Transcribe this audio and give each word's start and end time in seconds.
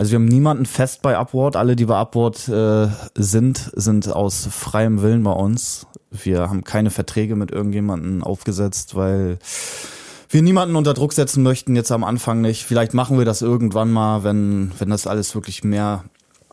Also 0.00 0.12
wir 0.12 0.18
haben 0.18 0.24
niemanden 0.24 0.64
fest 0.64 1.02
bei 1.02 1.18
Upward. 1.18 1.56
Alle, 1.56 1.76
die 1.76 1.84
bei 1.84 1.98
Upward 1.98 2.48
äh, 2.48 2.88
sind, 3.14 3.70
sind 3.74 4.10
aus 4.10 4.48
freiem 4.50 5.02
Willen 5.02 5.22
bei 5.22 5.32
uns. 5.32 5.86
Wir 6.10 6.48
haben 6.48 6.64
keine 6.64 6.88
Verträge 6.88 7.36
mit 7.36 7.50
irgendjemanden 7.50 8.22
aufgesetzt, 8.22 8.94
weil 8.94 9.38
wir 10.30 10.40
niemanden 10.40 10.76
unter 10.76 10.94
Druck 10.94 11.12
setzen 11.12 11.42
möchten, 11.42 11.76
jetzt 11.76 11.92
am 11.92 12.02
Anfang 12.02 12.40
nicht. 12.40 12.64
Vielleicht 12.64 12.94
machen 12.94 13.18
wir 13.18 13.26
das 13.26 13.42
irgendwann 13.42 13.90
mal, 13.90 14.24
wenn, 14.24 14.72
wenn 14.78 14.88
das 14.88 15.06
alles 15.06 15.34
wirklich 15.34 15.64
mehr, 15.64 16.04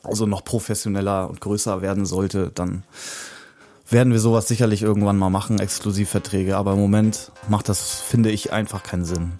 also 0.04 0.26
noch 0.26 0.44
professioneller 0.44 1.30
und 1.30 1.40
größer 1.40 1.82
werden 1.82 2.06
sollte, 2.06 2.52
dann 2.54 2.84
werden 3.90 4.12
wir 4.12 4.20
sowas 4.20 4.50
sicherlich 4.50 4.82
irgendwann 4.82 5.18
mal 5.18 5.30
machen, 5.30 5.60
Exklusivverträge. 5.60 6.58
Aber 6.58 6.74
im 6.74 6.80
Moment 6.80 7.32
macht 7.48 7.70
das, 7.70 8.02
finde 8.02 8.30
ich, 8.30 8.52
einfach 8.52 8.84
keinen 8.84 9.06
Sinn. 9.06 9.40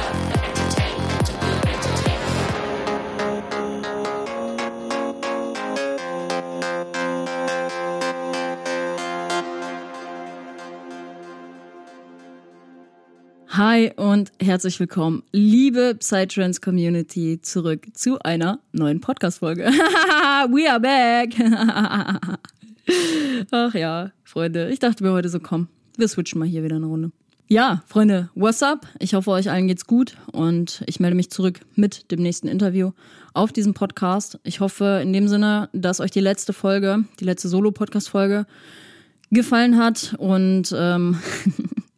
Hi 13.63 13.91
und 13.95 14.31
herzlich 14.41 14.79
willkommen, 14.79 15.21
liebe 15.31 15.93
Psytrance 15.93 16.59
Community, 16.59 17.39
zurück 17.43 17.85
zu 17.93 18.17
einer 18.17 18.59
neuen 18.71 19.01
Podcast-Folge. 19.01 19.65
We 20.49 20.67
are 20.67 20.79
back! 20.79 21.35
Ach 23.51 23.75
ja, 23.75 24.09
Freunde, 24.23 24.71
ich 24.71 24.79
dachte 24.79 25.03
mir 25.03 25.11
heute 25.11 25.29
so, 25.29 25.39
komm, 25.39 25.67
wir 25.95 26.07
switchen 26.07 26.39
mal 26.39 26.47
hier 26.47 26.63
wieder 26.63 26.77
eine 26.77 26.87
Runde. 26.87 27.11
Ja, 27.49 27.83
Freunde, 27.85 28.31
what's 28.33 28.63
up? 28.63 28.87
Ich 28.97 29.13
hoffe, 29.13 29.29
euch 29.29 29.51
allen 29.51 29.67
geht's 29.67 29.85
gut 29.85 30.17
und 30.31 30.81
ich 30.87 30.99
melde 30.99 31.15
mich 31.15 31.29
zurück 31.29 31.59
mit 31.75 32.09
dem 32.09 32.23
nächsten 32.23 32.47
Interview 32.47 32.93
auf 33.35 33.53
diesem 33.53 33.75
Podcast. 33.75 34.39
Ich 34.43 34.59
hoffe 34.59 35.01
in 35.03 35.13
dem 35.13 35.27
Sinne, 35.27 35.69
dass 35.71 35.99
euch 35.99 36.09
die 36.09 36.19
letzte 36.19 36.53
Folge, 36.53 37.03
die 37.19 37.25
letzte 37.25 37.47
Solo-Podcast-Folge 37.47 38.47
gefallen 39.29 39.77
hat 39.77 40.15
und 40.17 40.73
ähm, 40.75 41.19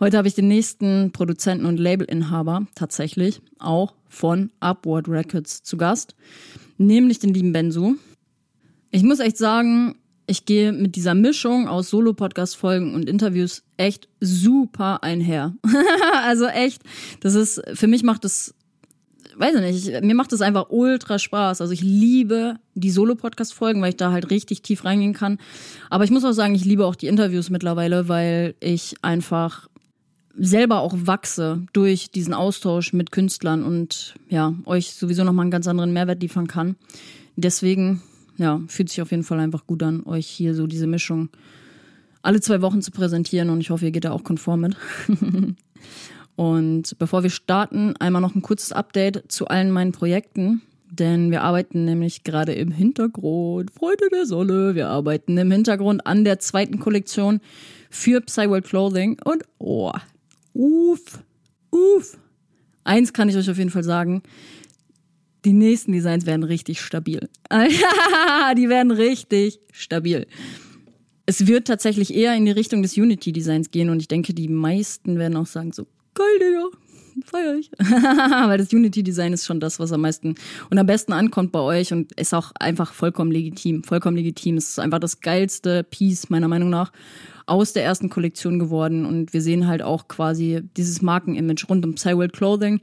Heute 0.00 0.18
habe 0.18 0.28
ich 0.28 0.34
den 0.34 0.48
nächsten 0.48 1.12
Produzenten 1.12 1.66
und 1.66 1.78
Labelinhaber 1.78 2.66
tatsächlich 2.74 3.40
auch 3.58 3.94
von 4.08 4.50
Upward 4.60 5.08
Records 5.08 5.62
zu 5.62 5.76
Gast, 5.76 6.14
nämlich 6.78 7.18
den 7.18 7.32
lieben 7.32 7.52
Benzu. 7.52 7.96
Ich 8.90 9.02
muss 9.02 9.20
echt 9.20 9.36
sagen, 9.36 9.96
ich 10.26 10.44
gehe 10.44 10.72
mit 10.72 10.96
dieser 10.96 11.14
Mischung 11.14 11.68
aus 11.68 11.90
Solo-Podcast-Folgen 11.90 12.94
und 12.94 13.08
Interviews 13.08 13.62
echt 13.76 14.08
super 14.20 15.02
einher. 15.02 15.54
also 16.24 16.46
echt, 16.46 16.82
das 17.20 17.34
ist, 17.34 17.62
für 17.74 17.86
mich 17.86 18.02
macht 18.02 18.24
das 18.24 18.54
weiß 19.38 19.54
ich 19.56 19.86
nicht, 19.86 20.02
mir 20.02 20.14
macht 20.14 20.32
das 20.32 20.40
einfach 20.40 20.66
ultra 20.70 21.18
Spaß. 21.18 21.60
Also 21.60 21.72
ich 21.72 21.82
liebe 21.82 22.56
die 22.74 22.90
Solo-Podcast-Folgen, 22.90 23.80
weil 23.82 23.90
ich 23.90 23.96
da 23.96 24.12
halt 24.12 24.30
richtig 24.30 24.62
tief 24.62 24.84
reingehen 24.84 25.12
kann. 25.12 25.38
Aber 25.90 26.04
ich 26.04 26.10
muss 26.10 26.24
auch 26.24 26.32
sagen, 26.32 26.54
ich 26.54 26.64
liebe 26.64 26.86
auch 26.86 26.96
die 26.96 27.06
Interviews 27.06 27.50
mittlerweile, 27.50 28.08
weil 28.08 28.54
ich 28.60 28.96
einfach 29.02 29.68
selber 30.38 30.80
auch 30.80 30.94
wachse 30.96 31.62
durch 31.72 32.10
diesen 32.10 32.34
Austausch 32.34 32.92
mit 32.92 33.10
Künstlern 33.10 33.64
und 33.64 34.14
ja, 34.28 34.54
euch 34.66 34.92
sowieso 34.92 35.24
nochmal 35.24 35.44
einen 35.44 35.50
ganz 35.50 35.66
anderen 35.66 35.92
Mehrwert 35.92 36.22
liefern 36.22 36.46
kann. 36.46 36.76
Deswegen, 37.36 38.02
ja, 38.36 38.60
fühlt 38.68 38.90
sich 38.90 39.00
auf 39.00 39.10
jeden 39.10 39.22
Fall 39.22 39.40
einfach 39.40 39.66
gut 39.66 39.82
an, 39.82 40.04
euch 40.04 40.26
hier 40.26 40.54
so 40.54 40.66
diese 40.66 40.86
Mischung 40.86 41.30
alle 42.26 42.40
zwei 42.40 42.60
Wochen 42.60 42.82
zu 42.82 42.90
präsentieren 42.90 43.50
und 43.50 43.60
ich 43.60 43.70
hoffe, 43.70 43.84
ihr 43.84 43.92
geht 43.92 44.04
da 44.04 44.10
auch 44.10 44.24
konform 44.24 44.62
mit. 44.62 44.76
Und 46.36 46.98
bevor 46.98 47.22
wir 47.22 47.30
starten, 47.30 47.96
einmal 47.96 48.22
noch 48.22 48.34
ein 48.34 48.42
kurzes 48.42 48.72
Update 48.72 49.32
zu 49.32 49.48
allen 49.48 49.70
meinen 49.70 49.92
Projekten. 49.92 50.62
Denn 50.90 51.30
wir 51.30 51.42
arbeiten 51.42 51.84
nämlich 51.84 52.22
gerade 52.22 52.52
im 52.52 52.70
Hintergrund, 52.70 53.72
Freunde 53.72 54.08
der 54.12 54.24
Sonne, 54.24 54.74
wir 54.76 54.88
arbeiten 54.88 55.36
im 55.36 55.50
Hintergrund 55.50 56.06
an 56.06 56.24
der 56.24 56.38
zweiten 56.38 56.78
Kollektion 56.78 57.40
für 57.90 58.20
Psyworld 58.20 58.64
Clothing. 58.64 59.18
Und 59.24 59.42
oh, 59.58 59.92
uff, 60.52 61.24
uff. 61.70 62.18
Eins 62.84 63.12
kann 63.12 63.28
ich 63.28 63.36
euch 63.36 63.50
auf 63.50 63.58
jeden 63.58 63.70
Fall 63.70 63.82
sagen. 63.82 64.22
Die 65.44 65.52
nächsten 65.52 65.92
Designs 65.92 66.24
werden 66.26 66.44
richtig 66.44 66.80
stabil. 66.80 67.28
die 67.50 68.68
werden 68.68 68.90
richtig 68.92 69.60
stabil. 69.72 70.26
Es 71.24 71.48
wird 71.48 71.66
tatsächlich 71.66 72.14
eher 72.14 72.36
in 72.36 72.44
die 72.44 72.52
Richtung 72.52 72.82
des 72.82 72.96
Unity-Designs 72.96 73.72
gehen 73.72 73.90
und 73.90 74.00
ich 74.00 74.08
denke, 74.08 74.34
die 74.34 74.48
meisten 74.48 75.18
werden 75.18 75.36
auch 75.36 75.46
sagen 75.46 75.72
so, 75.72 75.86
geil, 76.16 76.38
Digga. 76.40 76.68
Feier 77.24 77.54
ich. 77.54 77.70
Weil 77.78 78.58
das 78.58 78.72
Unity-Design 78.72 79.32
ist 79.32 79.46
schon 79.46 79.60
das, 79.60 79.78
was 79.78 79.92
am 79.92 80.02
meisten 80.02 80.34
und 80.70 80.78
am 80.78 80.86
besten 80.86 81.12
ankommt 81.12 81.52
bei 81.52 81.60
euch 81.60 81.92
und 81.92 82.12
ist 82.12 82.34
auch 82.34 82.52
einfach 82.58 82.92
vollkommen 82.92 83.32
legitim. 83.32 83.84
Vollkommen 83.84 84.16
legitim. 84.16 84.56
Es 84.56 84.70
ist 84.70 84.78
einfach 84.78 84.98
das 84.98 85.20
geilste 85.20 85.82
Piece, 85.84 86.28
meiner 86.28 86.48
Meinung 86.48 86.68
nach, 86.68 86.92
aus 87.46 87.72
der 87.72 87.84
ersten 87.84 88.10
Kollektion 88.10 88.58
geworden. 88.58 89.06
Und 89.06 89.32
wir 89.32 89.40
sehen 89.40 89.66
halt 89.66 89.82
auch 89.82 90.08
quasi 90.08 90.62
dieses 90.76 91.00
Markenimage 91.00 91.66
rund 91.68 91.84
um 91.86 91.94
Psyworld 91.94 92.32
Clothing 92.32 92.80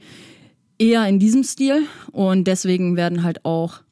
eher 0.78 1.06
in 1.06 1.18
diesem 1.18 1.44
Stil. 1.44 1.82
Und 2.10 2.44
deswegen 2.44 2.96
werden 2.96 3.22
halt 3.22 3.44
auch 3.44 3.82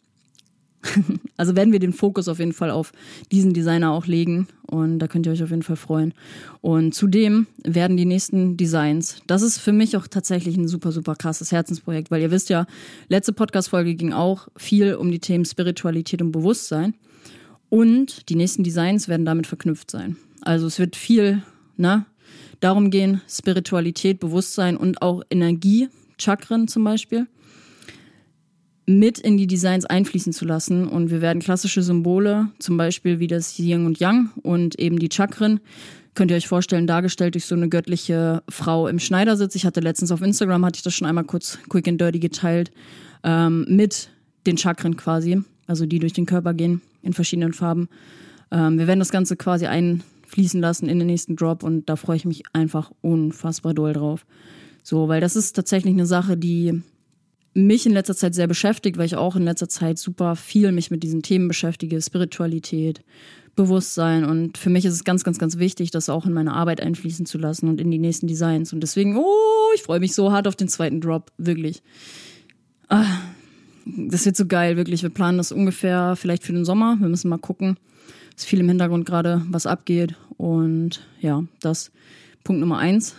also 1.36 1.56
werden 1.56 1.72
wir 1.72 1.78
den 1.78 1.92
Fokus 1.92 2.28
auf 2.28 2.38
jeden 2.38 2.52
Fall 2.52 2.70
auf 2.70 2.92
diesen 3.30 3.54
Designer 3.54 3.92
auch 3.92 4.06
legen 4.06 4.48
und 4.66 4.98
da 4.98 5.08
könnt 5.08 5.26
ihr 5.26 5.32
euch 5.32 5.42
auf 5.42 5.50
jeden 5.50 5.62
Fall 5.62 5.76
freuen. 5.76 6.14
Und 6.60 6.94
zudem 6.94 7.46
werden 7.64 7.96
die 7.96 8.04
nächsten 8.04 8.56
Designs, 8.56 9.22
das 9.26 9.42
ist 9.42 9.58
für 9.58 9.72
mich 9.72 9.96
auch 9.96 10.06
tatsächlich 10.06 10.56
ein 10.56 10.68
super, 10.68 10.92
super 10.92 11.14
krasses 11.14 11.52
Herzensprojekt, 11.52 12.10
weil 12.10 12.22
ihr 12.22 12.30
wisst 12.30 12.50
ja, 12.50 12.66
letzte 13.08 13.32
Podcast-Folge 13.32 13.94
ging 13.94 14.12
auch 14.12 14.48
viel 14.56 14.94
um 14.94 15.10
die 15.10 15.20
Themen 15.20 15.44
Spiritualität 15.44 16.22
und 16.22 16.32
Bewusstsein 16.32 16.94
und 17.68 18.28
die 18.28 18.36
nächsten 18.36 18.64
Designs 18.64 19.08
werden 19.08 19.26
damit 19.26 19.46
verknüpft 19.46 19.90
sein. 19.90 20.16
Also 20.42 20.66
es 20.66 20.78
wird 20.78 20.96
viel, 20.96 21.42
ne, 21.76 22.04
darum 22.60 22.90
gehen, 22.90 23.20
Spiritualität, 23.28 24.20
Bewusstsein 24.20 24.76
und 24.76 25.02
auch 25.02 25.22
Energie, 25.30 25.88
Chakren 26.18 26.68
zum 26.68 26.84
Beispiel 26.84 27.26
mit 28.98 29.18
in 29.18 29.36
die 29.36 29.46
Designs 29.46 29.84
einfließen 29.84 30.32
zu 30.32 30.44
lassen. 30.44 30.86
Und 30.86 31.10
wir 31.10 31.20
werden 31.20 31.40
klassische 31.40 31.82
Symbole, 31.82 32.48
zum 32.58 32.76
Beispiel 32.76 33.18
wie 33.18 33.26
das 33.26 33.58
Yin 33.58 33.86
und 33.86 34.00
Yang 34.00 34.30
und 34.42 34.78
eben 34.78 34.98
die 34.98 35.08
Chakren, 35.12 35.60
könnt 36.14 36.30
ihr 36.30 36.36
euch 36.36 36.48
vorstellen, 36.48 36.86
dargestellt 36.86 37.34
durch 37.34 37.46
so 37.46 37.54
eine 37.54 37.68
göttliche 37.68 38.42
Frau 38.48 38.86
im 38.86 38.98
Schneidersitz. 38.98 39.54
Ich 39.54 39.64
hatte 39.64 39.80
letztens 39.80 40.12
auf 40.12 40.22
Instagram, 40.22 40.64
hatte 40.64 40.76
ich 40.76 40.82
das 40.82 40.94
schon 40.94 41.08
einmal 41.08 41.24
kurz 41.24 41.58
quick 41.68 41.88
and 41.88 42.00
dirty 42.00 42.18
geteilt, 42.18 42.70
ähm, 43.24 43.66
mit 43.68 44.10
den 44.46 44.58
Chakren 44.58 44.96
quasi, 44.96 45.42
also 45.66 45.86
die 45.86 45.98
durch 45.98 46.12
den 46.12 46.26
Körper 46.26 46.54
gehen 46.54 46.82
in 47.02 47.12
verschiedenen 47.12 47.52
Farben. 47.52 47.88
Ähm, 48.50 48.78
wir 48.78 48.86
werden 48.86 48.98
das 48.98 49.10
Ganze 49.10 49.36
quasi 49.36 49.66
einfließen 49.66 50.60
lassen 50.60 50.88
in 50.88 50.98
den 50.98 51.06
nächsten 51.06 51.36
Drop 51.36 51.62
und 51.62 51.88
da 51.88 51.96
freue 51.96 52.16
ich 52.16 52.24
mich 52.24 52.42
einfach 52.52 52.92
unfassbar 53.00 53.72
doll 53.72 53.94
drauf. 53.94 54.26
So, 54.82 55.08
weil 55.08 55.20
das 55.20 55.36
ist 55.36 55.54
tatsächlich 55.54 55.94
eine 55.94 56.06
Sache, 56.06 56.36
die 56.36 56.82
mich 57.54 57.86
in 57.86 57.92
letzter 57.92 58.16
Zeit 58.16 58.34
sehr 58.34 58.46
beschäftigt, 58.46 58.96
weil 58.96 59.06
ich 59.06 59.16
auch 59.16 59.36
in 59.36 59.42
letzter 59.42 59.68
Zeit 59.68 59.98
super 59.98 60.36
viel 60.36 60.72
mich 60.72 60.90
mit 60.90 61.02
diesen 61.02 61.22
Themen 61.22 61.48
beschäftige, 61.48 62.00
Spiritualität, 62.00 63.02
Bewusstsein 63.54 64.24
und 64.24 64.56
für 64.56 64.70
mich 64.70 64.86
ist 64.86 64.94
es 64.94 65.04
ganz, 65.04 65.24
ganz, 65.24 65.38
ganz 65.38 65.58
wichtig, 65.58 65.90
das 65.90 66.08
auch 66.08 66.24
in 66.24 66.32
meine 66.32 66.54
Arbeit 66.54 66.80
einfließen 66.80 67.26
zu 67.26 67.36
lassen 67.36 67.68
und 67.68 67.82
in 67.82 67.90
die 67.90 67.98
nächsten 67.98 68.26
Designs 68.26 68.72
und 68.72 68.80
deswegen, 68.80 69.16
oh, 69.16 69.72
ich 69.74 69.82
freue 69.82 70.00
mich 70.00 70.14
so 70.14 70.32
hart 70.32 70.48
auf 70.48 70.56
den 70.56 70.68
zweiten 70.68 71.02
Drop, 71.02 71.30
wirklich. 71.36 71.82
Ah, 72.88 73.18
das 73.84 74.24
wird 74.24 74.36
so 74.36 74.46
geil, 74.46 74.78
wirklich. 74.78 75.02
Wir 75.02 75.10
planen 75.10 75.36
das 75.36 75.52
ungefähr 75.52 76.16
vielleicht 76.16 76.44
für 76.44 76.52
den 76.52 76.64
Sommer. 76.64 76.96
Wir 77.00 77.08
müssen 77.08 77.28
mal 77.28 77.38
gucken. 77.38 77.76
Es 78.36 78.44
ist 78.44 78.48
viel 78.48 78.60
im 78.60 78.68
Hintergrund 78.68 79.04
gerade, 79.04 79.42
was 79.48 79.66
abgeht 79.66 80.14
und 80.38 81.06
ja, 81.20 81.44
das 81.60 81.90
Punkt 82.44 82.60
Nummer 82.60 82.78
eins, 82.78 83.14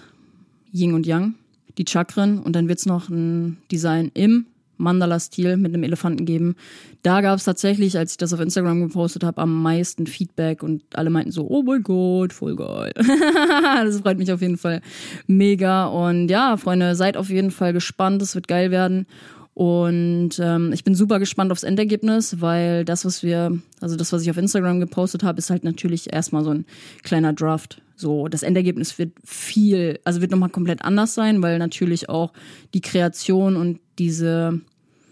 Yin 0.73 0.93
und 0.93 1.05
Yang 1.05 1.35
die 1.77 1.85
Chakren 1.87 2.39
und 2.39 2.55
dann 2.55 2.67
wird 2.67 2.79
es 2.79 2.85
noch 2.85 3.09
ein 3.09 3.57
Design 3.71 4.11
im 4.13 4.45
Mandala-Stil 4.77 5.57
mit 5.57 5.73
einem 5.73 5.83
Elefanten 5.83 6.25
geben. 6.25 6.55
Da 7.03 7.21
gab 7.21 7.37
es 7.37 7.43
tatsächlich, 7.43 7.97
als 7.97 8.11
ich 8.11 8.17
das 8.17 8.33
auf 8.33 8.39
Instagram 8.39 8.81
gepostet 8.81 9.23
habe, 9.23 9.41
am 9.41 9.61
meisten 9.61 10.07
Feedback 10.07 10.63
und 10.63 10.83
alle 10.93 11.09
meinten 11.09 11.31
so, 11.31 11.47
oh 11.47 11.63
mein 11.63 11.83
Gott, 11.83 12.33
voll 12.33 12.55
geil. 12.55 12.91
das 12.95 14.01
freut 14.01 14.17
mich 14.17 14.31
auf 14.31 14.41
jeden 14.41 14.57
Fall 14.57 14.81
mega. 15.27 15.85
Und 15.85 16.29
ja, 16.29 16.57
Freunde, 16.57 16.95
seid 16.95 17.17
auf 17.17 17.29
jeden 17.29 17.51
Fall 17.51 17.73
gespannt, 17.73 18.21
es 18.21 18.35
wird 18.35 18.47
geil 18.47 18.71
werden. 18.71 19.05
Und 19.53 20.39
ähm, 20.39 20.71
ich 20.73 20.83
bin 20.83 20.95
super 20.95 21.19
gespannt 21.19 21.51
aufs 21.51 21.63
Endergebnis, 21.63 22.41
weil 22.41 22.85
das, 22.85 23.05
was 23.05 23.21
wir, 23.21 23.59
also 23.81 23.95
das, 23.95 24.11
was 24.11 24.23
ich 24.23 24.31
auf 24.31 24.37
Instagram 24.37 24.79
gepostet 24.79 25.23
habe, 25.23 25.37
ist 25.37 25.51
halt 25.51 25.63
natürlich 25.63 26.11
erstmal 26.11 26.43
so 26.43 26.49
ein 26.49 26.65
kleiner 27.03 27.33
Draft. 27.33 27.81
So, 27.95 28.27
das 28.27 28.41
Endergebnis 28.41 28.97
wird 28.97 29.11
viel, 29.23 29.99
also 30.05 30.21
wird 30.21 30.31
nochmal 30.31 30.49
komplett 30.49 30.81
anders 30.81 31.13
sein, 31.13 31.43
weil 31.43 31.59
natürlich 31.59 32.09
auch 32.09 32.33
die 32.73 32.81
Kreation 32.81 33.55
und 33.55 33.79
diese, 33.99 34.59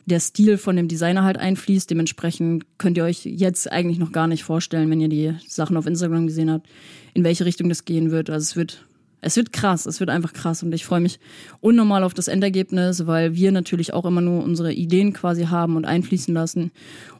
der 0.07 0.19
Stil 0.19 0.57
von 0.57 0.75
dem 0.75 0.87
Designer 0.87 1.23
halt 1.23 1.37
einfließt. 1.37 1.91
Dementsprechend 1.91 2.65
könnt 2.79 2.97
ihr 2.97 3.03
euch 3.03 3.23
jetzt 3.25 3.71
eigentlich 3.71 3.99
noch 3.99 4.11
gar 4.11 4.25
nicht 4.25 4.43
vorstellen, 4.43 4.89
wenn 4.89 5.01
ihr 5.01 5.09
die 5.09 5.35
Sachen 5.47 5.77
auf 5.77 5.85
Instagram 5.85 6.25
gesehen 6.25 6.49
habt, 6.49 6.67
in 7.13 7.23
welche 7.23 7.45
Richtung 7.45 7.69
das 7.69 7.85
gehen 7.85 8.09
wird. 8.09 8.31
Also 8.31 8.43
es 8.43 8.55
wird 8.55 8.87
es 9.21 9.35
wird 9.35 9.53
krass, 9.53 9.85
es 9.85 9.99
wird 9.99 10.09
einfach 10.09 10.33
krass 10.33 10.63
und 10.63 10.73
ich 10.73 10.83
freue 10.83 10.99
mich 10.99 11.19
unnormal 11.59 12.03
auf 12.03 12.13
das 12.13 12.27
Endergebnis, 12.27 13.05
weil 13.05 13.35
wir 13.35 13.51
natürlich 13.51 13.93
auch 13.93 14.05
immer 14.05 14.21
nur 14.21 14.43
unsere 14.43 14.73
Ideen 14.73 15.13
quasi 15.13 15.43
haben 15.45 15.75
und 15.75 15.85
einfließen 15.85 16.33
lassen 16.33 16.71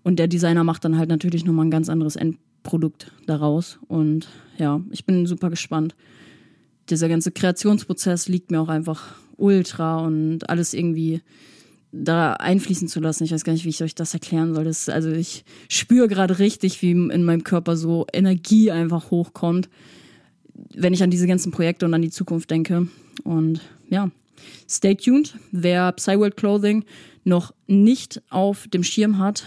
und 0.03 0.17
der 0.17 0.27
Designer 0.27 0.63
macht 0.63 0.83
dann 0.83 0.97
halt 0.97 1.09
natürlich 1.09 1.45
nochmal 1.45 1.65
ein 1.65 1.71
ganz 1.71 1.89
anderes 1.89 2.15
Endprodukt 2.15 3.11
daraus 3.27 3.79
und 3.87 4.27
ja, 4.57 4.81
ich 4.89 5.05
bin 5.05 5.27
super 5.27 5.49
gespannt. 5.49 5.95
Dieser 6.89 7.07
ganze 7.07 7.31
Kreationsprozess 7.31 8.27
liegt 8.27 8.51
mir 8.51 8.59
auch 8.59 8.69
einfach 8.69 9.15
ultra 9.37 9.99
und 9.99 10.49
alles 10.49 10.73
irgendwie 10.73 11.21
da 11.91 12.33
einfließen 12.33 12.87
zu 12.87 12.99
lassen. 12.99 13.23
Ich 13.23 13.31
weiß 13.31 13.43
gar 13.43 13.53
nicht, 13.53 13.65
wie 13.65 13.69
ich 13.69 13.83
euch 13.83 13.95
das 13.95 14.13
erklären 14.13 14.53
soll. 14.55 14.63
Das, 14.63 14.89
also 14.89 15.11
ich 15.11 15.43
spüre 15.67 16.07
gerade 16.07 16.39
richtig, 16.39 16.81
wie 16.81 16.91
in 16.91 17.23
meinem 17.23 17.43
Körper 17.43 17.75
so 17.75 18.05
Energie 18.13 18.71
einfach 18.71 19.11
hochkommt 19.11 19.69
wenn 20.75 20.93
ich 20.93 21.03
an 21.03 21.11
diese 21.11 21.27
ganzen 21.27 21.51
Projekte 21.51 21.85
und 21.85 21.93
an 21.93 22.01
die 22.01 22.09
Zukunft 22.09 22.49
denke. 22.51 22.87
Und 23.23 23.61
ja, 23.89 24.09
stay 24.69 24.95
tuned. 24.95 25.35
Wer 25.51 25.91
Psyworld 25.93 26.37
Clothing 26.37 26.85
noch 27.23 27.53
nicht 27.67 28.21
auf 28.29 28.67
dem 28.67 28.83
Schirm 28.83 29.19
hat, 29.19 29.43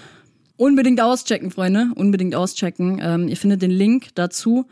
unbedingt 0.57 1.01
auschecken, 1.01 1.51
Freunde. 1.51 1.89
Unbedingt 1.97 2.35
auschecken. 2.35 3.01
Ähm, 3.03 3.29
ihr 3.29 3.37
findet 3.37 3.63
den 3.63 3.71
Link 3.71 4.09
dazu 4.15 4.67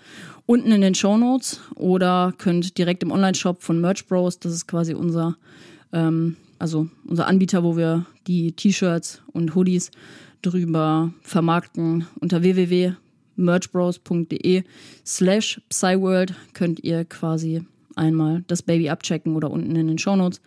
unten 0.46 0.72
in 0.72 0.81
den 0.81 0.94
Show 0.94 1.16
Notes 1.16 1.60
oder 1.76 2.34
könnt 2.37 2.76
direkt 2.78 3.02
im 3.02 3.10
Online-Shop 3.10 3.62
von 3.62 3.81
Merch 3.81 4.06
Bros, 4.06 4.38
das 4.38 4.52
ist 4.52 4.66
quasi 4.66 4.94
unser, 4.94 5.37
ähm, 5.93 6.37
also 6.58 6.88
unser 7.06 7.26
Anbieter, 7.26 7.62
wo 7.62 7.76
wir 7.76 8.06
die 8.26 8.52
T-Shirts 8.52 9.22
und 9.32 9.54
Hoodies 9.54 9.90
drüber 10.43 11.12
vermarkten 11.22 12.06
unter 12.20 12.43
www 12.43 12.94
merchbros.de 13.37 14.64
slash 15.05 15.61
psyworld 15.69 16.34
könnt 16.55 16.82
ihr 16.84 17.05
quasi 17.05 17.62
einmal 17.96 18.44
das 18.46 18.62
Baby 18.62 18.90
abchecken 18.90 19.37
oder 19.37 19.50
unten 19.50 19.76
in 19.76 19.87
den 19.87 19.99
Shownotes, 19.99 20.40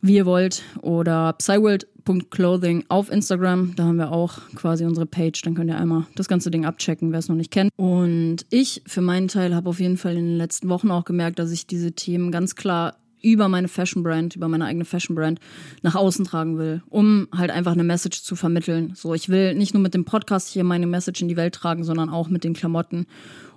wie 0.00 0.16
ihr 0.16 0.26
wollt. 0.26 0.62
Oder 0.82 1.32
psyworld.clothing 1.34 2.84
auf 2.88 3.10
Instagram, 3.10 3.74
da 3.76 3.84
haben 3.84 3.98
wir 3.98 4.12
auch 4.12 4.38
quasi 4.54 4.84
unsere 4.84 5.06
Page, 5.06 5.40
dann 5.42 5.54
könnt 5.54 5.70
ihr 5.70 5.78
einmal 5.78 6.06
das 6.14 6.28
ganze 6.28 6.50
Ding 6.50 6.64
abchecken, 6.64 7.12
wer 7.12 7.18
es 7.18 7.28
noch 7.28 7.36
nicht 7.36 7.50
kennt. 7.50 7.70
Und 7.76 8.46
ich 8.50 8.82
für 8.86 9.00
meinen 9.00 9.28
Teil 9.28 9.54
habe 9.54 9.68
auf 9.68 9.80
jeden 9.80 9.96
Fall 9.96 10.16
in 10.16 10.26
den 10.26 10.36
letzten 10.36 10.68
Wochen 10.68 10.90
auch 10.90 11.04
gemerkt, 11.04 11.38
dass 11.38 11.50
ich 11.50 11.66
diese 11.66 11.92
Themen 11.92 12.30
ganz 12.30 12.54
klar 12.54 12.96
über 13.22 13.48
meine 13.48 13.68
Fashion 13.68 14.02
Brand, 14.02 14.36
über 14.36 14.48
meine 14.48 14.64
eigene 14.64 14.84
Fashion 14.84 15.16
Brand 15.16 15.40
nach 15.82 15.94
außen 15.94 16.24
tragen 16.24 16.58
will, 16.58 16.82
um 16.88 17.28
halt 17.36 17.50
einfach 17.50 17.72
eine 17.72 17.84
Message 17.84 18.22
zu 18.22 18.36
vermitteln. 18.36 18.92
So, 18.94 19.14
ich 19.14 19.28
will 19.28 19.54
nicht 19.54 19.74
nur 19.74 19.82
mit 19.82 19.94
dem 19.94 20.04
Podcast 20.04 20.48
hier 20.48 20.64
meine 20.64 20.86
Message 20.86 21.22
in 21.22 21.28
die 21.28 21.36
Welt 21.36 21.54
tragen, 21.54 21.84
sondern 21.84 22.08
auch 22.08 22.28
mit 22.28 22.44
den 22.44 22.54
Klamotten 22.54 23.06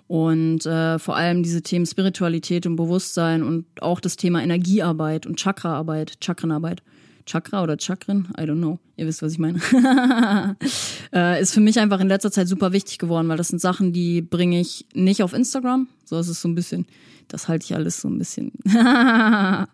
und 0.08 0.66
äh, 0.66 0.98
vor 0.98 1.16
allem 1.16 1.44
diese 1.44 1.62
Themen 1.62 1.86
Spiritualität 1.86 2.66
und 2.66 2.76
Bewusstsein 2.76 3.44
und 3.44 3.66
auch 3.80 4.00
das 4.00 4.18
Thema 4.18 4.42
Energiearbeit 4.42 5.28
und 5.28 5.40
Chakraarbeit, 5.40 6.18
Chakrenarbeit. 6.20 6.82
Chakra 7.30 7.64
oder 7.64 7.78
Chakren, 7.78 8.28
I 8.38 8.44
don't 8.44 8.58
know. 8.58 8.80
Ihr 8.98 9.06
wisst, 9.08 9.22
was 9.22 9.34
ich 9.34 9.40
meine. 9.40 9.60
äh, 11.14 11.42
ist 11.42 11.54
für 11.54 11.60
mich 11.60 11.80
einfach 11.80 12.00
in 12.00 12.08
letzter 12.08 12.32
Zeit 12.32 12.48
super 12.48 12.72
wichtig 12.72 12.98
geworden, 12.98 13.28
weil 13.28 13.38
das 13.38 13.50
sind 13.50 13.60
Sachen, 13.60 13.94
die 13.94 14.22
bringe 14.22 14.60
ich 14.60 14.86
nicht 14.94 15.22
auf 15.22 15.34
Instagram. 15.34 15.88
So 16.06 16.18
ist 16.18 16.28
es 16.28 16.42
so 16.42 16.48
ein 16.48 16.56
bisschen 16.56 16.86
das 17.30 17.48
halte 17.48 17.66
ich 17.66 17.76
alles 17.76 18.02
so 18.02 18.10
ein 18.10 18.18
bisschen, 18.18 18.52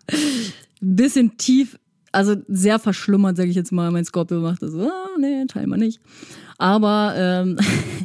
bisschen 0.80 1.36
tief, 1.36 1.78
also 2.12 2.36
sehr 2.48 2.78
verschlummert, 2.78 3.36
sage 3.36 3.50
ich 3.50 3.56
jetzt 3.56 3.72
mal. 3.72 3.90
Mein 3.90 4.04
Scorpio 4.04 4.40
macht 4.40 4.62
das 4.62 4.72
so, 4.72 4.88
ah, 4.88 5.08
nee, 5.18 5.44
wir 5.52 5.76
nicht. 5.76 6.00
Aber 6.58 7.14
ähm, 7.16 7.56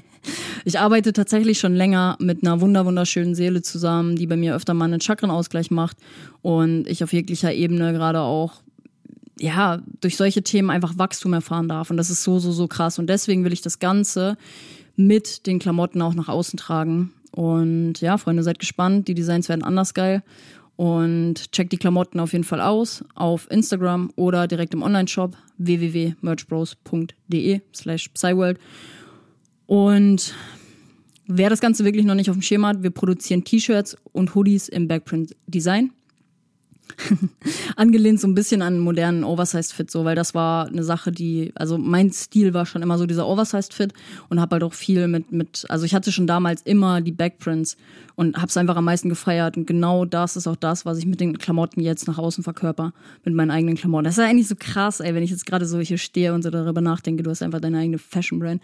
ich 0.65 0.79
arbeite 0.79 1.13
tatsächlich 1.13 1.59
schon 1.59 1.75
länger 1.75 2.17
mit 2.19 2.43
einer 2.43 2.61
wunder 2.61 2.85
wunderschönen 2.85 3.35
Seele 3.35 3.61
zusammen, 3.61 4.15
die 4.15 4.27
bei 4.27 4.37
mir 4.37 4.55
öfter 4.55 4.73
mal 4.73 4.85
einen 4.85 5.01
Chakrenausgleich 5.01 5.69
macht 5.69 5.97
und 6.41 6.87
ich 6.87 7.03
auf 7.03 7.13
jeglicher 7.13 7.53
Ebene 7.53 7.93
gerade 7.93 8.21
auch 8.21 8.61
ja, 9.41 9.81
durch 10.01 10.17
solche 10.17 10.43
Themen 10.43 10.69
einfach 10.69 10.97
Wachstum 10.97 11.31
erfahren 11.33 11.67
darf. 11.67 11.89
Und 11.89 11.97
das 11.97 12.11
ist 12.11 12.23
so, 12.23 12.39
so, 12.39 12.51
so 12.51 12.67
krass. 12.67 12.99
Und 12.99 13.07
deswegen 13.07 13.43
will 13.43 13.53
ich 13.53 13.61
das 13.61 13.79
Ganze 13.79 14.37
mit 14.95 15.47
den 15.47 15.57
Klamotten 15.57 15.99
auch 16.01 16.13
nach 16.13 16.29
außen 16.29 16.57
tragen. 16.57 17.11
Und 17.31 18.01
ja, 18.01 18.19
Freunde, 18.19 18.43
seid 18.43 18.59
gespannt. 18.59 19.07
Die 19.07 19.15
Designs 19.15 19.49
werden 19.49 19.63
anders 19.63 19.95
geil. 19.95 20.21
Und 20.75 21.51
checkt 21.51 21.71
die 21.71 21.77
Klamotten 21.77 22.19
auf 22.19 22.33
jeden 22.33 22.43
Fall 22.43 22.61
aus 22.61 23.03
auf 23.15 23.49
Instagram 23.49 24.11
oder 24.15 24.47
direkt 24.47 24.75
im 24.75 24.83
Online-Shop 24.83 25.35
www.merchbros.de 25.57 27.61
slash 27.73 28.09
psyworld. 28.09 28.59
Und 29.65 30.35
wer 31.25 31.49
das 31.49 31.61
Ganze 31.61 31.83
wirklich 31.83 32.05
noch 32.05 32.15
nicht 32.15 32.29
auf 32.29 32.35
dem 32.35 32.43
Schirm 32.43 32.65
hat, 32.65 32.83
wir 32.83 32.91
produzieren 32.91 33.43
T-Shirts 33.43 33.97
und 34.11 34.35
Hoodies 34.35 34.69
im 34.69 34.87
Backprint-Design. 34.87 35.91
angelehnt 37.75 38.19
so 38.19 38.27
ein 38.27 38.35
bisschen 38.35 38.61
an 38.61 38.79
modernen 38.79 39.23
Oversized-Fit, 39.23 39.89
so, 39.89 40.05
weil 40.05 40.15
das 40.15 40.33
war 40.33 40.67
eine 40.67 40.83
Sache, 40.83 41.11
die, 41.11 41.51
also 41.55 41.77
mein 41.77 42.11
Stil 42.11 42.53
war 42.53 42.65
schon 42.65 42.81
immer 42.81 42.97
so 42.97 43.05
dieser 43.05 43.27
Oversized-Fit 43.27 43.93
und 44.29 44.39
habe 44.39 44.55
halt 44.55 44.63
auch 44.63 44.73
viel 44.73 45.07
mit, 45.07 45.31
mit, 45.31 45.65
also 45.69 45.85
ich 45.85 45.93
hatte 45.93 46.11
schon 46.11 46.27
damals 46.27 46.61
immer 46.63 47.01
die 47.01 47.11
Backprints 47.11 47.77
und 48.15 48.37
habe 48.37 48.47
es 48.47 48.57
einfach 48.57 48.75
am 48.75 48.85
meisten 48.85 49.09
gefeiert 49.09 49.57
und 49.57 49.65
genau 49.65 50.05
das 50.05 50.35
ist 50.35 50.47
auch 50.47 50.55
das, 50.55 50.85
was 50.85 50.97
ich 50.97 51.05
mit 51.05 51.19
den 51.19 51.37
Klamotten 51.37 51.81
jetzt 51.81 52.07
nach 52.07 52.17
außen 52.17 52.43
verkörper, 52.43 52.93
mit 53.23 53.33
meinen 53.33 53.51
eigenen 53.51 53.75
Klamotten. 53.75 54.05
Das 54.05 54.13
ist 54.17 54.23
ja 54.23 54.29
eigentlich 54.29 54.47
so 54.47 54.55
krass, 54.57 54.99
ey, 54.99 55.13
wenn 55.13 55.23
ich 55.23 55.31
jetzt 55.31 55.45
gerade 55.45 55.65
so 55.65 55.79
hier 55.79 55.97
stehe 55.97 56.33
und 56.33 56.43
so 56.43 56.49
darüber 56.49 56.81
nachdenke, 56.81 57.23
du 57.23 57.29
hast 57.29 57.41
einfach 57.41 57.61
deine 57.61 57.79
eigene 57.79 57.97
Fashion-Brand. 57.97 58.61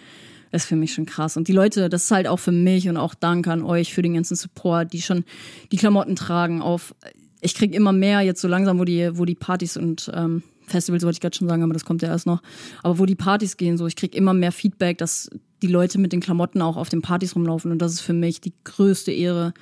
Das 0.52 0.64
ist 0.64 0.70
für 0.70 0.76
mich 0.76 0.94
schon 0.94 1.06
krass. 1.06 1.36
Und 1.36 1.50
die 1.50 1.54
Leute, 1.54 1.90
das 1.90 2.06
ist 2.06 2.12
halt 2.12 2.28
auch 2.28 2.40
für 2.40 2.54
mich 2.54 2.88
und 2.88 2.96
auch 2.96 3.14
Dank 3.14 3.48
an 3.48 3.64
euch 3.64 3.94
für 3.94 4.02
den 4.02 4.14
ganzen 4.14 4.36
Support, 4.36 4.94
die 4.94 5.02
schon 5.02 5.26
die 5.72 5.78
Klamotten 5.78 6.16
tragen 6.16 6.62
auf 6.62 6.96
ich 7.42 7.56
kriege 7.56 7.76
immer 7.76 7.92
mehr 7.92 8.22
jetzt 8.22 8.42
so 8.42 8.48
langsam, 8.48 8.80
wo 8.80 8.86
die, 8.86 9.18
wo 9.18 9.26
die 9.26 9.36
Partys 9.36 9.78
und 9.78 10.12
ähm, 10.14 10.44
Festivals 10.68 11.04
wollte 11.04 11.18
ich 11.18 11.22
gerade 11.22 11.36
schon 11.36 11.48
sagen, 11.48 11.64
aber 11.64 11.74
das 11.74 11.86
kommt 11.86 12.02
ja 12.02 12.10
erst 12.10 12.26
noch. 12.26 12.42
Aber 12.84 13.00
wo 13.00 13.06
die 13.06 13.16
Partys 13.16 13.58
gehen, 13.58 13.78
so 13.78 13.88
ich 13.88 13.96
kriege 13.96 14.18
immer 14.18 14.34
mehr 14.34 14.52
Feedback, 14.52 14.98
dass 14.98 15.30
die 15.62 15.68
Leute 15.68 15.98
mit 15.98 16.12
den 16.12 16.20
Klamotten 16.20 16.62
auch 16.62 16.78
auf 16.78 16.90
den 16.90 17.02
Partys 17.02 17.36
rumlaufen 17.36 17.72
und 17.72 17.82
das 17.82 17.94
ist 17.94 18.02
für 18.02 18.14
mich 18.14 18.42
die 18.42 18.54
größte 18.64 19.12
Ehre 19.12 19.54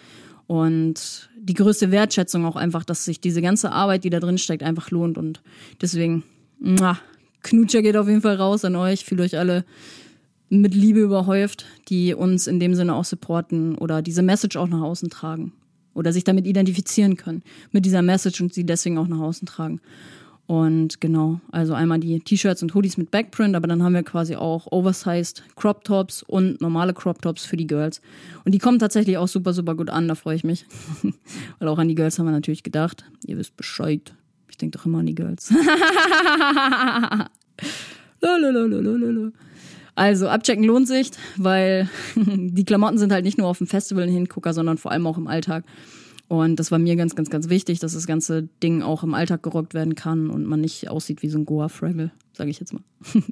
und 0.48 1.30
die 1.38 1.54
größte 1.54 1.92
Wertschätzung 1.92 2.46
auch 2.46 2.56
einfach, 2.56 2.84
dass 2.84 3.06
sich 3.06 3.22
diese 3.22 3.42
ganze 3.42 3.72
Arbeit, 3.72 4.04
die 4.04 4.10
da 4.10 4.20
drin 4.20 4.38
steckt, 4.38 4.64
einfach 4.64 4.92
lohnt 4.92 5.18
und 5.18 5.42
deswegen, 5.82 6.24
muah, 6.60 6.98
Knutscher 7.44 7.82
geht 7.82 7.98
auf 7.98 8.08
jeden 8.08 8.22
Fall 8.22 8.36
raus 8.36 8.66
an 8.66 8.76
euch, 8.76 9.06
fühlt 9.06 9.22
euch 9.22 9.38
alle 9.38 9.64
mit 10.50 10.74
Liebe 10.74 11.00
überhäuft, 11.00 11.66
die 11.88 12.14
uns 12.14 12.48
in 12.48 12.60
dem 12.60 12.76
Sinne 12.76 12.96
auch 12.96 13.06
supporten 13.06 13.76
oder 13.76 14.02
diese 14.02 14.22
Message 14.22 14.58
auch 14.58 14.68
nach 14.68 14.82
außen 14.82 15.10
tragen 15.10 15.54
oder 15.96 16.14
sich 16.14 16.24
damit 16.24 16.46
identifizieren 16.46 17.18
können 17.18 17.42
mit 17.72 17.86
dieser 17.86 18.04
Message 18.04 18.40
und 18.42 18.54
sie 18.54 18.66
deswegen 18.66 19.00
auch 19.00 19.08
nach 19.08 19.20
außen 19.20 19.48
tragen. 19.48 19.82
Und 20.48 21.02
genau, 21.02 21.42
also 21.52 21.74
einmal 21.74 22.00
die 22.00 22.20
T-Shirts 22.20 22.62
und 22.62 22.76
Hoodies 22.76 22.98
mit 22.98 23.10
Backprint, 23.10 23.56
aber 23.56 23.66
dann 23.66 23.82
haben 23.82 23.96
wir 23.96 24.04
quasi 24.04 24.36
auch 24.36 24.72
oversized 24.72 25.44
Crop 25.56 25.84
Tops 25.84 26.22
und 26.22 26.62
normale 26.62 26.94
Crop 26.94 27.20
Tops 27.20 27.46
für 27.46 27.58
die 27.58 27.66
Girls. 27.66 28.00
Und 28.44 28.52
die 28.54 28.60
kommen 28.60 28.78
tatsächlich 28.78 29.18
auch 29.18 29.28
super, 29.28 29.54
super 29.54 29.74
gut 29.74 29.90
an, 29.90 30.08
da 30.08 30.14
freue 30.14 30.36
ich 30.36 30.44
mich. 30.44 30.68
Weil 31.60 31.68
auch 31.68 31.80
an 31.80 31.88
die 31.88 31.96
Girls 31.96 32.20
haben 32.20 32.28
wir 32.28 32.32
natürlich 32.32 32.62
gedacht. 32.62 33.06
Ihr 33.26 33.40
wisst 33.40 33.58
Bescheid. 33.58 34.14
Ich 34.48 34.58
denke 34.58 34.78
doch 34.78 34.86
immer 34.86 35.00
an 35.00 35.08
die 35.08 35.16
Girls. 35.16 35.52
Lalalala. 38.22 39.32
Also 39.96 40.28
abchecken 40.28 40.64
lohnt 40.64 40.88
sich, 40.88 41.12
weil 41.38 41.90
die 42.16 42.66
Klamotten 42.66 42.98
sind 42.98 43.14
halt 43.14 43.26
nicht 43.26 43.38
nur 43.38 43.48
auf 43.48 43.60
dem 43.60 43.68
Festival 43.68 44.04
ein 44.04 44.10
Hingucker, 44.10 44.54
sondern 44.54 44.78
vor 44.78 44.92
allem 44.92 45.08
auch 45.08 45.18
im 45.18 45.28
Alltag. 45.28 45.64
Und 46.28 46.60
das 46.60 46.72
war 46.72 46.80
mir 46.80 46.96
ganz, 46.96 47.16
ganz, 47.16 47.30
ganz 47.30 47.50
wichtig, 47.50 47.80
dass 47.80 47.94
das 47.94 48.08
ganze 48.08 48.44
Ding 48.62 48.82
auch 48.82 49.04
im 49.04 49.14
Alltag 49.14 49.44
gerockt 49.44 49.74
werden 49.74 49.96
kann 49.96 50.30
und 50.30 50.46
man 50.46 50.60
nicht 50.60 50.90
aussieht 50.90 51.22
wie 51.22 51.30
so 51.30 51.38
ein 51.38 51.46
Goa-Fraggle, 51.46 52.12
sage 52.34 52.50
ich 52.50 52.60
jetzt 52.60 52.74
mal. 52.74 52.82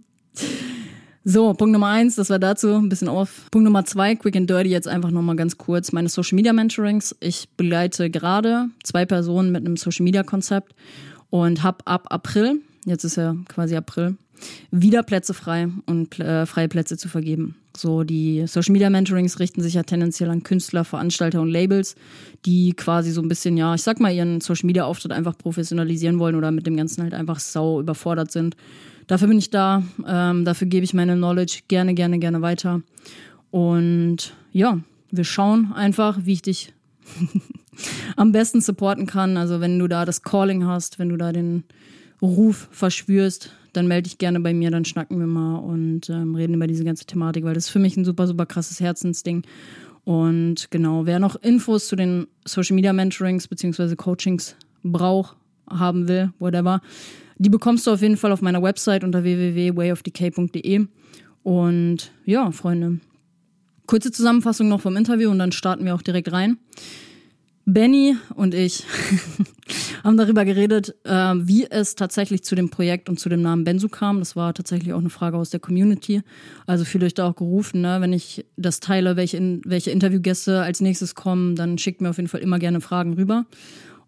so, 1.24 1.54
Punkt 1.54 1.74
Nummer 1.74 1.88
eins, 1.88 2.16
das 2.16 2.30
war 2.30 2.40
dazu 2.40 2.76
ein 2.76 2.90
bisschen 2.90 3.08
auf. 3.08 3.48
Punkt 3.50 3.66
Nummer 3.66 3.84
zwei, 3.84 4.16
quick 4.16 4.36
and 4.36 4.50
dirty, 4.50 4.70
jetzt 4.70 4.88
einfach 4.88 5.10
nochmal 5.10 5.36
ganz 5.36 5.58
kurz. 5.58 5.92
Meine 5.92 6.08
Social 6.08 6.36
Media 6.36 6.54
Mentorings. 6.54 7.16
Ich 7.20 7.50
begleite 7.58 8.12
gerade 8.12 8.70
zwei 8.84 9.06
Personen 9.06 9.52
mit 9.52 9.66
einem 9.66 9.76
Social 9.76 10.04
Media 10.04 10.22
Konzept 10.22 10.76
und 11.32 11.64
habe 11.64 11.86
ab 11.88 12.06
April 12.10 12.62
jetzt 12.86 13.04
ist 13.04 13.16
ja 13.16 13.36
quasi 13.48 13.76
April, 13.76 14.18
wieder 14.72 15.04
Plätze 15.04 15.34
frei 15.34 15.70
und 15.86 16.20
äh, 16.20 16.46
freie 16.46 16.68
Plätze 16.68 16.98
zu 16.98 17.08
vergeben. 17.08 17.56
So, 17.76 18.04
die 18.04 18.46
Social 18.46 18.72
Media 18.72 18.90
Mentorings 18.90 19.40
richten 19.40 19.62
sich 19.62 19.74
ja 19.74 19.84
tendenziell 19.84 20.30
an 20.30 20.44
Künstler, 20.44 20.84
Veranstalter 20.84 21.42
und 21.42 21.50
Labels, 21.50 21.96
die 22.46 22.74
quasi 22.74 23.12
so 23.12 23.22
ein 23.22 23.28
bisschen, 23.28 23.58
ja, 23.58 23.74
ich 23.74 23.82
sag 23.82 24.00
mal, 24.00 24.14
ihren 24.14 24.42
Social 24.42 24.68
Media 24.68 24.86
Auftritt 24.86 25.12
einfach 25.12 25.38
professionalisieren 25.38 26.20
wollen 26.20 26.36
oder 26.36 26.52
mit 26.52 26.68
dem 26.68 26.78
Ganzen 26.78 27.02
halt 27.02 27.14
einfach 27.14 27.40
sau 27.40 27.80
überfordert 27.80 28.32
sind. 28.32 28.56
Dafür 29.08 29.28
bin 29.28 29.40
ich 29.40 29.50
da, 29.50 29.84
ähm, 30.08 30.46
dafür 30.46 30.68
gebe 30.68 30.84
ich 30.84 30.94
meine 30.94 31.16
Knowledge 31.16 31.62
gerne, 31.68 31.94
gerne, 31.94 32.20
gerne 32.20 32.42
weiter. 32.42 32.82
Und 33.50 34.34
ja, 34.52 34.80
wir 35.12 35.24
schauen 35.24 35.74
einfach, 35.74 36.20
wie 36.24 36.34
ich 36.34 36.42
dich 36.42 36.74
am 38.16 38.32
besten 38.32 38.62
supporten 38.62 39.08
kann. 39.08 39.36
Also 39.36 39.62
wenn 39.62 39.80
du 39.80 39.88
da 39.88 40.06
das 40.06 40.22
Calling 40.22 40.66
hast, 40.66 41.00
wenn 41.00 41.10
du 41.10 41.18
da 41.18 41.32
den 41.32 41.64
Ruf 42.24 42.70
verspürst, 42.72 43.52
dann 43.74 43.88
melde 43.88 44.04
dich 44.04 44.18
gerne 44.18 44.40
bei 44.40 44.54
mir, 44.54 44.72
dann 44.72 44.86
schnacken 44.86 45.20
wir 45.20 45.28
mal 45.28 45.58
und 45.58 46.10
ähm, 46.10 46.36
reden 46.36 46.54
über 46.54 46.68
diese 46.68 46.86
ganze 46.86 47.06
Thematik, 47.06 47.44
weil 47.44 47.54
das 47.54 47.66
ist 47.66 47.72
für 47.72 47.80
mich 47.80 47.98
ein 47.98 48.06
super, 48.06 48.28
super 48.28 48.46
krasses 48.46 48.80
Herzensding. 48.80 49.44
Und 50.06 50.72
genau, 50.72 51.06
wer 51.06 51.20
noch 51.20 51.36
Infos 51.36 51.88
zu 51.88 51.96
den 51.96 52.28
Social 52.46 52.76
Media 52.76 52.94
Mentorings 52.94 53.48
bzw. 53.48 53.96
Coachings 53.96 54.56
braucht, 54.84 55.36
haben 55.70 56.08
will, 56.08 56.32
whatever, 56.40 56.82
die 57.38 57.50
bekommst 57.50 57.86
du 57.88 57.92
auf 57.92 58.02
jeden 58.02 58.18
Fall 58.18 58.32
auf 58.32 58.42
meiner 58.42 58.64
Website 58.64 59.04
unter 59.04 59.24
www.wayofdecay.de. 59.24 60.88
Und 61.44 62.12
ja, 62.26 62.52
Freunde, 62.52 63.00
kurze 63.86 64.12
Zusammenfassung 64.12 64.70
noch 64.70 64.80
vom 64.80 64.96
Interview 64.96 65.30
und 65.30 65.40
dann 65.40 65.52
starten 65.52 65.84
wir 65.84 65.94
auch 65.94 66.02
direkt 66.02 66.32
rein. 66.32 66.58
Benny 67.66 68.18
und 68.36 68.54
ich 68.54 68.84
haben 70.04 70.18
darüber 70.18 70.44
geredet, 70.44 70.96
äh, 71.06 71.34
wie 71.36 71.66
es 71.70 71.96
tatsächlich 71.96 72.44
zu 72.44 72.56
dem 72.56 72.70
Projekt 72.70 73.08
und 73.08 73.20
zu 73.20 73.30
dem 73.30 73.42
Namen 73.42 73.64
Benzu 73.64 73.88
kam. 73.88 74.20
Das 74.20 74.36
war 74.36 74.54
tatsächlich 74.54 74.94
auch 74.94 75.00
eine 75.00 75.10
Frage 75.10 75.38
aus 75.38 75.50
der 75.50 75.62
Community. 75.62 76.22
Also 76.68 76.84
fühlt 76.84 77.04
euch 77.04 77.14
da 77.14 77.28
auch 77.28 77.36
gerufen, 77.36 77.82
ne? 77.82 78.02
wenn 78.02 78.12
ich 78.12 78.46
das 78.58 78.82
teile, 78.82 79.16
welche, 79.16 79.38
in, 79.38 79.62
welche 79.66 79.92
Interviewgäste 79.92 80.62
als 80.62 80.82
nächstes 80.82 81.16
kommen, 81.16 81.56
dann 81.56 81.78
schickt 81.78 82.02
mir 82.02 82.10
auf 82.10 82.18
jeden 82.18 82.30
Fall 82.30 82.42
immer 82.42 82.60
gerne 82.60 82.82
Fragen 82.82 83.14
rüber. 83.14 83.46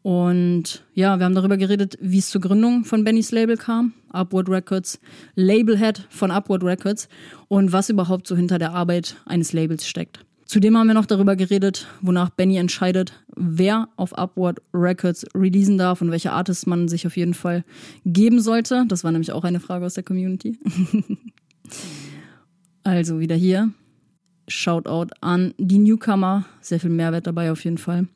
Und 0.01 0.83
ja, 0.93 1.17
wir 1.17 1.25
haben 1.25 1.33
darüber 1.33 1.57
geredet, 1.57 1.97
wie 1.99 2.19
es 2.19 2.29
zur 2.29 2.41
Gründung 2.41 2.83
von 2.83 3.03
Bennys 3.03 3.31
Label 3.31 3.57
kam, 3.57 3.93
Upward 4.09 4.49
Records, 4.49 4.99
Labelhead 5.35 6.05
von 6.09 6.29
Upward 6.29 6.63
Records 6.63 7.07
und 7.47 7.71
was 7.71 7.89
überhaupt 7.89 8.27
so 8.27 8.35
hinter 8.35 8.59
der 8.59 8.73
Arbeit 8.73 9.15
eines 9.25 9.51
Labels 9.51 9.87
steckt. 9.87 10.24
Zudem 10.45 10.77
haben 10.77 10.87
wir 10.87 10.93
noch 10.93 11.07
darüber 11.07 11.35
geredet, 11.35 11.87
wonach 12.01 12.29
Benny 12.29 12.57
entscheidet, 12.57 13.13
wer 13.35 13.89
auf 13.95 14.15
Upward 14.15 14.61
Records 14.73 15.25
releasen 15.33 15.79
darf 15.79 16.01
und 16.01 16.11
welche 16.11 16.31
Artists 16.31 16.67
man 16.67 16.87
sich 16.87 17.07
auf 17.07 17.17
jeden 17.17 17.33
Fall 17.33 17.63
geben 18.05 18.39
sollte. 18.39 18.85
Das 18.87 19.03
war 19.03 19.11
nämlich 19.11 19.31
auch 19.31 19.43
eine 19.43 19.59
Frage 19.59 19.85
aus 19.85 19.95
der 19.95 20.03
Community. 20.03 20.59
also 22.83 23.19
wieder 23.19 23.35
hier. 23.35 23.71
Shoutout 24.47 25.07
an 25.21 25.55
die 25.57 25.79
Newcomer. 25.79 26.45
Sehr 26.61 26.79
viel 26.79 26.91
Mehrwert 26.91 27.25
dabei 27.25 27.51
auf 27.51 27.63
jeden 27.63 27.79
Fall. 27.79 28.07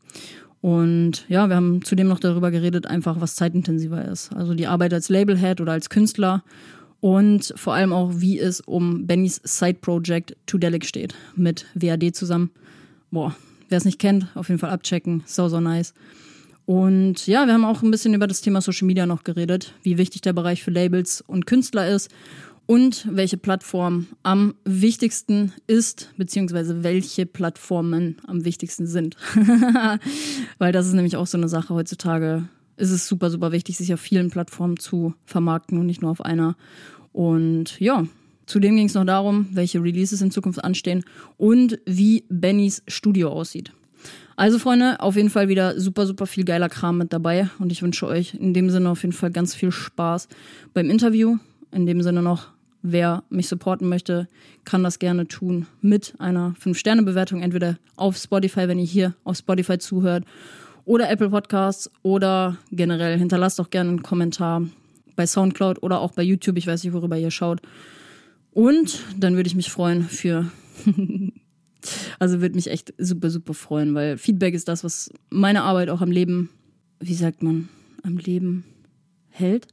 Und 0.61 1.25
ja, 1.29 1.47
wir 1.47 1.55
haben 1.55 1.83
zudem 1.83 2.07
noch 2.07 2.19
darüber 2.19 2.51
geredet, 2.51 2.85
einfach 2.85 3.21
was 3.21 3.35
zeitintensiver 3.35 4.05
ist. 4.05 4.31
Also 4.35 4.53
die 4.53 4.67
Arbeit 4.67 4.93
als 4.93 5.09
Labelhead 5.09 5.61
oder 5.61 5.71
als 5.71 5.89
Künstler 5.89 6.43
und 7.01 7.53
vor 7.55 7.73
allem 7.73 7.93
auch, 7.93 8.11
wie 8.15 8.39
es 8.39 8.61
um 8.61 9.07
Bennys 9.07 9.41
Side-Project 9.43 10.35
Tudelic 10.45 10.85
steht, 10.85 11.15
mit 11.35 11.65
WAD 11.73 12.15
zusammen. 12.15 12.51
Boah, 13.11 13.35
wer 13.69 13.77
es 13.77 13.85
nicht 13.85 13.99
kennt, 13.99 14.27
auf 14.35 14.49
jeden 14.49 14.59
Fall 14.59 14.71
abchecken, 14.71 15.23
so, 15.25 15.47
so 15.47 15.59
nice. 15.59 15.93
Und 16.65 17.25
ja, 17.25 17.47
wir 17.47 17.53
haben 17.53 17.65
auch 17.65 17.81
ein 17.81 17.89
bisschen 17.89 18.13
über 18.13 18.27
das 18.27 18.41
Thema 18.41 18.61
Social 18.61 18.85
Media 18.85 19.07
noch 19.07 19.23
geredet, 19.23 19.73
wie 19.81 19.97
wichtig 19.97 20.21
der 20.21 20.33
Bereich 20.33 20.61
für 20.61 20.69
Labels 20.69 21.21
und 21.21 21.47
Künstler 21.47 21.87
ist 21.89 22.11
und 22.67 23.07
welche 23.09 23.37
Plattform 23.37 24.05
am 24.21 24.53
wichtigsten 24.65 25.53
ist, 25.65 26.13
beziehungsweise 26.17 26.83
welche 26.83 27.25
Plattformen 27.25 28.17
am 28.27 28.45
wichtigsten 28.45 28.85
sind. 28.85 29.15
Weil 30.59 30.71
das 30.71 30.85
ist 30.85 30.93
nämlich 30.93 31.17
auch 31.17 31.25
so 31.25 31.39
eine 31.39 31.49
Sache 31.49 31.73
heutzutage 31.73 32.47
ist 32.79 32.91
es 32.91 33.07
super, 33.07 33.29
super 33.29 33.51
wichtig, 33.51 33.77
sich 33.77 33.93
auf 33.93 33.99
vielen 33.99 34.29
Plattformen 34.29 34.77
zu 34.77 35.13
vermarkten 35.25 35.77
und 35.77 35.85
nicht 35.85 36.01
nur 36.01 36.11
auf 36.11 36.21
einer. 36.21 36.55
Und 37.11 37.79
ja, 37.79 38.05
zudem 38.45 38.75
ging 38.75 38.87
es 38.87 38.93
noch 38.93 39.05
darum, 39.05 39.47
welche 39.51 39.83
Releases 39.83 40.21
in 40.21 40.31
Zukunft 40.31 40.63
anstehen 40.63 41.03
und 41.37 41.79
wie 41.85 42.23
Bennys 42.29 42.83
Studio 42.87 43.29
aussieht. 43.29 43.71
Also 44.35 44.57
Freunde, 44.57 45.01
auf 45.01 45.17
jeden 45.17 45.29
Fall 45.29 45.49
wieder 45.49 45.79
super, 45.79 46.07
super 46.07 46.25
viel 46.25 46.45
geiler 46.45 46.69
Kram 46.69 46.97
mit 46.97 47.11
dabei 47.11 47.49
und 47.59 47.71
ich 47.73 47.81
wünsche 47.81 48.07
euch 48.07 48.35
in 48.35 48.53
dem 48.53 48.69
Sinne 48.69 48.89
auf 48.89 49.01
jeden 49.01 49.13
Fall 49.13 49.31
ganz 49.31 49.53
viel 49.53 49.71
Spaß 49.71 50.29
beim 50.73 50.89
Interview. 50.89 51.37
In 51.71 51.85
dem 51.85 52.01
Sinne 52.01 52.21
noch, 52.21 52.47
wer 52.81 53.23
mich 53.29 53.49
supporten 53.49 53.89
möchte, 53.89 54.29
kann 54.63 54.83
das 54.83 54.99
gerne 54.99 55.27
tun 55.27 55.67
mit 55.81 56.13
einer 56.19 56.55
5-Sterne-Bewertung, 56.63 57.41
entweder 57.41 57.77
auf 57.97 58.15
Spotify, 58.15 58.69
wenn 58.69 58.79
ihr 58.79 58.85
hier 58.85 59.13
auf 59.25 59.37
Spotify 59.37 59.77
zuhört, 59.77 60.23
oder 60.89 61.07
Apple 61.11 61.29
Podcasts 61.29 61.91
oder 62.01 62.57
generell 62.71 63.19
hinterlasst 63.19 63.59
doch 63.59 63.69
gerne 63.69 63.91
einen 63.91 64.01
Kommentar 64.01 64.63
bei 65.15 65.27
Soundcloud 65.27 65.83
oder 65.83 66.01
auch 66.01 66.13
bei 66.13 66.23
YouTube. 66.23 66.57
Ich 66.57 66.65
weiß 66.65 66.83
nicht, 66.83 66.93
worüber 66.93 67.15
ihr 67.15 67.29
schaut. 67.29 67.61
Und 68.49 68.99
dann 69.15 69.35
würde 69.35 69.45
ich 69.45 69.55
mich 69.55 69.69
freuen 69.69 70.05
für. 70.05 70.51
also 72.19 72.41
würde 72.41 72.55
mich 72.55 72.71
echt 72.71 72.95
super, 72.97 73.29
super 73.29 73.53
freuen, 73.53 73.93
weil 73.93 74.17
Feedback 74.17 74.55
ist 74.55 74.67
das, 74.67 74.83
was 74.83 75.11
meine 75.29 75.61
Arbeit 75.61 75.91
auch 75.91 76.01
am 76.01 76.09
Leben, 76.09 76.49
wie 76.99 77.13
sagt 77.13 77.43
man, 77.43 77.69
am 78.01 78.17
Leben 78.17 78.63
hält. 79.29 79.67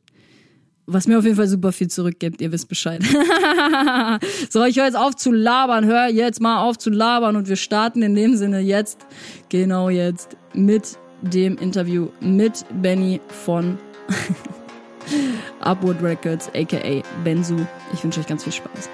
Was 0.85 1.09
mir 1.09 1.19
auf 1.19 1.25
jeden 1.25 1.37
Fall 1.37 1.49
super 1.49 1.73
viel 1.73 1.89
zurückgibt, 1.89 2.43
ihr 2.43 2.53
wisst 2.53 2.69
Bescheid. 2.69 3.03
so, 4.51 4.63
ich 4.65 4.77
höre 4.77 4.85
jetzt 4.85 4.99
auf 4.99 5.17
zu 5.17 5.33
labern, 5.33 5.87
hör 5.87 6.09
jetzt 6.09 6.43
mal 6.43 6.61
auf 6.61 6.77
zu 6.77 6.91
labern 6.91 7.37
und 7.37 7.49
wir 7.49 7.57
starten 7.57 8.03
in 8.03 8.15
dem 8.15 8.37
Sinne 8.37 8.61
jetzt, 8.61 9.07
genau 9.49 9.89
jetzt, 9.89 10.37
mit 10.53 10.99
dem 11.23 11.57
Interview 11.59 12.09
mit 12.21 12.65
Benny 12.83 13.21
von 13.29 13.79
Upward 15.61 16.03
Records, 16.03 16.51
aka 16.55 17.03
Benzu. 17.25 17.67
Ich 17.93 18.03
wünsche 18.03 18.21
euch 18.21 18.27
ganz 18.27 18.45
viel 18.45 18.53
Spaß. 18.53 18.89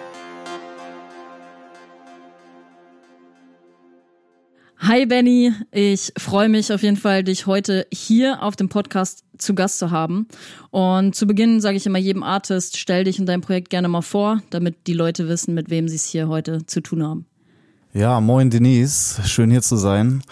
Hi 4.84 5.06
Benny, 5.06 5.52
ich 5.70 6.12
freue 6.18 6.48
mich 6.48 6.72
auf 6.72 6.82
jeden 6.82 6.96
Fall, 6.96 7.22
dich 7.22 7.46
heute 7.46 7.86
hier 7.92 8.42
auf 8.42 8.56
dem 8.56 8.68
Podcast 8.68 9.24
zu 9.38 9.54
Gast 9.54 9.78
zu 9.78 9.92
haben. 9.92 10.26
Und 10.70 11.14
zu 11.14 11.28
Beginn 11.28 11.60
sage 11.60 11.76
ich 11.76 11.86
immer 11.86 12.00
jedem 12.00 12.24
Artist, 12.24 12.76
stell 12.76 13.04
dich 13.04 13.20
und 13.20 13.26
dein 13.26 13.42
Projekt 13.42 13.70
gerne 13.70 13.86
mal 13.86 14.02
vor, 14.02 14.42
damit 14.50 14.88
die 14.88 14.94
Leute 14.94 15.28
wissen, 15.28 15.54
mit 15.54 15.70
wem 15.70 15.88
sie 15.88 15.96
es 15.96 16.06
hier 16.06 16.26
heute 16.26 16.66
zu 16.66 16.80
tun 16.80 17.04
haben. 17.04 17.26
Ja, 17.94 18.20
moin 18.20 18.50
Denise, 18.50 19.22
schön 19.24 19.52
hier 19.52 19.62
zu 19.62 19.76
sein. 19.76 20.22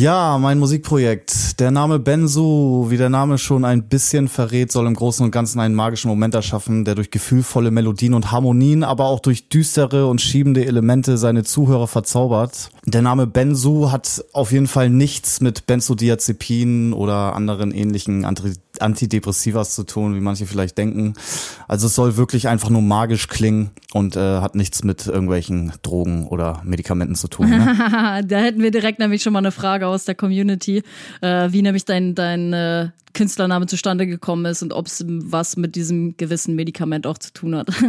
Ja, 0.00 0.38
mein 0.38 0.58
Musikprojekt. 0.58 1.60
Der 1.60 1.70
Name 1.70 1.98
Benzu, 1.98 2.86
wie 2.88 2.96
der 2.96 3.10
Name 3.10 3.36
schon 3.36 3.66
ein 3.66 3.86
bisschen 3.86 4.28
verrät, 4.28 4.72
soll 4.72 4.86
im 4.86 4.94
Großen 4.94 5.22
und 5.22 5.30
Ganzen 5.30 5.60
einen 5.60 5.74
magischen 5.74 6.08
Moment 6.08 6.34
erschaffen, 6.34 6.86
der 6.86 6.94
durch 6.94 7.10
gefühlvolle 7.10 7.70
Melodien 7.70 8.14
und 8.14 8.32
Harmonien, 8.32 8.82
aber 8.82 9.04
auch 9.04 9.20
durch 9.20 9.50
düstere 9.50 10.06
und 10.06 10.22
schiebende 10.22 10.64
Elemente 10.64 11.18
seine 11.18 11.44
Zuhörer 11.44 11.86
verzaubert. 11.86 12.70
Der 12.86 13.02
Name 13.02 13.26
Benzu 13.26 13.92
hat 13.92 14.24
auf 14.32 14.52
jeden 14.52 14.68
Fall 14.68 14.88
nichts 14.88 15.42
mit 15.42 15.66
Benzodiazepinen 15.66 16.94
oder 16.94 17.36
anderen 17.36 17.70
ähnlichen 17.70 18.24
Antidepressivas 18.82 19.74
zu 19.74 19.84
tun, 19.84 20.14
wie 20.14 20.20
manche 20.20 20.46
vielleicht 20.46 20.78
denken. 20.78 21.14
Also 21.68 21.86
es 21.86 21.94
soll 21.94 22.16
wirklich 22.16 22.48
einfach 22.48 22.70
nur 22.70 22.82
magisch 22.82 23.28
klingen 23.28 23.70
und 23.92 24.16
äh, 24.16 24.40
hat 24.40 24.54
nichts 24.54 24.84
mit 24.84 25.06
irgendwelchen 25.06 25.72
Drogen 25.82 26.26
oder 26.28 26.60
Medikamenten 26.64 27.14
zu 27.14 27.28
tun. 27.28 27.50
Ne? 27.50 28.24
da 28.26 28.38
hätten 28.38 28.62
wir 28.62 28.70
direkt 28.70 28.98
nämlich 28.98 29.22
schon 29.22 29.32
mal 29.32 29.40
eine 29.40 29.52
Frage 29.52 29.86
aus 29.86 30.04
der 30.04 30.14
Community, 30.14 30.82
äh, 31.20 31.48
wie 31.50 31.62
nämlich 31.62 31.84
dein, 31.84 32.14
dein 32.14 32.52
äh, 32.52 32.88
Künstlername 33.12 33.66
zustande 33.66 34.06
gekommen 34.06 34.44
ist 34.44 34.62
und 34.62 34.72
ob 34.72 34.86
es 34.86 35.04
was 35.06 35.56
mit 35.56 35.74
diesem 35.76 36.16
gewissen 36.16 36.54
Medikament 36.54 37.06
auch 37.06 37.18
zu 37.18 37.32
tun 37.32 37.56
hat. 37.56 37.68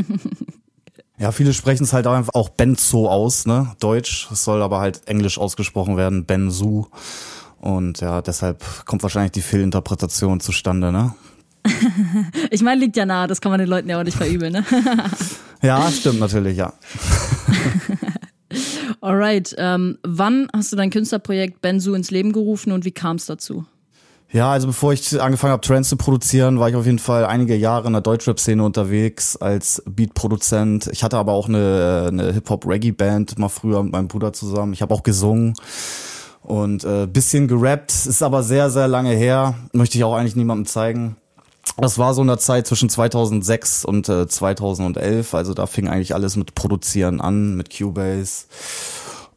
Ja, 1.21 1.31
viele 1.31 1.53
sprechen 1.53 1.83
es 1.83 1.93
halt 1.93 2.07
einfach 2.07 2.33
auch 2.33 2.49
Benzo 2.49 3.07
aus, 3.07 3.45
ne? 3.45 3.75
Deutsch. 3.79 4.27
Es 4.31 4.43
soll 4.43 4.63
aber 4.63 4.79
halt 4.79 5.07
Englisch 5.07 5.37
ausgesprochen 5.37 5.95
werden, 5.95 6.25
Benzu. 6.25 6.87
Und 7.61 8.01
ja, 8.01 8.21
deshalb 8.23 8.65
kommt 8.85 9.03
wahrscheinlich 9.03 9.33
die 9.33 9.41
Fehlinterpretation 9.41 10.39
zustande, 10.39 10.91
ne? 10.91 11.13
ich 12.49 12.63
meine, 12.63 12.81
liegt 12.81 12.97
ja 12.97 13.05
nahe, 13.05 13.27
das 13.27 13.39
kann 13.39 13.51
man 13.51 13.59
den 13.59 13.69
Leuten 13.69 13.87
ja 13.87 13.99
auch 13.99 14.03
nicht 14.03 14.17
verübeln, 14.17 14.51
ne? 14.51 14.65
ja, 15.61 15.91
stimmt 15.91 16.19
natürlich, 16.19 16.57
ja. 16.57 16.73
Alright, 19.01 19.53
ähm, 19.59 19.99
wann 20.01 20.47
hast 20.53 20.71
du 20.71 20.75
dein 20.75 20.89
Künstlerprojekt 20.89 21.61
Benzu 21.61 21.93
ins 21.93 22.09
Leben 22.09 22.33
gerufen 22.33 22.71
und 22.71 22.83
wie 22.83 22.91
kam 22.91 23.17
es 23.17 23.27
dazu? 23.27 23.65
Ja, 24.31 24.51
also 24.51 24.67
bevor 24.67 24.93
ich 24.93 25.21
angefangen 25.21 25.51
habe, 25.51 25.61
Trends 25.61 25.89
zu 25.89 25.97
produzieren, 25.97 26.59
war 26.59 26.69
ich 26.69 26.75
auf 26.75 26.85
jeden 26.85 26.99
Fall 26.99 27.25
einige 27.25 27.55
Jahre 27.55 27.87
in 27.87 27.93
der 27.93 28.01
Deutschrap-Szene 28.01 28.63
unterwegs 28.63 29.35
als 29.35 29.83
Beatproduzent. 29.85 30.87
Ich 30.91 31.03
hatte 31.03 31.17
aber 31.17 31.33
auch 31.33 31.47
eine, 31.47 32.05
eine 32.07 32.33
Hip-Hop-Reggae-Band 32.33 33.37
mal 33.37 33.49
früher 33.49 33.83
mit 33.83 33.91
meinem 33.91 34.07
Bruder 34.07 34.33
zusammen. 34.33 34.73
Ich 34.73 34.81
habe 34.81 34.93
auch 34.95 35.03
gesungen 35.03 35.53
und 36.43 36.83
äh, 36.83 37.07
bisschen 37.07 37.47
gerappt, 37.47 37.91
ist 37.91 38.23
aber 38.23 38.43
sehr, 38.43 38.69
sehr 38.69 38.87
lange 38.87 39.13
her. 39.13 39.55
Möchte 39.73 39.97
ich 39.97 40.03
auch 40.03 40.15
eigentlich 40.15 40.35
niemandem 40.35 40.65
zeigen. 40.65 41.15
Das 41.77 41.97
war 41.97 42.13
so 42.13 42.21
in 42.21 42.27
der 42.27 42.39
Zeit 42.39 42.67
zwischen 42.67 42.89
2006 42.89 43.85
und 43.85 44.09
äh, 44.09 44.27
2011. 44.27 45.33
Also 45.33 45.53
da 45.53 45.67
fing 45.67 45.87
eigentlich 45.87 46.13
alles 46.13 46.35
mit 46.35 46.55
Produzieren 46.55 47.21
an, 47.21 47.55
mit 47.55 47.75
Cubase. 47.75 48.45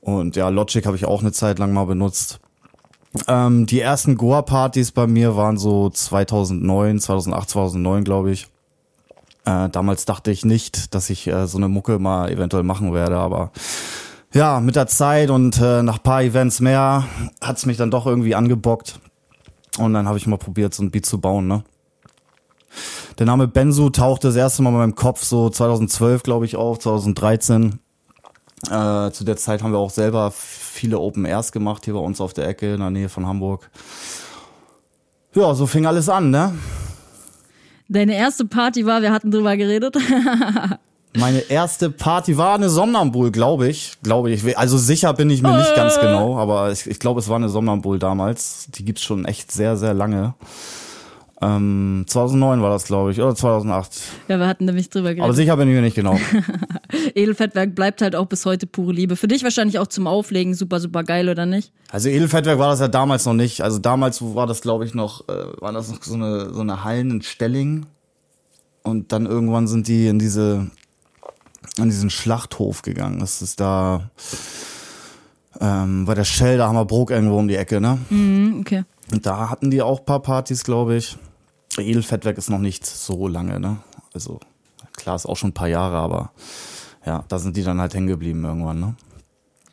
Und 0.01 0.37
ja, 0.37 0.49
Logic 0.49 0.85
habe 0.87 0.97
ich 0.97 1.05
auch 1.05 1.21
eine 1.21 1.33
Zeit 1.33 1.59
lang 1.59 1.73
mal 1.73 1.85
benutzt. 1.85 2.41
Ähm, 3.29 3.67
die 3.67 3.81
ersten 3.81 4.17
Goa-Partys 4.17 4.93
bei 4.93 5.07
mir 5.07 5.37
waren 5.37 5.57
so 5.57 5.89
2009, 5.91 6.99
2008, 6.99 7.51
2009, 7.51 8.05
glaube 8.05 8.33
ich. 8.33 8.49
Äh, 9.45 9.69
damals 9.69 10.05
dachte 10.05 10.31
ich 10.31 10.45
nicht, 10.45 10.95
dass 10.95 11.11
ich 11.11 11.27
äh, 11.27 11.47
so 11.47 11.59
eine 11.59 11.69
Mucke 11.69 11.99
mal 11.99 12.31
eventuell 12.31 12.65
machen 12.65 12.93
werde, 12.93 13.17
aber 13.17 13.53
ja, 14.35 14.61
mit 14.61 14.77
der 14.77 14.89
Zeit 14.89 15.31
und 15.31 15.61
äh, 15.61 15.83
nach 15.83 16.03
paar 16.03 16.23
Events 16.23 16.61
mehr 16.61 17.05
hat's 17.41 17.67
mich 17.67 17.77
dann 17.77 17.91
doch 17.91 18.07
irgendwie 18.07 18.35
angebockt. 18.35 18.99
Und 19.79 19.95
dann 19.95 20.07
habe 20.07 20.19
ich 20.19 20.27
mal 20.27 20.37
probiert, 20.37 20.75
so 20.75 20.83
ein 20.83 20.91
Beat 20.91 21.07
zu 21.07 21.21
bauen, 21.21 21.47
ne? 21.47 21.65
Der 23.19 23.27
Name 23.27 23.47
Benzu 23.47 23.91
tauchte 23.91 24.27
das 24.27 24.37
erste 24.37 24.63
Mal 24.63 24.71
in 24.71 24.77
meinem 24.77 24.95
Kopf 24.97 25.23
so 25.23 25.49
2012, 25.49 26.25
glaube 26.25 26.47
ich, 26.47 26.57
auf, 26.57 26.81
2013. 26.81 27.79
Äh, 28.71 29.11
zu 29.13 29.25
der 29.25 29.37
Zeit 29.37 29.63
haben 29.63 29.73
wir 29.73 29.79
auch 29.79 29.91
selber 29.91 30.33
viele 30.33 30.99
Open 30.99 31.25
Airs 31.25 31.53
gemacht, 31.53 31.85
hier 31.85 31.95
bei 31.95 32.01
uns 32.01 32.21
auf 32.21 32.35
der 32.35 32.49
Ecke 32.49 32.75
in 32.75 32.81
der 32.81 32.91
Nähe 32.91 33.09
von 33.09 33.27
Hamburg. 33.27 33.71
Ja, 35.35 35.55
so 35.55 35.67
fing 35.67 35.87
alles 35.87 36.09
an, 36.09 36.31
ne? 36.31 36.55
Deine 37.89 38.17
erste 38.17 38.47
Party 38.47 38.85
war, 38.87 39.03
wir 39.03 39.13
hatten 39.13 39.31
drüber 39.31 39.57
geredet. 39.57 39.97
Meine 41.17 41.39
erste 41.41 41.91
Party 41.91 42.37
war 42.37 42.55
eine 42.55 42.69
Somnambul, 42.69 43.31
glaube 43.31 43.69
ich. 43.69 43.99
Glaube 44.03 44.31
ich. 44.31 44.59
Also 44.59 44.79
sicher 44.79 45.13
bin 45.15 45.31
ich 45.31 45.43
mir 45.43 45.57
nicht 45.57 45.75
ganz 45.77 45.99
genau, 46.01 46.39
aber 46.39 46.73
ich, 46.73 46.87
ich 46.87 46.99
glaube, 46.99 47.21
es 47.21 47.29
war 47.29 47.37
eine 47.37 47.49
Somnambul 47.49 47.99
damals. 47.99 48.67
Die 48.75 48.85
gibt's 48.85 49.03
schon 49.03 49.25
echt 49.25 49.53
sehr, 49.53 49.77
sehr 49.77 49.95
lange. 49.95 50.35
Ähm, 51.45 52.05
2009 52.07 52.63
war 52.63 52.71
das, 52.71 52.85
glaube 52.85 53.11
ich, 53.11 53.21
oder 53.21 53.35
2008. 53.35 54.01
Ja, 54.29 54.39
wir 54.39 54.47
hatten 54.47 54.65
nämlich 54.65 54.89
drüber 54.89 55.11
geredet. 55.11 55.25
Aber 55.25 55.35
sicher 55.35 55.57
bin 55.57 55.69
ich 55.69 55.75
mir 55.75 55.83
nicht 55.83 55.97
genau. 55.97 56.19
Edelfettwerk 57.15 57.75
bleibt 57.75 58.03
halt 58.03 58.17
auch 58.17 58.27
bis 58.27 58.47
heute 58.47 58.67
pure 58.67 58.93
Liebe. 58.93 59.17
Für 59.17 59.29
dich 59.29 59.43
wahrscheinlich 59.43 59.79
auch 59.79 59.89
zum 59.89 60.07
Auflegen 60.07 60.55
super, 60.55 60.81
super 60.81 61.03
geil, 61.03 61.29
oder 61.29 61.45
nicht? 61.45 61.73
Also 61.91 62.09
Edelfettwerk 62.09 62.59
war 62.59 62.71
das 62.71 62.81
ja 62.81 62.89
damals 62.89 63.27
noch 63.27 63.35
nicht. 63.35 63.61
Also 63.61 63.79
damals 63.79 64.23
war 64.23 64.47
das, 64.47 64.63
glaube 64.63 64.85
ich, 64.85 64.95
noch, 64.95 65.29
äh, 65.29 65.61
war 65.61 65.73
das 65.73 65.91
noch 65.91 66.03
so 66.03 66.15
eine, 66.15 66.53
so 66.53 66.61
eine 66.61 66.83
Hallen 66.83 67.11
in 67.11 67.23
Stelling. 67.23 67.87
Und 68.83 69.13
dann 69.13 69.27
irgendwann 69.27 69.67
sind 69.67 69.89
die 69.89 70.07
in 70.07 70.19
diese, 70.19 70.71
in 71.77 71.85
diesen 71.85 72.11
Schlachthof 72.11 72.83
gegangen. 72.83 73.21
Das 73.21 73.43
ist 73.43 73.61
da, 73.61 74.11
ähm, 75.61 76.05
bei 76.05 76.15
der 76.15 76.25
Shell, 76.25 76.59
da 76.59 76.69
haben 76.69 76.77
wir 76.77 76.85
Brook 76.85 77.11
irgendwo 77.11 77.39
um 77.39 77.49
die 77.49 77.57
Ecke, 77.57 77.81
ne? 77.81 77.99
Mhm, 78.11 78.59
okay. 78.61 78.85
Und 79.13 79.27
da 79.27 79.51
hatten 79.51 79.71
die 79.71 79.83
auch 79.83 80.05
paar 80.05 80.21
Partys, 80.21 80.65
glaube 80.65 80.97
ich. 80.97 81.17
Edelfettwerk 81.77 82.39
ist 82.39 82.51
noch 82.51 82.59
nicht 82.59 82.87
so 82.87 83.29
lange, 83.29 83.61
ne? 83.61 83.79
Also 84.13 84.41
klar, 84.97 85.17
ist 85.17 85.27
auch 85.27 85.37
schon 85.37 85.51
ein 85.51 85.55
paar 85.55 85.69
Jahre, 85.69 85.97
aber 85.97 86.33
ja, 87.05 87.25
da 87.29 87.39
sind 87.39 87.57
die 87.57 87.63
dann 87.63 87.81
halt 87.81 87.95
hängen 87.95 88.07
geblieben 88.07 88.45
irgendwann, 88.45 88.81
ne? 88.81 88.97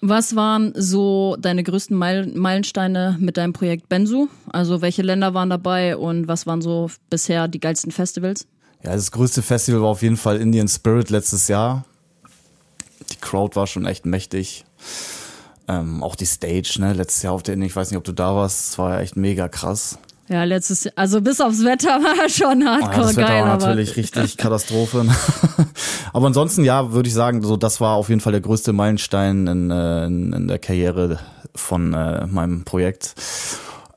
Was 0.04 0.36
waren 0.36 0.74
so 0.76 1.38
deine 1.40 1.62
größten 1.62 1.96
Meil 1.96 2.26
Meilensteine 2.34 3.18
mit 3.20 3.38
deinem 3.38 3.54
Projekt 3.54 3.88
Benzu? 3.88 4.30
Also 4.52 4.82
welche 4.82 5.04
Länder 5.04 5.36
waren 5.36 5.52
dabei 5.52 5.96
und 5.96 6.28
was 6.28 6.48
waren 6.48 6.64
so 6.64 6.90
bisher 7.12 7.48
die 7.48 7.60
geilsten 7.60 7.92
Festivals? 7.92 8.48
Ja, 8.84 8.94
das 8.94 9.12
größte 9.12 9.42
Festival 9.42 9.82
war 9.82 9.90
auf 9.90 10.02
jeden 10.02 10.18
Fall 10.18 10.38
Indian 10.42 10.68
Spirit 10.68 11.10
letztes 11.10 11.48
Jahr. 11.48 11.86
Die 13.12 13.18
Crowd 13.18 13.56
war 13.56 13.68
schon 13.68 13.86
echt 13.86 14.06
mächtig. 14.06 14.66
Ähm, 15.68 16.04
auch 16.04 16.16
die 16.16 16.26
Stage, 16.26 16.78
ne, 16.80 16.94
letztes 16.94 17.22
Jahr 17.22 17.34
auf 17.34 17.44
der, 17.44 17.58
ich 17.58 17.76
weiß 17.76 17.92
nicht, 17.92 17.98
ob 17.98 18.04
du 18.04 18.12
da 18.12 18.36
warst, 18.36 18.70
das 18.70 18.78
war 18.80 18.96
ja 18.96 19.00
echt 19.02 19.16
mega 19.16 19.48
krass. 19.48 20.00
Ja, 20.28 20.44
letztes 20.44 20.86
Jahr, 20.86 20.94
also 20.96 21.22
bis 21.22 21.40
aufs 21.42 21.64
Wetter 21.64 21.90
war 21.90 22.30
schon 22.30 22.66
hardcore 22.66 22.94
ja, 22.94 23.02
das 23.02 23.16
Wetter 23.18 23.28
geil. 23.28 23.44
war 23.44 23.58
natürlich 23.58 23.96
richtig 23.96 24.38
Katastrophe. 24.38 25.06
aber 26.14 26.28
ansonsten, 26.28 26.64
ja, 26.64 26.94
würde 26.94 27.08
ich 27.08 27.14
sagen, 27.14 27.44
so 27.44 27.58
das 27.58 27.82
war 27.82 27.96
auf 27.96 28.10
jeden 28.10 28.22
Fall 28.22 28.32
der 28.32 28.42
größte 28.42 28.74
Meilenstein 28.74 29.46
in, 29.48 29.70
äh, 29.70 30.06
in, 30.06 30.34
in 30.34 30.48
der 30.48 30.58
Karriere 30.58 31.20
von 31.54 31.94
äh, 31.94 32.26
meinem 32.28 32.64
Projekt. 32.64 33.14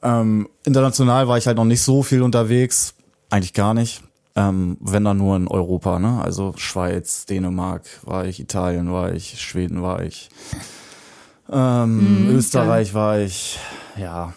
Ähm, 0.02 0.48
international 0.64 1.28
war 1.28 1.38
ich 1.38 1.46
halt 1.46 1.56
noch 1.56 1.64
nicht 1.64 1.82
so 1.82 2.02
viel 2.02 2.20
unterwegs, 2.22 2.94
eigentlich 3.30 3.54
gar 3.54 3.72
nicht. 3.72 4.02
Ähm, 4.36 4.76
wenn 4.80 5.04
dann 5.04 5.18
nur 5.18 5.36
in 5.36 5.46
Europa, 5.46 5.98
ne? 6.00 6.20
Also 6.22 6.54
Schweiz, 6.56 7.24
Dänemark 7.26 7.84
war 8.02 8.26
ich, 8.26 8.40
Italien 8.40 8.90
war 8.92 9.12
ich, 9.12 9.40
Schweden 9.40 9.80
war 9.82 10.02
ich, 10.02 10.28
ähm, 11.50 12.24
Mhm, 12.24 12.30
Österreich 12.30 12.94
war 12.94 13.20
ich, 13.20 13.58
ja. 13.96 14.32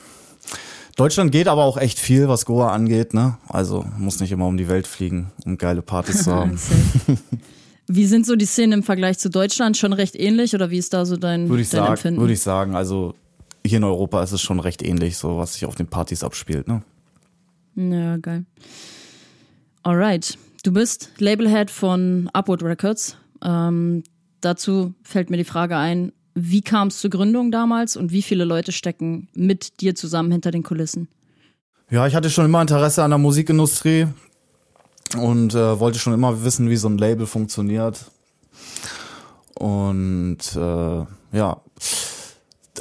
Deutschland 0.95 1.31
geht 1.31 1.47
aber 1.47 1.63
auch 1.63 1.77
echt 1.77 1.99
viel, 1.99 2.27
was 2.27 2.45
Goa 2.45 2.71
angeht, 2.73 3.13
ne? 3.13 3.37
Also 3.47 3.85
muss 3.97 4.19
nicht 4.19 4.31
immer 4.31 4.45
um 4.47 4.57
die 4.57 4.67
Welt 4.67 4.87
fliegen, 4.87 5.31
um 5.45 5.57
geile 5.57 5.81
Partys 5.81 6.23
zu 6.23 6.31
haben. 6.35 6.59
Wie 7.87 8.05
sind 8.05 8.25
so 8.25 8.35
die 8.35 8.45
Szenen 8.45 8.73
im 8.73 8.83
Vergleich 8.83 9.17
zu 9.17 9.29
Deutschland? 9.29 9.77
Schon 9.77 9.93
recht 9.93 10.15
ähnlich 10.15 10.53
oder 10.53 10.69
wie 10.69 10.77
ist 10.77 10.93
da 10.93 11.05
so 11.05 11.15
dein, 11.17 11.49
Würde 11.49 11.61
ich 11.63 11.69
dein 11.69 11.79
sagen, 11.81 11.91
Empfinden? 11.93 12.19
würde 12.19 12.33
ich 12.33 12.41
sagen. 12.41 12.75
Also 12.75 13.15
hier 13.65 13.77
in 13.77 13.83
Europa 13.83 14.21
ist 14.23 14.31
es 14.31 14.41
schon 14.41 14.59
recht 14.59 14.83
ähnlich, 14.83 15.17
so 15.17 15.37
was 15.37 15.53
sich 15.53 15.65
auf 15.65 15.75
den 15.75 15.87
Partys 15.87 16.23
abspielt, 16.23 16.67
ne? 16.67 16.81
Ja, 17.75 18.17
geil. 18.17 18.45
Alright. 19.87 20.37
Du 20.63 20.73
bist 20.73 21.11
Labelhead 21.17 21.71
von 21.71 22.29
Upward 22.33 22.61
Records. 22.61 23.15
Ähm, 23.41 24.03
dazu 24.41 24.93
fällt 25.01 25.29
mir 25.29 25.37
die 25.37 25.45
Frage 25.45 25.77
ein, 25.77 26.11
wie 26.35 26.61
kam 26.61 26.89
es 26.89 26.99
zur 26.99 27.09
Gründung 27.09 27.51
damals 27.51 27.95
und 27.95 28.11
wie 28.11 28.21
viele 28.21 28.43
Leute 28.43 28.73
stecken 28.73 29.29
mit 29.33 29.79
dir 29.79 29.95
zusammen 29.95 30.29
hinter 30.29 30.51
den 30.51 30.63
Kulissen? 30.63 31.07
Ja, 31.89 32.05
ich 32.05 32.15
hatte 32.15 32.29
schon 32.29 32.43
immer 32.43 32.61
Interesse 32.61 33.01
an 33.01 33.11
der 33.11 33.17
Musikindustrie 33.17 34.07
und 35.17 35.55
äh, 35.55 35.79
wollte 35.79 35.99
schon 35.99 36.13
immer 36.13 36.43
wissen, 36.43 36.69
wie 36.69 36.75
so 36.75 36.89
ein 36.89 36.97
Label 36.97 37.25
funktioniert. 37.25 38.11
Und 39.53 40.39
äh, 40.53 41.05
ja, 41.37 41.61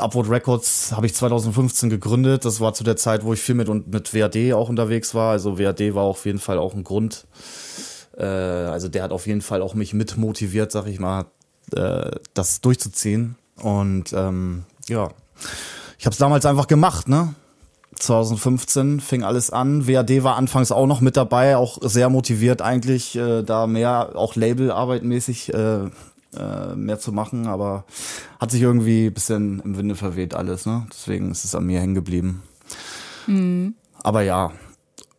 Upward 0.00 0.30
Records 0.30 0.92
habe 0.92 1.06
ich 1.06 1.14
2015 1.14 1.90
gegründet. 1.90 2.44
Das 2.44 2.60
war 2.60 2.74
zu 2.74 2.84
der 2.84 2.96
Zeit, 2.96 3.24
wo 3.24 3.32
ich 3.32 3.40
viel 3.40 3.54
mit 3.54 3.68
und 3.68 3.92
mit 3.92 4.14
WAD 4.14 4.52
auch 4.52 4.68
unterwegs 4.68 5.14
war. 5.14 5.32
Also 5.32 5.58
WAD 5.58 5.94
war 5.94 6.04
auf 6.04 6.24
jeden 6.26 6.38
Fall 6.38 6.58
auch 6.58 6.74
ein 6.74 6.84
Grund. 6.84 7.26
Äh, 8.16 8.24
also 8.24 8.88
der 8.88 9.02
hat 9.02 9.12
auf 9.12 9.26
jeden 9.26 9.42
Fall 9.42 9.62
auch 9.62 9.74
mich 9.74 9.94
mit 9.94 10.16
motiviert, 10.16 10.72
sag 10.72 10.86
ich 10.86 10.98
mal, 10.98 11.26
äh, 11.74 12.10
das 12.34 12.60
durchzuziehen. 12.60 13.36
Und 13.60 14.12
ähm, 14.12 14.64
ja, 14.88 15.10
ich 15.98 16.06
habe 16.06 16.12
es 16.12 16.18
damals 16.18 16.46
einfach 16.46 16.66
gemacht, 16.66 17.08
ne? 17.08 17.34
2015 17.98 19.00
fing 19.00 19.22
alles 19.22 19.50
an. 19.50 19.88
WAD 19.88 20.22
war 20.22 20.36
anfangs 20.36 20.70
auch 20.70 20.86
noch 20.86 21.00
mit 21.00 21.16
dabei, 21.16 21.56
auch 21.56 21.78
sehr 21.80 22.10
motiviert 22.10 22.60
eigentlich, 22.60 23.16
äh, 23.16 23.42
da 23.42 23.66
mehr 23.66 24.10
auch 24.14 24.36
Labelarbeit-mäßig 24.36 25.54
äh, 25.54 25.90
äh, 26.38 26.74
mehr 26.76 26.98
zu 26.98 27.12
machen, 27.12 27.46
aber 27.46 27.84
hat 28.40 28.50
sich 28.50 28.62
irgendwie 28.62 29.06
ein 29.06 29.14
bisschen 29.14 29.60
im 29.60 29.76
Winde 29.76 29.94
verweht 29.94 30.34
alles, 30.34 30.66
ne? 30.66 30.86
Deswegen 30.90 31.30
ist 31.30 31.44
es 31.44 31.54
an 31.54 31.64
mir 31.64 31.80
hängen 31.80 31.94
geblieben. 31.94 32.42
Aber 34.02 34.22
ja, 34.22 34.52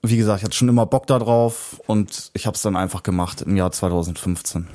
wie 0.01 0.17
gesagt, 0.17 0.39
ich 0.39 0.45
hatte 0.45 0.56
schon 0.56 0.69
immer 0.69 0.86
Bock 0.86 1.08
da 1.08 1.19
drauf 1.19 1.82
und 1.88 2.32
ich 2.34 2.45
habe 2.47 2.56
es 2.56 2.62
dann 2.62 2.75
einfach 2.75 3.03
gemacht 3.03 3.41
im 3.41 3.58
Jahr 3.58 3.71
2015. 3.71 4.67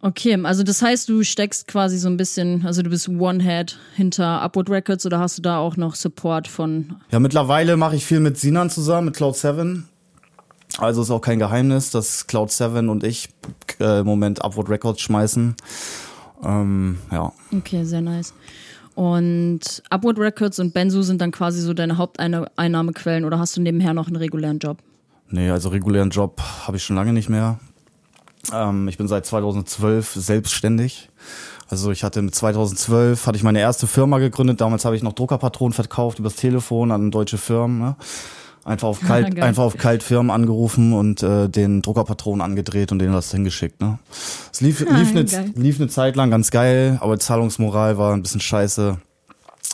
Okay, 0.00 0.38
also 0.44 0.62
das 0.62 0.80
heißt, 0.80 1.08
du 1.08 1.24
steckst 1.24 1.66
quasi 1.66 1.98
so 1.98 2.08
ein 2.08 2.16
bisschen, 2.16 2.64
also 2.64 2.82
du 2.82 2.90
bist 2.90 3.08
One-Head 3.08 3.78
hinter 3.96 4.40
Upward 4.42 4.70
Records 4.70 5.04
oder 5.06 5.18
hast 5.18 5.38
du 5.38 5.42
da 5.42 5.58
auch 5.58 5.76
noch 5.76 5.96
Support 5.96 6.46
von 6.46 6.96
Ja, 7.10 7.18
mittlerweile 7.18 7.76
mache 7.76 7.96
ich 7.96 8.06
viel 8.06 8.20
mit 8.20 8.38
Sinan 8.38 8.70
zusammen, 8.70 9.06
mit 9.06 9.16
Cloud 9.16 9.36
7. 9.36 9.88
Also 10.78 11.02
ist 11.02 11.10
auch 11.10 11.20
kein 11.20 11.40
Geheimnis, 11.40 11.90
dass 11.90 12.26
Cloud 12.26 12.52
7 12.52 12.88
und 12.88 13.02
ich 13.04 13.28
äh, 13.80 14.00
im 14.00 14.06
Moment 14.06 14.44
Upward 14.44 14.70
Records 14.70 15.00
schmeißen. 15.00 15.56
Ähm, 16.44 16.98
ja. 17.10 17.32
Okay, 17.54 17.84
sehr 17.84 18.00
nice. 18.00 18.32
Und 18.94 19.82
Upward 19.90 20.18
Records 20.18 20.58
und 20.60 20.74
Benzu 20.74 21.02
sind 21.02 21.20
dann 21.20 21.32
quasi 21.32 21.60
so 21.60 21.74
deine 21.74 21.98
Haupteinnahmequellen 21.98 23.24
oder 23.24 23.38
hast 23.38 23.56
du 23.56 23.60
nebenher 23.60 23.92
noch 23.92 24.06
einen 24.06 24.16
regulären 24.16 24.58
Job? 24.58 24.78
Nee, 25.30 25.50
also 25.50 25.68
regulären 25.68 26.10
Job 26.10 26.40
habe 26.66 26.76
ich 26.76 26.84
schon 26.84 26.96
lange 26.96 27.12
nicht 27.12 27.28
mehr. 27.28 27.58
Ähm, 28.52 28.88
ich 28.88 28.98
bin 28.98 29.08
seit 29.08 29.26
2012 29.26 30.14
selbstständig. 30.14 31.10
Also 31.68 31.90
ich 31.90 32.02
hatte 32.02 32.22
mit 32.22 32.34
2012 32.34 33.26
hatte 33.26 33.36
ich 33.36 33.42
meine 33.42 33.60
erste 33.60 33.86
Firma 33.86 34.18
gegründet. 34.18 34.60
Damals 34.60 34.84
habe 34.84 34.96
ich 34.96 35.02
noch 35.02 35.12
Druckerpatronen 35.12 35.74
verkauft 35.74 36.18
übers 36.18 36.36
Telefon 36.36 36.90
an 36.92 37.10
deutsche 37.10 37.36
Firmen. 37.36 37.78
Ne? 37.78 37.96
Einfach 38.68 38.88
auf 38.88 39.00
kalt, 39.06 39.40
einfach 39.40 39.62
auf 39.62 39.78
kalt 39.78 40.02
Firmen 40.02 40.30
angerufen 40.30 40.92
und 40.92 41.22
äh, 41.22 41.48
den 41.48 41.80
Druckerpatronen 41.80 42.42
angedreht 42.42 42.92
und 42.92 42.98
denen 42.98 43.14
das 43.14 43.30
hingeschickt. 43.30 43.80
Ne? 43.80 43.98
Es 44.52 44.60
lief, 44.60 44.80
lief, 44.80 45.10
eine, 45.10 45.52
lief 45.54 45.80
eine 45.80 45.88
Zeit 45.88 46.16
lang 46.16 46.30
ganz 46.30 46.50
geil, 46.50 46.98
aber 47.00 47.18
Zahlungsmoral 47.18 47.96
war 47.96 48.12
ein 48.12 48.22
bisschen 48.22 48.40
scheiße 48.40 48.98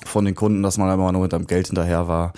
von 0.07 0.25
den 0.25 0.35
Kunden, 0.37 0.63
dass 0.63 0.79
man 0.79 0.89
einfach 0.89 1.11
nur 1.11 1.23
mit 1.23 1.35
einem 1.35 1.47
Geld 1.47 1.67
hinterher 1.67 2.07
war. 2.07 2.33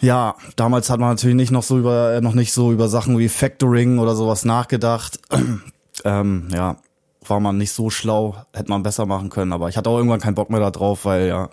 Ja, 0.00 0.34
damals 0.56 0.90
hat 0.90 0.98
man 0.98 1.10
natürlich 1.10 1.36
nicht 1.36 1.52
noch 1.52 1.62
so 1.62 1.78
über, 1.78 2.14
äh, 2.14 2.20
noch 2.20 2.34
nicht 2.34 2.52
so 2.52 2.72
über 2.72 2.88
Sachen 2.88 3.18
wie 3.20 3.28
Factoring 3.28 4.00
oder 4.00 4.16
sowas 4.16 4.44
nachgedacht. 4.44 5.20
ähm, 6.04 6.48
ja, 6.52 6.76
war 7.24 7.38
man 7.38 7.56
nicht 7.56 7.70
so 7.70 7.88
schlau, 7.88 8.34
hätte 8.52 8.68
man 8.68 8.82
besser 8.82 9.06
machen 9.06 9.30
können, 9.30 9.52
aber 9.52 9.68
ich 9.68 9.76
hatte 9.76 9.88
auch 9.90 9.96
irgendwann 9.96 10.18
keinen 10.18 10.34
Bock 10.34 10.50
mehr 10.50 10.58
da 10.58 10.72
drauf, 10.72 11.04
weil 11.04 11.28
ja, 11.28 11.50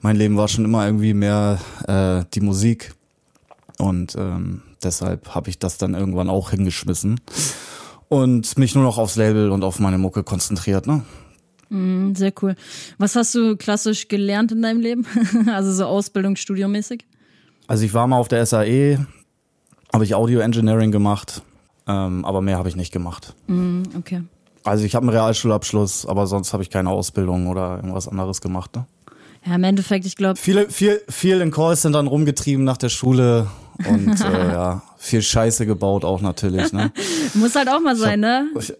mein 0.00 0.16
Leben 0.16 0.36
war 0.36 0.48
schon 0.48 0.64
immer 0.64 0.84
irgendwie 0.84 1.14
mehr 1.14 1.60
äh, 1.86 2.24
die 2.34 2.40
Musik. 2.40 2.92
Und 3.78 4.14
ähm, 4.16 4.62
Deshalb 4.82 5.34
habe 5.34 5.50
ich 5.50 5.58
das 5.58 5.78
dann 5.78 5.94
irgendwann 5.94 6.28
auch 6.28 6.50
hingeschmissen 6.50 7.20
und 8.08 8.56
mich 8.58 8.74
nur 8.74 8.84
noch 8.84 8.98
aufs 8.98 9.16
Label 9.16 9.50
und 9.50 9.64
auf 9.64 9.80
meine 9.80 9.98
Mucke 9.98 10.22
konzentriert. 10.22 10.86
Ne? 10.86 11.02
Mm, 11.70 12.14
sehr 12.14 12.32
cool. 12.42 12.54
Was 12.98 13.16
hast 13.16 13.34
du 13.34 13.56
klassisch 13.56 14.08
gelernt 14.08 14.52
in 14.52 14.62
deinem 14.62 14.80
Leben? 14.80 15.06
also 15.52 15.72
so 15.72 15.86
Ausbildung, 15.86 16.36
Studiomäßig? 16.36 17.04
Also 17.66 17.84
ich 17.84 17.94
war 17.94 18.06
mal 18.06 18.18
auf 18.18 18.28
der 18.28 18.44
SAE, 18.46 19.06
habe 19.92 20.04
ich 20.04 20.14
Audio 20.14 20.40
Engineering 20.40 20.92
gemacht, 20.92 21.42
ähm, 21.88 22.24
aber 22.24 22.42
mehr 22.42 22.58
habe 22.58 22.68
ich 22.68 22.76
nicht 22.76 22.92
gemacht. 22.92 23.34
Mm, 23.48 23.82
okay. 23.98 24.22
Also 24.62 24.84
ich 24.84 24.94
habe 24.94 25.04
einen 25.04 25.16
Realschulabschluss, 25.16 26.06
aber 26.06 26.26
sonst 26.26 26.52
habe 26.52 26.62
ich 26.62 26.70
keine 26.70 26.90
Ausbildung 26.90 27.48
oder 27.48 27.76
irgendwas 27.76 28.08
anderes 28.08 28.40
gemacht. 28.40 28.76
Ne? 28.76 28.86
Ja, 29.44 29.54
im 29.54 29.64
Endeffekt, 29.64 30.06
ich 30.06 30.16
glaube. 30.16 30.38
Viele, 30.38 30.70
viel, 30.70 31.00
viel 31.08 31.40
in 31.40 31.50
Callcentern 31.50 32.06
rumgetrieben 32.06 32.64
nach 32.64 32.76
der 32.76 32.88
Schule 32.88 33.48
und 33.88 34.20
äh, 34.20 34.48
ja, 34.52 34.82
viel 34.96 35.22
Scheiße 35.22 35.66
gebaut 35.66 36.04
auch 36.04 36.20
natürlich. 36.20 36.72
Ne? 36.72 36.92
Muss 37.34 37.54
halt 37.54 37.68
auch 37.68 37.80
mal 37.80 37.96
sein, 37.96 38.24
hab, 38.24 38.44
ne? 38.44 38.60
Ich, 38.60 38.72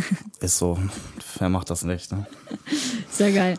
ist 0.40 0.58
so. 0.58 0.78
Wer 1.38 1.48
macht 1.48 1.70
das 1.70 1.84
nicht? 1.84 2.12
Ne? 2.12 2.26
Sehr 3.10 3.32
geil. 3.32 3.56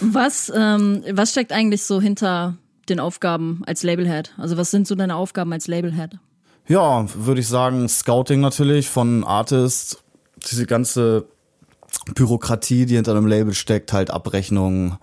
Was, 0.00 0.52
ähm, 0.54 1.04
was 1.12 1.30
steckt 1.30 1.52
eigentlich 1.52 1.84
so 1.84 2.00
hinter 2.00 2.56
den 2.88 2.98
Aufgaben 2.98 3.62
als 3.66 3.82
Labelhead? 3.84 4.32
Also 4.36 4.56
was 4.56 4.70
sind 4.70 4.88
so 4.88 4.94
deine 4.96 5.14
Aufgaben 5.14 5.52
als 5.52 5.68
Labelhead? 5.68 6.18
Ja, 6.66 7.06
würde 7.14 7.40
ich 7.40 7.48
sagen, 7.48 7.88
Scouting 7.88 8.40
natürlich 8.40 8.88
von 8.88 9.24
Artists, 9.24 9.98
diese 10.50 10.66
ganze 10.66 11.26
Bürokratie, 12.14 12.84
die 12.86 12.96
hinter 12.96 13.12
einem 13.12 13.26
Label 13.26 13.54
steckt, 13.54 13.92
halt 13.92 14.10
Abrechnungen, 14.10 14.96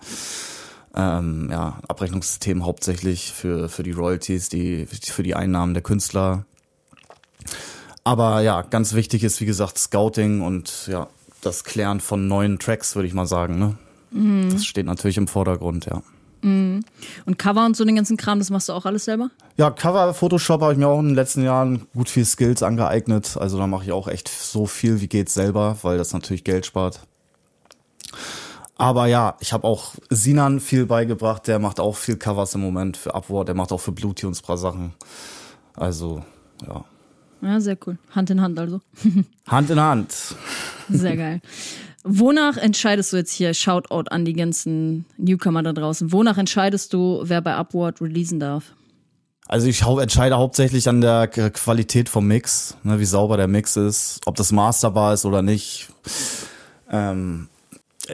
ähm, 0.96 1.48
ja, 1.50 1.78
Abrechnungssystem 1.86 2.64
hauptsächlich 2.64 3.32
für, 3.32 3.68
für 3.68 3.82
die 3.82 3.92
Royalties, 3.92 4.48
die, 4.48 4.86
für 4.86 5.22
die 5.22 5.34
Einnahmen 5.34 5.74
der 5.74 5.82
Künstler. 5.82 6.46
Aber 8.04 8.40
ja, 8.40 8.62
ganz 8.62 8.94
wichtig 8.94 9.24
ist, 9.24 9.40
wie 9.40 9.46
gesagt, 9.46 9.78
Scouting 9.78 10.40
und 10.40 10.86
ja, 10.86 11.08
das 11.42 11.64
Klären 11.64 12.00
von 12.00 12.28
neuen 12.28 12.58
Tracks, 12.58 12.94
würde 12.94 13.08
ich 13.08 13.14
mal 13.14 13.26
sagen. 13.26 13.58
Ne? 13.58 13.76
Mhm. 14.10 14.50
Das 14.52 14.64
steht 14.64 14.86
natürlich 14.86 15.16
im 15.16 15.28
Vordergrund, 15.28 15.86
ja. 15.86 16.02
Mhm. 16.42 16.84
Und 17.24 17.38
Cover 17.38 17.66
und 17.66 17.76
so 17.76 17.84
den 17.84 17.96
ganzen 17.96 18.16
Kram, 18.16 18.38
das 18.38 18.50
machst 18.50 18.68
du 18.68 18.72
auch 18.72 18.86
alles 18.86 19.04
selber? 19.04 19.30
Ja, 19.56 19.70
Cover, 19.70 20.14
Photoshop 20.14 20.60
habe 20.60 20.72
ich 20.72 20.78
mir 20.78 20.86
auch 20.86 21.00
in 21.00 21.08
den 21.08 21.14
letzten 21.14 21.42
Jahren 21.42 21.86
gut 21.94 22.08
viel 22.08 22.24
Skills 22.24 22.62
angeeignet. 22.62 23.36
Also 23.36 23.58
da 23.58 23.66
mache 23.66 23.84
ich 23.84 23.92
auch 23.92 24.08
echt 24.08 24.28
so 24.28 24.66
viel 24.66 25.00
wie 25.00 25.08
geht 25.08 25.28
selber, 25.28 25.78
weil 25.82 25.98
das 25.98 26.12
natürlich 26.12 26.44
Geld 26.44 26.64
spart. 26.66 27.00
Aber 28.78 29.06
ja, 29.06 29.36
ich 29.40 29.52
habe 29.52 29.66
auch 29.66 29.94
Sinan 30.10 30.60
viel 30.60 30.84
beigebracht, 30.86 31.46
der 31.46 31.58
macht 31.58 31.80
auch 31.80 31.96
viel 31.96 32.16
Covers 32.16 32.54
im 32.54 32.60
Moment 32.60 32.96
für 32.96 33.14
Upward, 33.14 33.48
der 33.48 33.54
macht 33.54 33.72
auch 33.72 33.80
für 33.80 33.92
Bluetunes 33.92 34.42
ein 34.42 34.46
paar 34.46 34.58
Sachen. 34.58 34.92
Also, 35.74 36.22
ja. 36.66 36.84
Ja, 37.42 37.60
sehr 37.60 37.78
cool. 37.86 37.98
Hand 38.10 38.30
in 38.30 38.40
Hand 38.40 38.58
also. 38.58 38.80
Hand 39.46 39.70
in 39.70 39.80
Hand. 39.80 40.14
Sehr 40.88 41.16
geil. 41.16 41.40
Wonach 42.04 42.56
entscheidest 42.56 43.12
du 43.12 43.16
jetzt 43.16 43.32
hier, 43.32 43.52
Shoutout 43.52 44.10
an 44.10 44.24
die 44.24 44.32
ganzen 44.32 45.06
Newcomer 45.16 45.62
da 45.62 45.72
draußen, 45.72 46.12
wonach 46.12 46.38
entscheidest 46.38 46.92
du, 46.92 47.20
wer 47.24 47.40
bei 47.40 47.54
Upward 47.56 48.00
releasen 48.00 48.40
darf? 48.40 48.74
Also 49.48 49.68
ich 49.68 49.82
entscheide 49.82 50.36
hauptsächlich 50.36 50.88
an 50.88 51.00
der 51.00 51.28
Qualität 51.28 52.08
vom 52.08 52.26
Mix, 52.26 52.76
ne, 52.82 52.98
wie 53.00 53.04
sauber 53.04 53.36
der 53.36 53.48
Mix 53.48 53.76
ist, 53.76 54.20
ob 54.26 54.36
das 54.36 54.52
masterbar 54.52 55.14
ist 55.14 55.24
oder 55.24 55.42
nicht. 55.42 55.88
Ähm, 56.90 57.48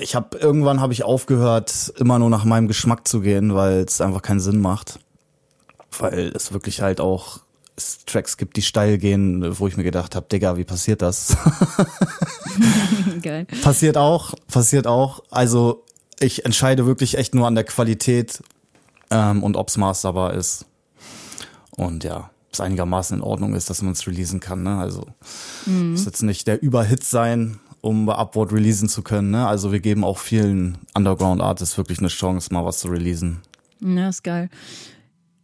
ich 0.00 0.14
habe 0.14 0.38
irgendwann 0.38 0.81
habe 0.81 0.92
ich 0.92 1.05
aufgehört, 1.05 1.92
immer 1.98 2.18
nur 2.18 2.31
nach 2.31 2.44
meinem 2.44 2.68
Geschmack 2.68 3.07
zu 3.07 3.20
gehen, 3.20 3.55
weil 3.55 3.81
es 3.81 4.00
einfach 4.00 4.22
keinen 4.22 4.40
Sinn 4.40 4.61
macht, 4.61 4.98
weil 5.98 6.33
es 6.35 6.52
wirklich 6.52 6.81
halt 6.81 7.00
auch 7.00 7.40
es 7.76 8.05
Tracks 8.05 8.37
gibt, 8.37 8.57
die 8.57 8.62
steil 8.62 8.98
gehen, 8.98 9.59
wo 9.59 9.66
ich 9.66 9.76
mir 9.76 9.83
gedacht 9.83 10.14
habe, 10.14 10.26
Digga, 10.31 10.57
wie 10.57 10.64
passiert 10.64 11.00
das? 11.00 11.37
Geil. 13.22 13.46
Passiert 13.62 13.96
auch, 13.96 14.35
passiert 14.46 14.87
auch. 14.87 15.22
Also 15.31 15.85
ich 16.20 16.44
entscheide 16.44 16.87
wirklich 16.87 17.16
echt 17.16 17.35
nur 17.35 17.46
an 17.46 17.55
der 17.55 17.64
Qualität 17.64 18.42
ähm, 19.11 19.42
und 19.42 19.57
ob's 19.57 19.78
masterbar 19.78 20.35
ist. 20.35 20.66
Und 21.70 22.05
ja, 22.05 22.31
es 22.52 22.61
einigermaßen 22.61 23.18
in 23.18 23.22
Ordnung 23.22 23.55
ist, 23.55 23.70
dass 23.70 23.81
man 23.81 23.92
es 23.92 24.07
releasen 24.07 24.40
kann. 24.40 24.62
Ne? 24.62 24.76
Also 24.76 25.07
mhm. 25.64 25.92
muss 25.92 26.05
jetzt 26.05 26.22
nicht 26.22 26.46
der 26.46 26.62
Überhit 26.62 27.05
sein, 27.05 27.59
um 27.83 28.07
bei 28.07 28.14
Upward 28.14 28.53
releasen 28.53 28.88
zu 28.88 29.03
können. 29.03 29.33
Ne? 29.33 29.47
Also 29.47 29.73
wir 29.73 29.81
geben 29.81 30.05
auch 30.05 30.18
vielen 30.18 30.79
Underground-Artists 30.95 31.77
wirklich 31.77 31.99
eine 31.99 32.09
Chance, 32.09 32.55
mal 32.55 32.64
was 32.64 32.79
zu 32.79 32.88
releasen. 32.88 33.42
Ja, 33.81 34.09
ist 34.09 34.23
geil. 34.25 34.49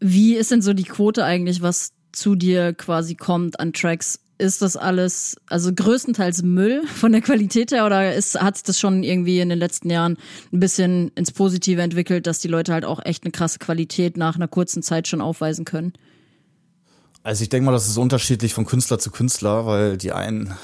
Wie 0.00 0.36
ist 0.36 0.52
denn 0.52 0.62
so 0.62 0.72
die 0.72 0.84
Quote 0.84 1.24
eigentlich, 1.24 1.60
was 1.60 1.92
zu 2.12 2.36
dir 2.36 2.72
quasi 2.72 3.16
kommt 3.16 3.58
an 3.58 3.72
Tracks? 3.72 4.20
Ist 4.38 4.62
das 4.62 4.76
alles, 4.76 5.36
also 5.48 5.74
größtenteils 5.74 6.44
Müll 6.44 6.86
von 6.86 7.10
der 7.10 7.22
Qualität 7.22 7.72
her 7.72 7.84
oder 7.84 8.14
ist, 8.14 8.40
hat 8.40 8.56
sich 8.56 8.62
das 8.62 8.78
schon 8.78 9.02
irgendwie 9.02 9.40
in 9.40 9.48
den 9.48 9.58
letzten 9.58 9.90
Jahren 9.90 10.16
ein 10.52 10.60
bisschen 10.60 11.10
ins 11.16 11.32
Positive 11.32 11.82
entwickelt, 11.82 12.28
dass 12.28 12.38
die 12.38 12.46
Leute 12.46 12.72
halt 12.72 12.84
auch 12.84 13.04
echt 13.04 13.24
eine 13.24 13.32
krasse 13.32 13.58
Qualität 13.58 14.16
nach 14.16 14.36
einer 14.36 14.46
kurzen 14.46 14.84
Zeit 14.84 15.08
schon 15.08 15.20
aufweisen 15.20 15.64
können? 15.64 15.92
Also 17.24 17.42
ich 17.42 17.48
denke 17.48 17.66
mal, 17.66 17.72
das 17.72 17.88
ist 17.88 17.98
unterschiedlich 17.98 18.54
von 18.54 18.64
Künstler 18.64 19.00
zu 19.00 19.10
Künstler, 19.10 19.66
weil 19.66 19.96
die 19.96 20.12
einen 20.12 20.54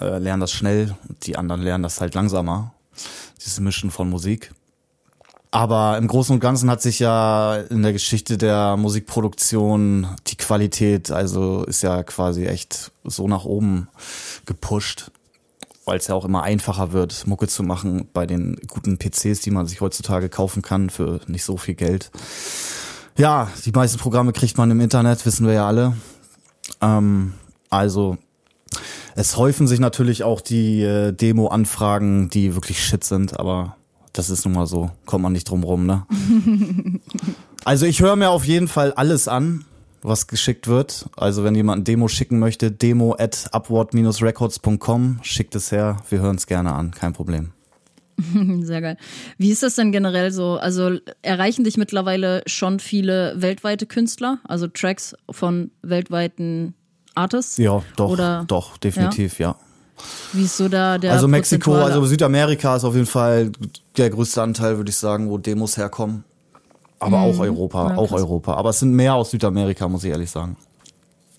äh, 0.00 0.18
lernen 0.18 0.40
das 0.40 0.52
schnell, 0.52 0.94
die 1.22 1.36
anderen 1.36 1.62
lernen 1.62 1.82
das 1.82 2.00
halt 2.00 2.14
langsamer. 2.14 2.72
Dieses 3.38 3.60
Mischen 3.60 3.90
von 3.90 4.08
Musik. 4.08 4.52
Aber 5.54 5.98
im 5.98 6.08
Großen 6.08 6.34
und 6.34 6.40
Ganzen 6.40 6.70
hat 6.70 6.80
sich 6.80 6.98
ja 6.98 7.56
in 7.56 7.82
der 7.82 7.92
Geschichte 7.92 8.38
der 8.38 8.78
Musikproduktion 8.78 10.06
die 10.26 10.36
Qualität, 10.36 11.10
also 11.10 11.64
ist 11.64 11.82
ja 11.82 12.02
quasi 12.04 12.46
echt 12.46 12.90
so 13.04 13.28
nach 13.28 13.44
oben 13.44 13.88
gepusht, 14.46 15.10
weil 15.84 15.98
es 15.98 16.06
ja 16.06 16.14
auch 16.14 16.24
immer 16.24 16.42
einfacher 16.42 16.92
wird, 16.92 17.26
Mucke 17.26 17.48
zu 17.48 17.62
machen 17.62 18.08
bei 18.14 18.24
den 18.24 18.56
guten 18.66 18.96
PCs, 18.96 19.40
die 19.40 19.50
man 19.50 19.66
sich 19.66 19.82
heutzutage 19.82 20.30
kaufen 20.30 20.62
kann 20.62 20.88
für 20.88 21.20
nicht 21.26 21.44
so 21.44 21.58
viel 21.58 21.74
Geld. 21.74 22.10
Ja, 23.18 23.50
die 23.66 23.72
meisten 23.72 23.98
Programme 23.98 24.32
kriegt 24.32 24.56
man 24.56 24.70
im 24.70 24.80
Internet, 24.80 25.26
wissen 25.26 25.46
wir 25.46 25.52
ja 25.52 25.66
alle. 25.66 25.94
Ähm, 26.80 27.34
also 27.68 28.16
es 29.14 29.36
häufen 29.36 29.66
sich 29.66 29.80
natürlich 29.80 30.24
auch 30.24 30.40
die 30.40 30.82
äh, 30.82 31.12
Demo-Anfragen, 31.12 32.30
die 32.30 32.54
wirklich 32.54 32.82
shit 32.84 33.04
sind, 33.04 33.38
aber 33.38 33.76
das 34.12 34.30
ist 34.30 34.44
nun 34.44 34.54
mal 34.54 34.66
so. 34.66 34.90
Kommt 35.06 35.22
man 35.22 35.32
nicht 35.32 35.48
drum 35.48 35.64
rum, 35.64 35.86
ne? 35.86 36.06
also 37.64 37.86
ich 37.86 38.00
höre 38.00 38.16
mir 38.16 38.30
auf 38.30 38.44
jeden 38.44 38.68
Fall 38.68 38.92
alles 38.92 39.28
an, 39.28 39.64
was 40.02 40.26
geschickt 40.26 40.68
wird. 40.68 41.06
Also 41.16 41.44
wenn 41.44 41.54
jemand 41.54 41.82
ein 41.82 41.84
Demo 41.84 42.08
schicken 42.08 42.38
möchte, 42.38 42.70
demo 42.70 43.16
at 43.18 43.48
upward-records.com, 43.52 45.20
schickt 45.22 45.54
es 45.54 45.72
her. 45.72 45.96
Wir 46.10 46.20
hören 46.20 46.36
es 46.36 46.46
gerne 46.46 46.74
an, 46.74 46.90
kein 46.90 47.12
Problem. 47.12 47.52
Sehr 48.60 48.80
geil. 48.80 48.96
Wie 49.38 49.50
ist 49.50 49.62
das 49.62 49.76
denn 49.76 49.92
generell 49.92 50.30
so? 50.30 50.56
Also 50.56 50.98
erreichen 51.22 51.64
dich 51.64 51.76
mittlerweile 51.76 52.42
schon 52.46 52.78
viele 52.78 53.34
weltweite 53.36 53.86
Künstler, 53.86 54.38
also 54.44 54.68
Tracks 54.68 55.14
von 55.30 55.70
weltweiten 55.82 56.74
Artists? 57.14 57.56
Ja, 57.58 57.82
doch, 57.96 58.10
Oder, 58.10 58.44
doch, 58.46 58.76
definitiv, 58.76 59.38
ja. 59.38 59.48
ja. 59.48 59.56
Wie 60.32 60.44
ist 60.44 60.56
so 60.56 60.68
da 60.68 60.98
der 60.98 61.12
Also 61.12 61.28
Mexiko, 61.28 61.74
also 61.74 62.04
Südamerika 62.04 62.76
ist 62.76 62.84
auf 62.84 62.94
jeden 62.94 63.06
Fall 63.06 63.52
der 63.96 64.10
größte 64.10 64.42
Anteil, 64.42 64.76
würde 64.76 64.90
ich 64.90 64.96
sagen, 64.96 65.30
wo 65.30 65.38
Demos 65.38 65.76
herkommen. 65.76 66.24
Aber 66.98 67.18
mhm. 67.18 67.24
auch 67.24 67.38
Europa, 67.40 67.90
ja, 67.90 67.96
auch 67.96 68.12
Europa. 68.12 68.54
Aber 68.54 68.70
es 68.70 68.78
sind 68.78 68.92
mehr 68.92 69.14
aus 69.14 69.30
Südamerika, 69.30 69.88
muss 69.88 70.04
ich 70.04 70.10
ehrlich 70.10 70.30
sagen. 70.30 70.56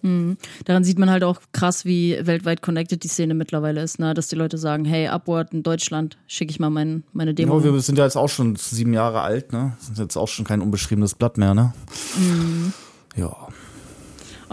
Mhm. 0.02 0.38
Daran 0.66 0.84
sieht 0.84 1.00
man 1.00 1.10
halt 1.10 1.24
auch 1.24 1.40
krass, 1.54 1.86
wie 1.86 2.20
weltweit 2.22 2.62
connected 2.62 3.04
die 3.04 3.08
Szene 3.08 3.34
mittlerweile 3.34 3.82
ist, 3.82 4.00
ne? 4.00 4.14
dass 4.14 4.28
die 4.28 4.36
Leute 4.36 4.58
sagen, 4.58 4.84
hey, 4.84 5.08
Upward 5.08 5.54
in 5.54 5.64
Deutschland, 5.64 6.18
schicke 6.28 6.52
ich 6.52 6.60
mal 6.60 6.70
mein, 6.70 7.04
meine 7.14 7.34
Demo. 7.34 7.58
Ja, 7.58 7.74
wir 7.74 7.80
sind 7.80 7.98
ja 7.98 8.04
jetzt 8.04 8.18
auch 8.18 8.28
schon 8.28 8.58
sieben 8.58 8.94
Jahre 8.94 9.22
alt, 9.22 9.54
ne? 9.54 9.78
Sind 9.80 9.98
jetzt 9.98 10.18
auch 10.18 10.28
schon 10.28 10.44
kein 10.44 10.62
unbeschriebenes 10.62 11.16
Blatt 11.16 11.38
mehr, 11.38 11.54
ne? 11.54 11.74
Mhm. 12.18 12.74
Ja. 13.16 13.48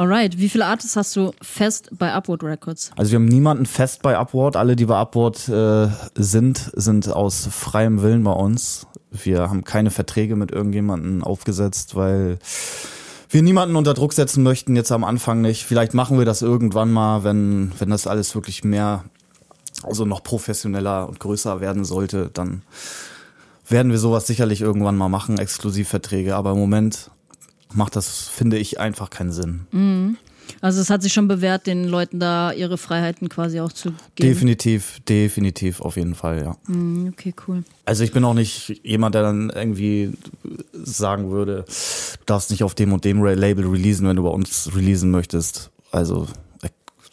Alright, 0.01 0.39
wie 0.39 0.49
viele 0.49 0.65
Artists 0.65 0.97
hast 0.97 1.15
du 1.15 1.33
fest 1.43 1.91
bei 1.93 2.11
Upward 2.15 2.43
Records? 2.43 2.91
Also 2.97 3.11
wir 3.11 3.17
haben 3.17 3.27
niemanden 3.27 3.67
fest 3.67 4.01
bei 4.01 4.17
Upward. 4.17 4.57
Alle, 4.57 4.75
die 4.75 4.87
bei 4.87 4.97
Upward 4.97 5.47
äh, 5.51 5.89
sind, 6.15 6.71
sind 6.75 7.13
aus 7.13 7.47
freiem 7.53 8.01
Willen 8.01 8.25
bei 8.25 8.33
uns. 8.33 8.87
Wir 9.11 9.51
haben 9.51 9.63
keine 9.63 9.91
Verträge 9.91 10.37
mit 10.37 10.53
irgendjemanden 10.53 11.23
aufgesetzt, 11.23 11.97
weil 11.97 12.39
wir 13.29 13.43
niemanden 13.43 13.77
unter 13.77 13.93
Druck 13.93 14.15
setzen 14.15 14.43
möchten, 14.43 14.75
jetzt 14.75 14.91
am 14.91 15.05
Anfang 15.05 15.43
nicht. 15.43 15.67
Vielleicht 15.67 15.93
machen 15.93 16.17
wir 16.17 16.25
das 16.25 16.41
irgendwann 16.41 16.91
mal, 16.91 17.23
wenn, 17.23 17.73
wenn 17.79 17.91
das 17.91 18.07
alles 18.07 18.35
wirklich 18.35 18.65
mehr, 18.65 19.05
also 19.83 20.07
noch 20.07 20.23
professioneller 20.23 21.11
und 21.11 21.21
größer 21.21 21.61
werden 21.61 21.85
sollte, 21.85 22.31
dann 22.33 22.63
werden 23.69 23.93
wir 23.93 23.99
sowas 23.99 24.27
sicherlich 24.27 24.63
irgendwann 24.63 24.97
mal 24.97 25.11
machen, 25.11 25.39
Exklusivverträge. 25.39 26.37
Aber 26.37 26.53
im 26.53 26.59
Moment 26.59 27.11
macht 27.73 27.97
das, 27.97 28.29
finde 28.29 28.59
ich, 28.59 28.81
einfach 28.81 29.11
keinen 29.11 29.33
Sinn. 29.33 29.67
Mhm. 29.73 30.17
Also 30.61 30.81
es 30.81 30.91
hat 30.91 31.03
sich 31.03 31.13
schon 31.13 31.29
bewährt, 31.29 31.67
den 31.67 31.85
Leuten 31.85 32.19
da 32.19 32.53
ihre 32.53 32.77
Freiheiten 32.77 33.29
quasi 33.29 33.61
auch 33.61 33.73
zu 33.73 33.91
geben. 34.17 34.29
Definitiv, 34.31 34.99
definitiv, 35.09 35.81
auf 35.81 35.97
jeden 35.97 36.15
Fall, 36.15 36.43
ja. 36.43 36.57
Mhm, 36.67 37.11
okay, 37.13 37.33
cool. 37.47 37.63
Also 37.85 38.03
ich 38.05 38.13
bin 38.13 38.25
auch 38.25 38.35
nicht 38.35 38.81
jemand, 38.85 39.15
der 39.15 39.23
dann 39.23 39.51
irgendwie 39.51 40.13
sagen 40.73 41.31
würde, 41.31 41.65
du 41.67 42.25
darfst 42.27 42.51
nicht 42.51 42.65
auf 42.65 42.75
dem 42.75 42.93
und 42.93 43.05
dem 43.05 43.23
Label 43.23 43.67
releasen, 43.67 44.09
wenn 44.09 44.17
du 44.17 44.25
bei 44.25 44.31
uns 44.31 44.71
releasen 44.75 45.11
möchtest. 45.11 45.71
Also 45.93 46.27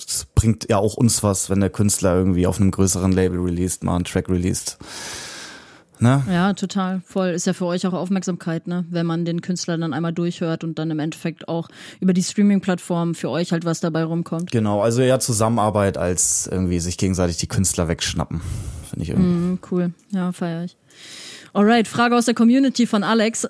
es 0.07 0.25
bringt 0.35 0.69
ja 0.69 0.77
auch 0.77 0.95
uns 0.95 1.21
was, 1.23 1.49
wenn 1.49 1.59
der 1.59 1.69
Künstler 1.69 2.15
irgendwie 2.15 2.47
auf 2.47 2.59
einem 2.59 2.71
größeren 2.71 3.11
Label 3.11 3.39
released, 3.39 3.83
mal 3.83 3.95
einen 3.95 4.05
Track 4.05 4.29
released. 4.29 4.77
Ne? 5.99 6.23
Ja, 6.29 6.53
total. 6.53 7.01
Voll. 7.05 7.29
Ist 7.29 7.47
ja 7.47 7.53
für 7.53 7.65
euch 7.65 7.85
auch 7.87 7.93
Aufmerksamkeit, 7.93 8.67
ne? 8.67 8.85
Wenn 8.89 9.05
man 9.05 9.25
den 9.25 9.41
Künstler 9.41 9.77
dann 9.77 9.93
einmal 9.93 10.13
durchhört 10.13 10.63
und 10.63 10.77
dann 10.79 10.91
im 10.91 10.99
Endeffekt 10.99 11.47
auch 11.47 11.69
über 11.99 12.13
die 12.13 12.23
Streaming-Plattform 12.23 13.15
für 13.15 13.29
euch 13.29 13.51
halt 13.51 13.65
was 13.65 13.79
dabei 13.79 14.03
rumkommt. 14.03 14.51
Genau, 14.51 14.81
also 14.81 15.01
eher 15.01 15.19
Zusammenarbeit 15.19 15.97
als 15.97 16.47
irgendwie 16.51 16.79
sich 16.79 16.97
gegenseitig 16.97 17.37
die 17.37 17.47
Künstler 17.47 17.87
wegschnappen. 17.87 18.41
Finde 18.89 19.03
ich 19.03 19.09
irgendwie. 19.09 19.29
Mm, 19.29 19.59
cool. 19.71 19.93
Ja, 20.11 20.31
feier 20.31 20.65
ich. 20.65 20.77
Alright, 21.53 21.87
Frage 21.87 22.15
aus 22.15 22.25
der 22.25 22.35
Community 22.35 22.85
von 22.85 23.03
Alex. 23.03 23.47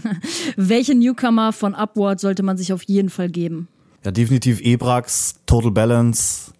Welche 0.56 0.94
Newcomer 0.94 1.52
von 1.52 1.74
Upward 1.74 2.18
sollte 2.18 2.42
man 2.42 2.56
sich 2.56 2.72
auf 2.72 2.82
jeden 2.84 3.10
Fall 3.10 3.28
geben? 3.28 3.68
Ja, 4.04 4.10
definitiv 4.10 4.60
Ebrax, 4.62 5.34
Total 5.44 5.70
Balance. 5.70 6.52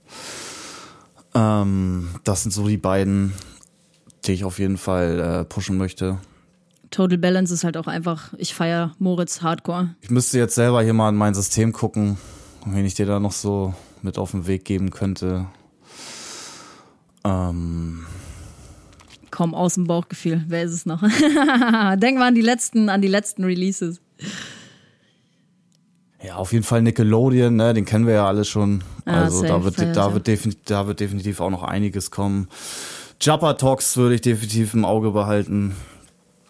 Ähm, 1.35 2.09
das 2.25 2.43
sind 2.43 2.53
so 2.53 2.69
die 2.69 2.77
beiden 2.77 3.33
die 4.25 4.33
ich 4.33 4.45
auf 4.45 4.59
jeden 4.59 4.79
Fall 4.79 5.21
äh, 5.21 5.45
pushen 5.45 5.77
möchte. 5.77 6.19
Total 6.91 7.19
Balance 7.19 7.55
ist 7.55 7.63
halt 7.63 7.77
auch 7.77 7.87
einfach, 7.87 8.33
ich 8.37 8.55
feiere 8.55 8.93
Moritz 8.99 9.43
Hardcore. 9.43 9.95
Ich 10.01 10.11
müsste 10.11 10.39
jetzt 10.39 10.57
selber 10.57 10.83
hier 10.83 10.93
mal 10.93 11.11
in 11.11 11.15
mein 11.15 11.35
System 11.35 11.73
gucken, 11.73 12.19
wen 12.67 12.85
ich 12.85 12.95
dir 12.95 13.07
da 13.07 13.21
noch 13.21 13.33
so 13.33 13.75
mit 14.03 14.19
auf 14.19 14.33
den 14.33 14.47
Weg 14.47 14.65
geben 14.65 14.91
könnte. 14.91 15.47
Ähm. 17.25 18.07
Komm, 19.31 19.55
aus 19.55 19.75
dem 19.75 19.87
Bauchgefühl, 19.87 20.45
wer 20.49 20.65
ist 20.65 20.73
es 20.73 20.87
noch? 20.87 21.01
Denk 21.97 22.19
mal 22.19 22.29
an 22.29 22.35
die 22.35 22.41
letzten, 22.41 22.89
an 22.89 23.01
die 23.01 23.09
letzten 23.09 23.45
Releases. 23.45 24.01
Ja, 26.23 26.37
auf 26.37 26.53
jeden 26.53 26.65
Fall 26.65 26.83
Nickelodeon, 26.83 27.55
ne, 27.55 27.73
den 27.73 27.85
kennen 27.85 28.07
wir 28.07 28.15
ja 28.15 28.27
alle 28.27 28.45
schon. 28.45 28.83
Ah, 29.07 29.25
also 29.25 29.43
da 29.43 29.65
wird, 29.65 29.79
da 29.79 30.13
wird, 30.13 30.29
da 30.67 30.87
wird 30.87 31.01
definitiv 31.01 31.41
auch 31.41 31.51
noch 31.51 31.63
einiges 31.63 32.11
kommen. 32.11 32.49
Jabba 33.23 33.53
Talks 33.53 33.99
würde 33.99 34.15
ich 34.15 34.23
definitiv 34.23 34.73
im 34.73 34.87
Auge 34.87 35.11
behalten. 35.11 35.77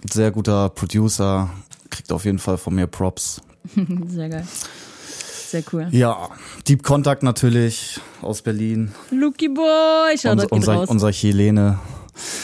Sehr 0.09 0.31
guter 0.31 0.69
Producer, 0.69 1.51
kriegt 1.91 2.13
auf 2.13 2.25
jeden 2.25 2.39
Fall 2.39 2.59
von 2.59 2.77
mir 2.77 2.87
Props. 2.87 3.43
Sehr 4.07 4.29
geil. 4.29 4.47
Sehr 4.47 5.65
cool. 5.73 5.89
Ja, 5.91 6.29
Deep 6.69 6.85
Contact 6.85 7.25
natürlich 7.25 8.01
aus 8.23 8.43
Berlin. 8.43 8.93
Lucky 9.11 9.49
Boy, 9.49 10.17
schau 10.17 10.31
Uns, 10.31 10.45
unser, 10.45 10.89
unser 10.89 11.11
Chilene. 11.11 11.81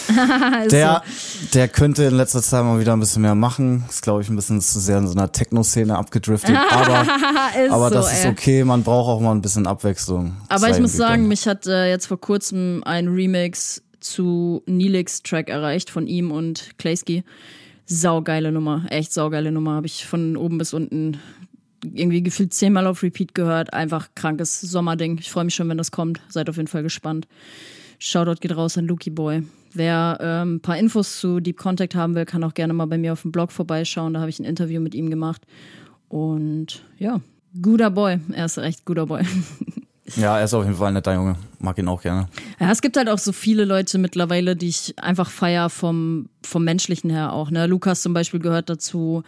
der, 0.71 1.03
so. 1.07 1.49
der 1.55 1.69
könnte 1.69 2.05
in 2.05 2.15
letzter 2.15 2.43
Zeit 2.43 2.65
mal 2.65 2.81
wieder 2.81 2.95
ein 2.95 3.01
bisschen 3.01 3.23
mehr 3.23 3.35
machen. 3.35 3.85
Ist, 3.89 4.03
glaube 4.03 4.23
ich, 4.23 4.29
ein 4.29 4.35
bisschen 4.35 4.61
zu 4.61 4.81
sehr 4.81 4.99
in 4.99 5.07
so 5.07 5.15
einer 5.15 5.31
Techno-Szene 5.31 5.97
abgedriftet. 5.97 6.57
aber 6.71 7.07
aber 7.71 7.89
so, 7.89 7.95
das 7.95 8.13
ist 8.13 8.27
okay. 8.27 8.65
Man 8.65 8.83
braucht 8.83 9.09
auch 9.09 9.21
mal 9.21 9.33
ein 9.33 9.43
bisschen 9.43 9.67
Abwechslung. 9.67 10.37
Aber 10.49 10.71
ich 10.71 10.81
muss 10.81 10.95
sagen, 10.95 11.29
mich 11.29 11.47
hat 11.47 11.67
äh, 11.67 11.89
jetzt 11.89 12.07
vor 12.07 12.21
kurzem 12.21 12.83
ein 12.85 13.09
Remix 13.09 13.83
zu 14.07 14.63
Nilix 14.67 15.23
Track 15.23 15.49
erreicht 15.49 15.91
von 15.91 16.07
ihm 16.07 16.31
und 16.31 16.79
Klaysky. 16.79 17.25
Saugeile 17.85 18.51
Nummer, 18.53 18.87
echt 18.91 19.13
saugeile 19.13 19.53
Nummer. 19.53 19.73
Habe 19.73 19.87
ich 19.87 20.07
von 20.07 20.37
oben 20.37 20.59
bis 20.59 20.75
unten 20.75 21.19
irgendwie 21.85 22.23
gefühlt 22.23 22.53
zehnmal 22.53 22.87
auf 22.87 23.03
Repeat 23.03 23.35
gehört. 23.35 23.73
Einfach 23.73 24.09
krankes 24.15 24.61
Sommerding. 24.61 25.19
Ich 25.19 25.31
freue 25.31 25.45
mich 25.45 25.55
schon, 25.55 25.69
wenn 25.69 25.79
das 25.79 25.91
kommt. 25.91 26.21
Seid 26.29 26.49
auf 26.49 26.57
jeden 26.57 26.69
Fall 26.69 26.83
gespannt. 26.83 27.29
Shoutout 27.99 28.41
geht 28.41 28.57
raus 28.57 28.77
an 28.77 28.87
Lucky 28.87 29.11
Boy. 29.11 29.43
Wer 29.73 30.19
ähm, 30.21 30.57
ein 30.57 30.61
paar 30.61 30.79
Infos 30.79 31.21
zu 31.21 31.41
Deep 31.41 31.59
Contact 31.59 31.95
haben 31.95 32.15
will, 32.15 32.25
kann 32.25 32.43
auch 32.45 32.55
gerne 32.55 32.73
mal 32.73 32.87
bei 32.87 32.99
mir 32.99 33.13
auf 33.13 33.23
dem 33.23 33.33
Blog 33.33 33.53
vorbeischauen. 33.53 34.15
Da 34.15 34.21
habe 34.21 34.31
ich 34.31 34.39
ein 34.39 34.45
Interview 34.45 34.81
mit 34.81 34.95
ihm 34.95 35.11
gemacht. 35.11 35.43
Und 36.09 36.83
ja, 36.99 37.21
guter 37.61 37.91
Boy. 37.91 38.19
Er 38.33 38.47
ist 38.47 38.57
echt 38.59 38.85
guter 38.85 39.07
Boy. 39.07 39.23
Ja, 40.15 40.39
er 40.39 40.45
ist 40.45 40.55
auf 40.55 40.65
jeden 40.65 40.77
Fall 40.77 40.89
ein 40.89 40.95
netter 40.95 41.15
Junge. 41.15 41.37
Mag 41.59 41.79
ihn 41.79 41.89
auch 41.89 42.01
gerne. 42.01 42.29
Ja, 42.61 42.71
es 42.71 42.81
gibt 42.81 42.97
halt 42.97 43.09
auch 43.09 43.19
so 43.19 43.33
viele 43.33 43.65
Leute 43.65 43.99
mittlerweile, 43.99 44.55
die 44.55 44.69
ich 44.69 44.95
einfach 45.01 45.31
feier 45.31 45.69
vom, 45.69 46.29
vom 46.43 46.65
Menschlichen 46.65 47.11
her 47.11 47.33
auch. 47.33 47.51
Ne? 47.51 47.67
Lukas 47.67 48.03
zum 48.03 48.15
Beispiel 48.15 48.39
gehört 48.39 48.71
dazu. 48.71 49.25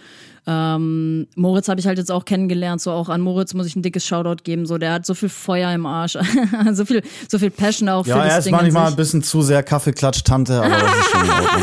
Ähm, 0.46 1.26
Moritz 1.34 1.68
habe 1.68 1.80
ich 1.80 1.86
halt 1.86 1.98
jetzt 1.98 2.12
auch 2.12 2.24
kennengelernt. 2.24 2.80
So 2.80 2.92
auch 2.92 3.08
an 3.08 3.20
Moritz 3.20 3.54
muss 3.54 3.66
ich 3.66 3.76
ein 3.76 3.82
dickes 3.82 4.06
Shoutout 4.06 4.44
geben. 4.44 4.66
So, 4.66 4.78
der 4.78 4.92
hat 4.92 5.06
so 5.06 5.14
viel 5.14 5.28
Feuer 5.28 5.72
im 5.72 5.84
Arsch. 5.84 6.16
so 6.72 6.84
viel, 6.84 7.02
so 7.28 7.38
viel 7.38 7.50
Passion 7.50 7.88
auch 7.88 8.06
ja, 8.06 8.14
für 8.14 8.20
das 8.20 8.28
Ja, 8.28 8.34
er 8.34 8.38
ist 8.38 8.50
manchmal 8.50 8.86
ein 8.88 8.96
bisschen 8.96 9.22
zu 9.22 9.42
sehr 9.42 9.62
Kaffeeklatsch-Tante, 9.62 10.62
aber 10.62 10.68
das 10.68 10.98
ist 10.98 11.10
schon 11.10 11.24
in 11.24 11.30
Ordnung. 11.30 11.62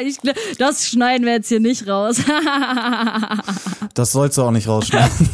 ich, 0.04 0.16
das 0.58 0.86
schneiden 0.88 1.26
wir 1.26 1.34
jetzt 1.34 1.48
hier 1.48 1.60
nicht 1.60 1.86
raus. 1.86 2.16
das 3.94 4.12
sollst 4.12 4.38
du 4.38 4.42
auch 4.42 4.50
nicht 4.50 4.68
rausschneiden. 4.68 5.28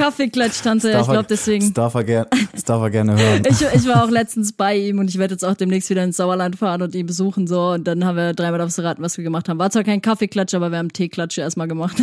Kaffeeklatsch-Tante, 0.00 0.90
ich 0.90 1.06
glaube 1.06 1.26
deswegen. 1.28 1.66
Das 1.66 1.74
darf, 1.74 1.94
er 1.94 2.04
ger 2.04 2.26
das 2.52 2.64
darf 2.64 2.82
er 2.82 2.90
gerne 2.90 3.16
hören. 3.16 3.42
Ich, 3.48 3.60
ich 3.60 3.86
war 3.86 4.04
auch 4.04 4.10
letztens 4.10 4.52
bei 4.52 4.76
ihm 4.76 4.98
und 4.98 5.08
ich 5.08 5.18
werde 5.18 5.34
jetzt 5.34 5.44
auch 5.44 5.54
demnächst 5.54 5.90
wieder 5.90 6.04
ins 6.04 6.16
Sauerland 6.16 6.56
fahren 6.56 6.82
und 6.82 6.94
ihn 6.94 7.06
besuchen 7.06 7.46
so 7.46 7.72
und 7.72 7.84
dann 7.84 8.04
haben 8.04 8.16
wir 8.16 8.32
dreimal 8.32 8.60
aufs 8.60 8.78
Raten, 8.78 9.02
was 9.02 9.16
wir 9.16 9.24
gemacht 9.24 9.48
haben. 9.48 9.58
War 9.58 9.70
zwar 9.70 9.84
kein 9.84 10.02
Kaffeeklatsch, 10.02 10.54
aber 10.54 10.70
wir 10.70 10.78
haben 10.78 10.92
Teeklatsche 10.92 11.42
erstmal 11.42 11.68
gemacht. 11.68 11.96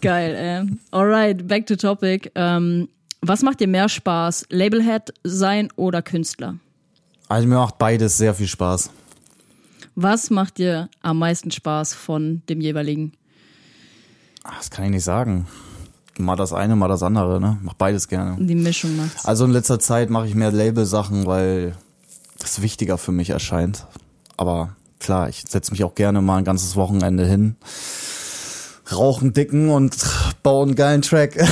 Geil, 0.00 0.34
ey. 0.34 0.66
Alright, 0.90 1.46
back 1.46 1.66
to 1.66 1.76
topic. 1.76 2.30
Ähm, 2.34 2.88
was 3.22 3.42
macht 3.42 3.60
dir 3.60 3.68
mehr 3.68 3.88
Spaß? 3.88 4.46
Labelhead 4.50 5.12
sein 5.24 5.68
oder 5.76 6.00
Künstler? 6.00 6.56
Also 7.28 7.46
mir 7.46 7.56
macht 7.56 7.78
beides 7.78 8.16
sehr 8.16 8.34
viel 8.34 8.48
Spaß. 8.48 8.90
Was 9.94 10.30
macht 10.30 10.58
dir 10.58 10.88
am 11.02 11.18
meisten 11.18 11.50
Spaß 11.50 11.94
von 11.94 12.42
dem 12.48 12.60
jeweiligen? 12.60 13.12
Ach, 14.50 14.58
das 14.58 14.70
kann 14.70 14.84
ich 14.86 14.90
nicht 14.90 15.04
sagen. 15.04 15.46
Mal 16.18 16.36
das 16.36 16.52
eine, 16.52 16.76
mal 16.76 16.88
das 16.88 17.02
andere, 17.02 17.40
ne? 17.40 17.58
Mach 17.62 17.74
beides 17.74 18.08
gerne. 18.08 18.36
Die 18.44 18.54
Mischung 18.54 18.96
macht's. 18.96 19.24
Also 19.24 19.44
in 19.44 19.52
letzter 19.52 19.78
Zeit 19.78 20.10
mache 20.10 20.26
ich 20.26 20.34
mehr 20.34 20.52
Label-Sachen, 20.52 21.24
weil 21.26 21.74
das 22.38 22.60
wichtiger 22.60 22.98
für 22.98 23.12
mich 23.12 23.30
erscheint. 23.30 23.86
Aber 24.36 24.76
klar, 24.98 25.28
ich 25.28 25.44
setze 25.48 25.70
mich 25.70 25.84
auch 25.84 25.94
gerne 25.94 26.20
mal 26.20 26.38
ein 26.38 26.44
ganzes 26.44 26.74
Wochenende 26.76 27.24
hin, 27.26 27.56
rauchen 28.92 29.32
dicken 29.32 29.70
und 29.70 29.96
bauen 30.42 30.70
einen 30.70 30.76
geilen 30.76 31.02
Track. 31.02 31.36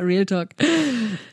Real 0.00 0.26
Talk. 0.26 0.50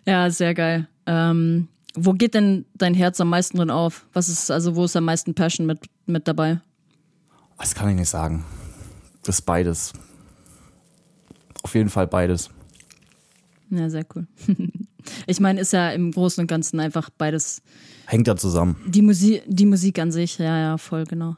Ja, 0.06 0.30
sehr 0.30 0.54
geil. 0.54 0.88
Ähm, 1.06 1.68
wo 1.94 2.14
geht 2.14 2.36
denn 2.36 2.66
dein 2.76 2.94
Herz 2.94 3.20
am 3.20 3.30
meisten 3.30 3.58
drin 3.58 3.70
auf? 3.70 4.06
Was 4.14 4.30
ist, 4.30 4.50
also 4.50 4.76
wo 4.76 4.86
ist 4.86 4.96
am 4.96 5.04
meisten 5.06 5.34
Passion 5.34 5.68
mit, 5.68 5.80
mit 6.06 6.28
dabei? 6.28 6.62
Das 7.58 7.76
kann 7.76 7.90
ich 7.90 7.96
nicht 7.96 8.10
sagen. 8.10 8.46
Das 9.24 9.40
ist 9.40 9.42
beides. 9.44 9.94
Auf 11.64 11.76
jeden 11.76 11.90
Fall 11.90 12.08
beides. 12.08 12.50
Ja, 13.70 13.90
sehr 13.90 14.06
cool. 14.16 14.28
ich 15.28 15.40
meine, 15.40 15.62
ist 15.62 15.74
ja 15.74 15.92
im 15.92 16.12
Großen 16.12 16.42
und 16.42 16.48
Ganzen 16.48 16.80
einfach 16.80 17.10
beides. 17.10 17.62
Hängt 18.06 18.28
ja 18.28 18.36
zusammen. 18.36 18.76
Die 18.88 19.02
Musik, 19.02 19.44
die 19.48 19.66
Musik 19.66 20.00
an 20.00 20.12
sich, 20.12 20.38
ja, 20.38 20.58
ja, 20.60 20.78
voll, 20.78 21.06
genau. 21.06 21.36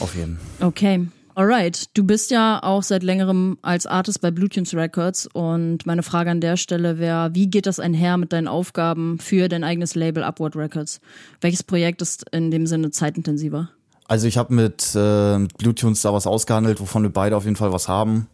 Auf 0.00 0.14
jeden. 0.14 0.38
Okay. 0.60 1.06
Alright, 1.34 1.96
du 1.96 2.04
bist 2.04 2.30
ja 2.30 2.62
auch 2.62 2.82
seit 2.82 3.02
längerem 3.02 3.56
als 3.62 3.86
Artist 3.86 4.20
bei 4.20 4.30
Bluetunes 4.30 4.74
Records 4.74 5.26
und 5.32 5.86
meine 5.86 6.02
Frage 6.02 6.30
an 6.30 6.42
der 6.42 6.58
Stelle 6.58 6.98
wäre, 6.98 7.34
wie 7.34 7.48
geht 7.48 7.64
das 7.64 7.80
einher 7.80 8.18
mit 8.18 8.34
deinen 8.34 8.48
Aufgaben 8.48 9.18
für 9.18 9.48
dein 9.48 9.64
eigenes 9.64 9.94
Label 9.94 10.24
Upward 10.24 10.56
Records? 10.56 11.00
Welches 11.40 11.62
Projekt 11.62 12.02
ist 12.02 12.26
in 12.32 12.50
dem 12.50 12.66
Sinne 12.66 12.90
zeitintensiver? 12.90 13.70
Also 14.12 14.26
ich 14.26 14.36
habe 14.36 14.52
mit 14.52 14.94
äh, 14.94 15.38
Bluetunes 15.56 16.02
da 16.02 16.12
was 16.12 16.26
ausgehandelt, 16.26 16.80
wovon 16.80 17.02
wir 17.02 17.08
beide 17.08 17.34
auf 17.34 17.44
jeden 17.44 17.56
Fall 17.56 17.72
was 17.72 17.88
haben. 17.88 18.26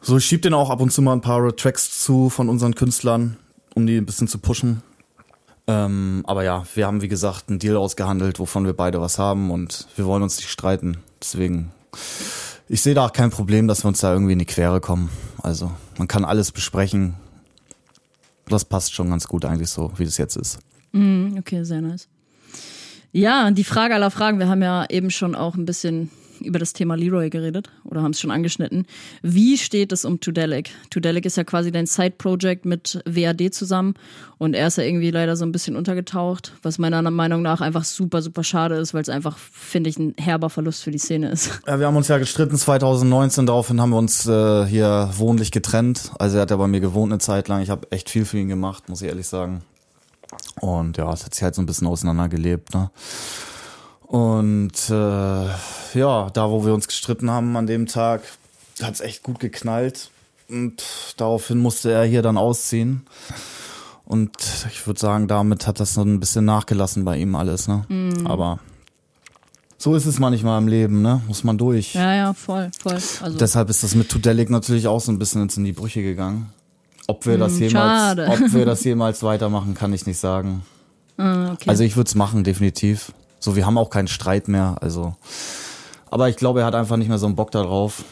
So, 0.00 0.16
ich 0.16 0.24
schieb 0.24 0.42
den 0.42 0.54
auch 0.54 0.70
ab 0.70 0.80
und 0.80 0.90
zu 0.90 1.02
mal 1.02 1.12
ein 1.12 1.20
paar 1.20 1.54
Tracks 1.54 2.02
zu 2.02 2.30
von 2.30 2.48
unseren 2.48 2.74
Künstlern, 2.74 3.36
um 3.76 3.86
die 3.86 3.96
ein 3.96 4.06
bisschen 4.06 4.26
zu 4.26 4.38
pushen. 4.38 4.82
Ähm, 5.68 6.24
aber 6.26 6.42
ja, 6.42 6.64
wir 6.74 6.88
haben 6.88 7.00
wie 7.00 7.06
gesagt 7.06 7.48
einen 7.48 7.60
Deal 7.60 7.76
ausgehandelt, 7.76 8.40
wovon 8.40 8.66
wir 8.66 8.72
beide 8.72 9.00
was 9.00 9.20
haben 9.20 9.52
und 9.52 9.86
wir 9.94 10.04
wollen 10.04 10.24
uns 10.24 10.36
nicht 10.38 10.50
streiten. 10.50 10.96
Deswegen, 11.20 11.70
ich 12.68 12.82
sehe 12.82 12.94
da 12.94 13.06
auch 13.06 13.12
kein 13.12 13.30
Problem, 13.30 13.68
dass 13.68 13.84
wir 13.84 13.88
uns 13.88 14.00
da 14.00 14.12
irgendwie 14.12 14.32
in 14.32 14.40
die 14.40 14.46
Quere 14.46 14.80
kommen. 14.80 15.10
Also 15.44 15.70
man 15.96 16.08
kann 16.08 16.24
alles 16.24 16.50
besprechen. 16.50 17.14
Das 18.48 18.64
passt 18.64 18.94
schon 18.94 19.10
ganz 19.10 19.28
gut 19.28 19.44
eigentlich 19.44 19.70
so, 19.70 19.92
wie 19.96 20.04
das 20.06 20.18
jetzt 20.18 20.34
ist. 20.34 20.58
Mm, 20.90 21.36
okay, 21.38 21.62
sehr 21.62 21.82
nice. 21.82 22.08
Ja, 23.12 23.50
die 23.50 23.64
Frage 23.64 23.94
aller 23.94 24.10
Fragen. 24.10 24.38
Wir 24.38 24.48
haben 24.48 24.62
ja 24.62 24.86
eben 24.88 25.10
schon 25.10 25.34
auch 25.34 25.56
ein 25.56 25.64
bisschen 25.64 26.10
über 26.40 26.58
das 26.58 26.72
Thema 26.72 26.94
Leroy 26.94 27.28
geredet 27.28 27.70
oder 27.84 28.02
haben 28.02 28.12
es 28.12 28.20
schon 28.20 28.30
angeschnitten. 28.30 28.86
Wie 29.22 29.58
steht 29.58 29.92
es 29.92 30.04
um 30.04 30.20
Tudelic? 30.20 30.70
Tudelic 30.90 31.26
ist 31.26 31.36
ja 31.36 31.44
quasi 31.44 31.70
dein 31.70 31.86
Side-Project 31.86 32.64
mit 32.64 33.02
WAD 33.04 33.52
zusammen 33.52 33.94
und 34.38 34.54
er 34.54 34.68
ist 34.68 34.78
ja 34.78 34.84
irgendwie 34.84 35.10
leider 35.10 35.36
so 35.36 35.44
ein 35.44 35.52
bisschen 35.52 35.76
untergetaucht, 35.76 36.52
was 36.62 36.78
meiner 36.78 37.02
Meinung 37.10 37.42
nach 37.42 37.60
einfach 37.60 37.84
super, 37.84 38.22
super 38.22 38.44
schade 38.44 38.76
ist, 38.76 38.94
weil 38.94 39.02
es 39.02 39.08
einfach, 39.08 39.36
finde 39.38 39.90
ich, 39.90 39.98
ein 39.98 40.14
herber 40.18 40.50
Verlust 40.50 40.82
für 40.82 40.90
die 40.90 40.98
Szene 40.98 41.30
ist. 41.30 41.60
Ja, 41.66 41.78
wir 41.78 41.86
haben 41.86 41.96
uns 41.96 42.08
ja 42.08 42.18
gestritten 42.18 42.56
2019, 42.56 43.46
daraufhin 43.46 43.80
haben 43.80 43.90
wir 43.90 43.98
uns 43.98 44.26
äh, 44.26 44.66
hier 44.66 45.10
wohnlich 45.16 45.50
getrennt. 45.50 46.12
Also 46.18 46.36
er 46.36 46.42
hat 46.42 46.50
ja 46.50 46.56
bei 46.56 46.68
mir 46.68 46.80
gewohnt 46.80 47.12
eine 47.12 47.18
Zeit 47.18 47.48
lang. 47.48 47.62
Ich 47.62 47.70
habe 47.70 47.90
echt 47.90 48.08
viel 48.08 48.24
für 48.24 48.38
ihn 48.38 48.48
gemacht, 48.48 48.88
muss 48.88 49.02
ich 49.02 49.08
ehrlich 49.08 49.26
sagen. 49.26 49.62
Und 50.60 50.96
ja, 50.96 51.12
es 51.12 51.24
hat 51.24 51.34
sich 51.34 51.42
halt 51.42 51.54
so 51.54 51.62
ein 51.62 51.66
bisschen 51.66 51.86
auseinandergelebt, 51.86 52.74
ne? 52.74 52.90
Und 54.02 54.90
äh, 54.90 55.48
ja, 55.94 56.30
da 56.30 56.50
wo 56.50 56.64
wir 56.66 56.74
uns 56.74 56.88
gestritten 56.88 57.30
haben 57.30 57.56
an 57.56 57.66
dem 57.66 57.86
Tag, 57.86 58.22
hat 58.82 58.94
es 58.94 59.00
echt 59.00 59.22
gut 59.22 59.38
geknallt. 59.38 60.10
Und 60.48 60.82
daraufhin 61.16 61.58
musste 61.58 61.92
er 61.92 62.04
hier 62.04 62.22
dann 62.22 62.36
ausziehen. 62.36 63.06
Und 64.04 64.32
ich 64.72 64.84
würde 64.86 64.98
sagen, 64.98 65.28
damit 65.28 65.68
hat 65.68 65.78
das 65.78 65.94
so 65.94 66.02
ein 66.02 66.18
bisschen 66.18 66.44
nachgelassen 66.44 67.04
bei 67.04 67.16
ihm 67.18 67.36
alles, 67.36 67.68
ne? 67.68 67.84
Mhm. 67.88 68.26
Aber 68.26 68.58
so 69.78 69.94
ist 69.94 70.06
es 70.06 70.18
manchmal 70.18 70.60
im 70.60 70.66
Leben, 70.66 71.02
ne? 71.02 71.22
Muss 71.28 71.44
man 71.44 71.56
durch. 71.56 71.94
Ja, 71.94 72.14
ja, 72.14 72.34
voll, 72.34 72.70
voll. 72.82 72.94
Also, 72.94 73.38
Deshalb 73.38 73.70
ist 73.70 73.84
das 73.84 73.94
mit 73.94 74.08
Tudelic 74.08 74.50
natürlich 74.50 74.88
auch 74.88 75.00
so 75.00 75.12
ein 75.12 75.20
bisschen 75.20 75.42
ins 75.42 75.56
in 75.56 75.64
die 75.64 75.72
Brüche 75.72 76.02
gegangen. 76.02 76.52
Ob 77.06 77.26
wir 77.26 77.38
das 77.38 77.54
Hm, 77.54 77.62
jemals, 77.68 77.72
schade. 78.00 78.26
ob 78.28 78.52
wir 78.52 78.64
das 78.66 78.84
jemals 78.84 79.22
weitermachen, 79.22 79.74
kann 79.74 79.92
ich 79.92 80.06
nicht 80.06 80.18
sagen. 80.18 80.62
ah, 81.18 81.52
okay. 81.52 81.68
Also 81.68 81.82
ich 81.84 81.96
würde 81.96 82.08
es 82.08 82.14
machen, 82.14 82.44
definitiv. 82.44 83.12
So, 83.40 83.56
wir 83.56 83.66
haben 83.66 83.78
auch 83.78 83.90
keinen 83.90 84.08
Streit 84.08 84.48
mehr, 84.48 84.76
also. 84.80 85.16
Aber 86.10 86.28
ich 86.28 86.36
glaube, 86.36 86.60
er 86.60 86.66
hat 86.66 86.74
einfach 86.74 86.96
nicht 86.96 87.08
mehr 87.08 87.18
so 87.18 87.26
einen 87.26 87.36
Bock 87.36 87.50
darauf. 87.50 88.04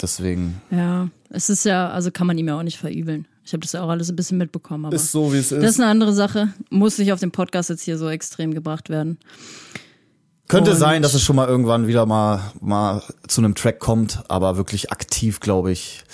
Deswegen 0.00 0.60
ja, 0.70 1.08
es 1.30 1.50
ist 1.50 1.64
ja, 1.64 1.88
also 1.90 2.10
kann 2.12 2.26
man 2.28 2.38
ihm 2.38 2.46
ja 2.46 2.56
auch 2.58 2.62
nicht 2.62 2.78
verübeln. 2.78 3.26
Ich 3.44 3.52
habe 3.52 3.62
das 3.62 3.72
ja 3.72 3.82
auch 3.82 3.88
alles 3.88 4.08
ein 4.10 4.16
bisschen 4.16 4.38
mitbekommen, 4.38 4.84
aber 4.84 4.94
ist 4.94 5.10
so, 5.10 5.32
wie 5.32 5.38
es 5.38 5.50
ist. 5.50 5.62
das 5.62 5.70
ist 5.72 5.80
eine 5.80 5.88
andere 5.90 6.12
Sache. 6.12 6.52
Muss 6.70 6.98
nicht 6.98 7.12
auf 7.12 7.18
dem 7.20 7.32
Podcast 7.32 7.70
jetzt 7.70 7.82
hier 7.82 7.98
so 7.98 8.08
extrem 8.08 8.54
gebracht 8.54 8.90
werden. 8.90 9.18
Könnte 10.46 10.70
und- 10.72 10.76
sein, 10.76 11.02
dass 11.02 11.14
es 11.14 11.22
schon 11.22 11.34
mal 11.36 11.48
irgendwann 11.48 11.88
wieder 11.88 12.06
mal, 12.06 12.40
mal 12.60 13.02
zu 13.26 13.40
einem 13.40 13.54
Track 13.54 13.80
kommt, 13.80 14.22
aber 14.28 14.56
wirklich 14.56 14.92
aktiv, 14.92 15.40
glaube 15.40 15.72
ich. 15.72 16.04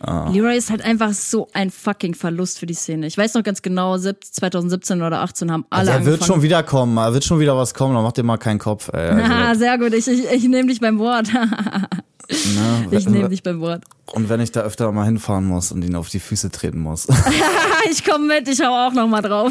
Ah. 0.00 0.28
Leroy 0.32 0.56
ist 0.56 0.70
halt 0.70 0.82
einfach 0.82 1.12
so 1.12 1.48
ein 1.54 1.70
fucking 1.70 2.14
Verlust 2.14 2.58
für 2.58 2.66
die 2.66 2.74
Szene. 2.74 3.06
Ich 3.06 3.18
weiß 3.18 3.34
noch 3.34 3.42
ganz 3.42 3.62
genau, 3.62 3.96
sieb- 3.98 4.24
2017 4.24 5.02
oder 5.02 5.20
18 5.20 5.50
haben 5.50 5.64
alle 5.70 5.80
Also 5.80 5.90
er 5.92 5.96
wird 6.06 6.06
angefangen. 6.14 6.26
schon 6.26 6.42
wieder 6.42 6.62
kommen, 6.62 6.96
er 6.98 7.12
wird 7.14 7.24
schon 7.24 7.40
wieder 7.40 7.56
was 7.56 7.74
kommen, 7.74 7.94
dann 7.94 8.04
macht 8.04 8.16
dir 8.16 8.22
mal 8.22 8.36
keinen 8.36 8.58
Kopf. 8.58 8.88
Ey. 8.92 9.10
Also, 9.10 9.32
Ah, 9.32 9.54
sehr 9.56 9.78
gut, 9.78 9.92
ich, 9.94 10.06
ich, 10.08 10.30
ich 10.30 10.44
nehme 10.48 10.68
dich 10.68 10.80
beim 10.80 10.98
Wort. 10.98 11.32
ne? 12.28 12.86
Ich 12.90 13.08
nehme 13.08 13.28
dich 13.28 13.42
beim 13.42 13.60
Wort. 13.60 13.82
Und 14.12 14.28
wenn 14.28 14.40
ich 14.40 14.52
da 14.52 14.60
öfter 14.60 14.90
mal 14.92 15.04
hinfahren 15.04 15.44
muss 15.44 15.72
und 15.72 15.82
ihn 15.84 15.94
auf 15.96 16.08
die 16.08 16.20
Füße 16.20 16.50
treten 16.50 16.80
muss. 16.80 17.06
Ich 17.90 18.04
komme 18.04 18.26
mit, 18.26 18.46
ich 18.48 18.60
hau 18.60 18.86
auch 18.88 18.92
noch 18.92 19.06
mal 19.08 19.22
drauf. 19.22 19.50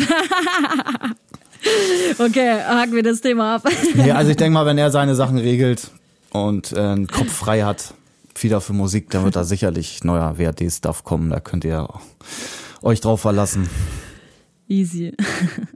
Okay, 2.20 2.60
haken 2.68 2.94
wir 2.94 3.04
das 3.04 3.22
Thema 3.22 3.56
ab. 3.56 3.64
nee, 3.96 4.12
also 4.12 4.32
ich 4.32 4.38
denke 4.38 4.54
mal, 4.54 4.66
wenn 4.66 4.78
er 4.78 4.92
seine 4.92 5.16
Sachen 5.16 5.38
regelt 5.38 5.90
und 6.32 6.72
äh, 6.74 6.80
einen 6.80 7.08
Kopf 7.08 7.32
frei 7.32 7.64
hat, 7.64 7.94
wieder 8.44 8.62
für 8.62 8.74
Musik, 8.74 9.10
dann 9.10 9.24
wird 9.24 9.36
da 9.36 9.44
sicherlich 9.46 10.04
neuer 10.04 10.38
WAD-Stuff 10.38 11.04
kommen. 11.04 11.30
Da 11.30 11.40
könnt 11.40 11.66
ihr 11.66 11.88
euch 12.82 13.02
drauf 13.02 13.22
verlassen. 13.22 13.70
Easy. 14.68 15.14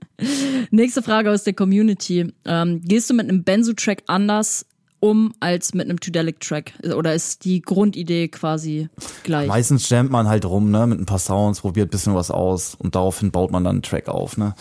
Nächste 0.72 1.02
Frage 1.02 1.32
aus 1.32 1.44
der 1.44 1.54
Community. 1.54 2.34
Ähm, 2.46 2.82
gehst 2.84 3.10
du 3.10 3.14
mit 3.14 3.30
einem 3.30 3.44
Benzo-Track 3.44 4.04
anders 4.08 4.66
um 5.02 5.34
als 5.40 5.74
mit 5.74 5.90
einem 5.90 6.00
Tudelic-Track? 6.00 6.74
Oder 6.96 7.14
ist 7.14 7.44
die 7.44 7.62
Grundidee 7.62 8.30
quasi 8.30 8.88
gleich? 9.24 9.48
Meistens 9.48 9.90
jammt 9.90 10.12
man 10.12 10.28
halt 10.28 10.46
rum, 10.46 10.72
ne, 10.72 10.88
mit 10.88 11.00
ein 11.00 11.06
paar 11.06 11.20
Sounds, 11.20 11.62
probiert 11.62 11.88
ein 11.88 11.92
bisschen 11.92 12.16
was 12.16 12.32
aus 12.32 12.76
und 12.76 12.96
daraufhin 12.96 13.32
baut 13.32 13.52
man 13.52 13.64
dann 13.64 13.78
einen 13.78 13.82
Track 13.82 14.08
auf, 14.08 14.38
ne. 14.38 14.54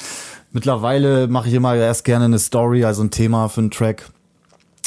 Mittlerweile 0.50 1.28
mache 1.28 1.48
ich 1.48 1.54
immer 1.54 1.76
erst 1.76 2.04
gerne 2.04 2.24
eine 2.24 2.38
Story, 2.40 2.84
also 2.84 3.02
ein 3.02 3.10
Thema 3.10 3.48
für 3.48 3.60
einen 3.60 3.70
Track. 3.70 4.10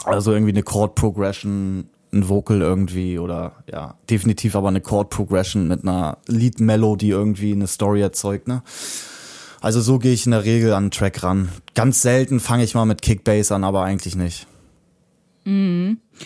Also 0.04 0.34
irgendwie 0.34 0.52
eine 0.52 0.64
Chord 0.64 0.96
Progression, 0.96 1.88
ein 2.14 2.30
Vocal 2.30 2.62
irgendwie 2.62 3.20
oder 3.20 3.64
ja, 3.72 3.96
definitiv 4.10 4.56
aber 4.56 4.68
eine 4.68 4.82
Chord 4.82 5.10
Progression 5.10 5.68
mit 5.68 5.84
einer 5.84 6.18
Lead 6.28 6.60
Melody 6.60 7.10
irgendwie 7.10 7.52
eine 7.52 7.68
Story 7.68 8.02
erzeugt, 8.02 8.48
ne? 8.48 8.64
Also 9.62 9.80
so 9.80 9.98
gehe 9.98 10.12
ich 10.12 10.26
in 10.26 10.32
der 10.32 10.44
Regel 10.44 10.74
an 10.74 10.84
einen 10.84 10.92
Track 10.92 11.24
ran. 11.24 11.50
Ganz 11.74 12.02
selten 12.02 12.42
fange 12.42 12.66
ich 12.66 12.76
mal 12.76 12.86
mit 12.86 13.02
Kickbass 13.02 13.52
an, 13.52 13.64
aber 13.64 13.84
eigentlich 13.84 14.16
nicht. 14.16 14.46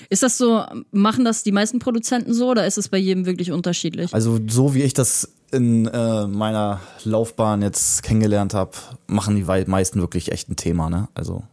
Ist 0.10 0.24
das 0.24 0.38
so, 0.38 0.64
machen 0.92 1.26
das 1.26 1.44
die 1.44 1.52
meisten 1.52 1.80
Produzenten 1.80 2.34
so 2.34 2.50
oder 2.50 2.66
ist 2.66 2.78
es 2.78 2.90
bei 2.90 2.98
jedem 2.98 3.26
wirklich 3.26 3.52
unterschiedlich? 3.52 4.14
Also 4.14 4.40
so 4.48 4.74
wie 4.74 4.82
ich 4.82 4.94
das 4.94 5.32
in 5.52 5.88
äh, 5.88 6.28
meiner 6.28 6.82
Laufbahn 7.04 7.62
jetzt 7.62 8.04
kennengelernt 8.04 8.54
habe, 8.54 8.72
machen 9.08 9.36
die 9.36 9.44
meisten 9.44 10.02
wirklich 10.02 10.32
echt 10.32 10.50
ein 10.50 10.56
Thema, 10.56 10.90
ne? 10.90 11.08
Also 11.14 11.44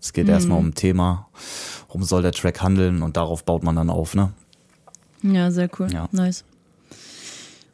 es 0.00 0.12
geht 0.12 0.28
erstmal 0.28 0.58
um 0.58 0.68
ein 0.68 0.74
Thema, 0.74 1.28
worum 1.90 2.04
soll 2.04 2.22
der 2.22 2.30
Track 2.30 2.62
handeln 2.62 3.02
und 3.02 3.16
darauf 3.16 3.44
baut 3.44 3.64
man 3.64 3.74
dann 3.74 3.90
auf, 3.90 4.14
ne? 4.14 4.32
Ja, 5.22 5.50
sehr 5.50 5.68
cool. 5.78 5.92
Ja. 5.92 6.08
Nice. 6.12 6.44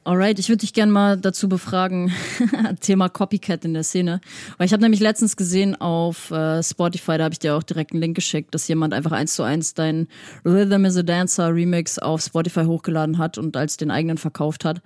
Alright, 0.04 0.38
ich 0.38 0.48
würde 0.48 0.60
dich 0.60 0.72
gerne 0.72 0.90
mal 0.90 1.18
dazu 1.18 1.48
befragen, 1.48 2.12
Thema 2.80 3.10
Copycat 3.10 3.64
in 3.66 3.74
der 3.74 3.82
Szene. 3.82 4.20
Weil 4.56 4.66
ich 4.66 4.72
habe 4.72 4.82
nämlich 4.82 5.00
letztens 5.00 5.36
gesehen 5.36 5.78
auf 5.78 6.30
äh, 6.30 6.62
Spotify, 6.62 7.18
da 7.18 7.24
habe 7.24 7.32
ich 7.32 7.40
dir 7.40 7.56
auch 7.56 7.62
direkt 7.62 7.92
einen 7.92 8.00
Link 8.00 8.14
geschickt, 8.14 8.54
dass 8.54 8.68
jemand 8.68 8.94
einfach 8.94 9.12
eins 9.12 9.34
zu 9.34 9.42
eins 9.42 9.74
dein 9.74 10.08
Rhythm 10.46 10.86
is 10.86 10.96
a 10.96 11.02
Dancer 11.02 11.52
Remix 11.52 11.98
auf 11.98 12.22
Spotify 12.22 12.64
hochgeladen 12.64 13.18
hat 13.18 13.36
und 13.36 13.56
als 13.56 13.76
den 13.76 13.90
eigenen 13.90 14.16
verkauft 14.16 14.64
hat. 14.64 14.80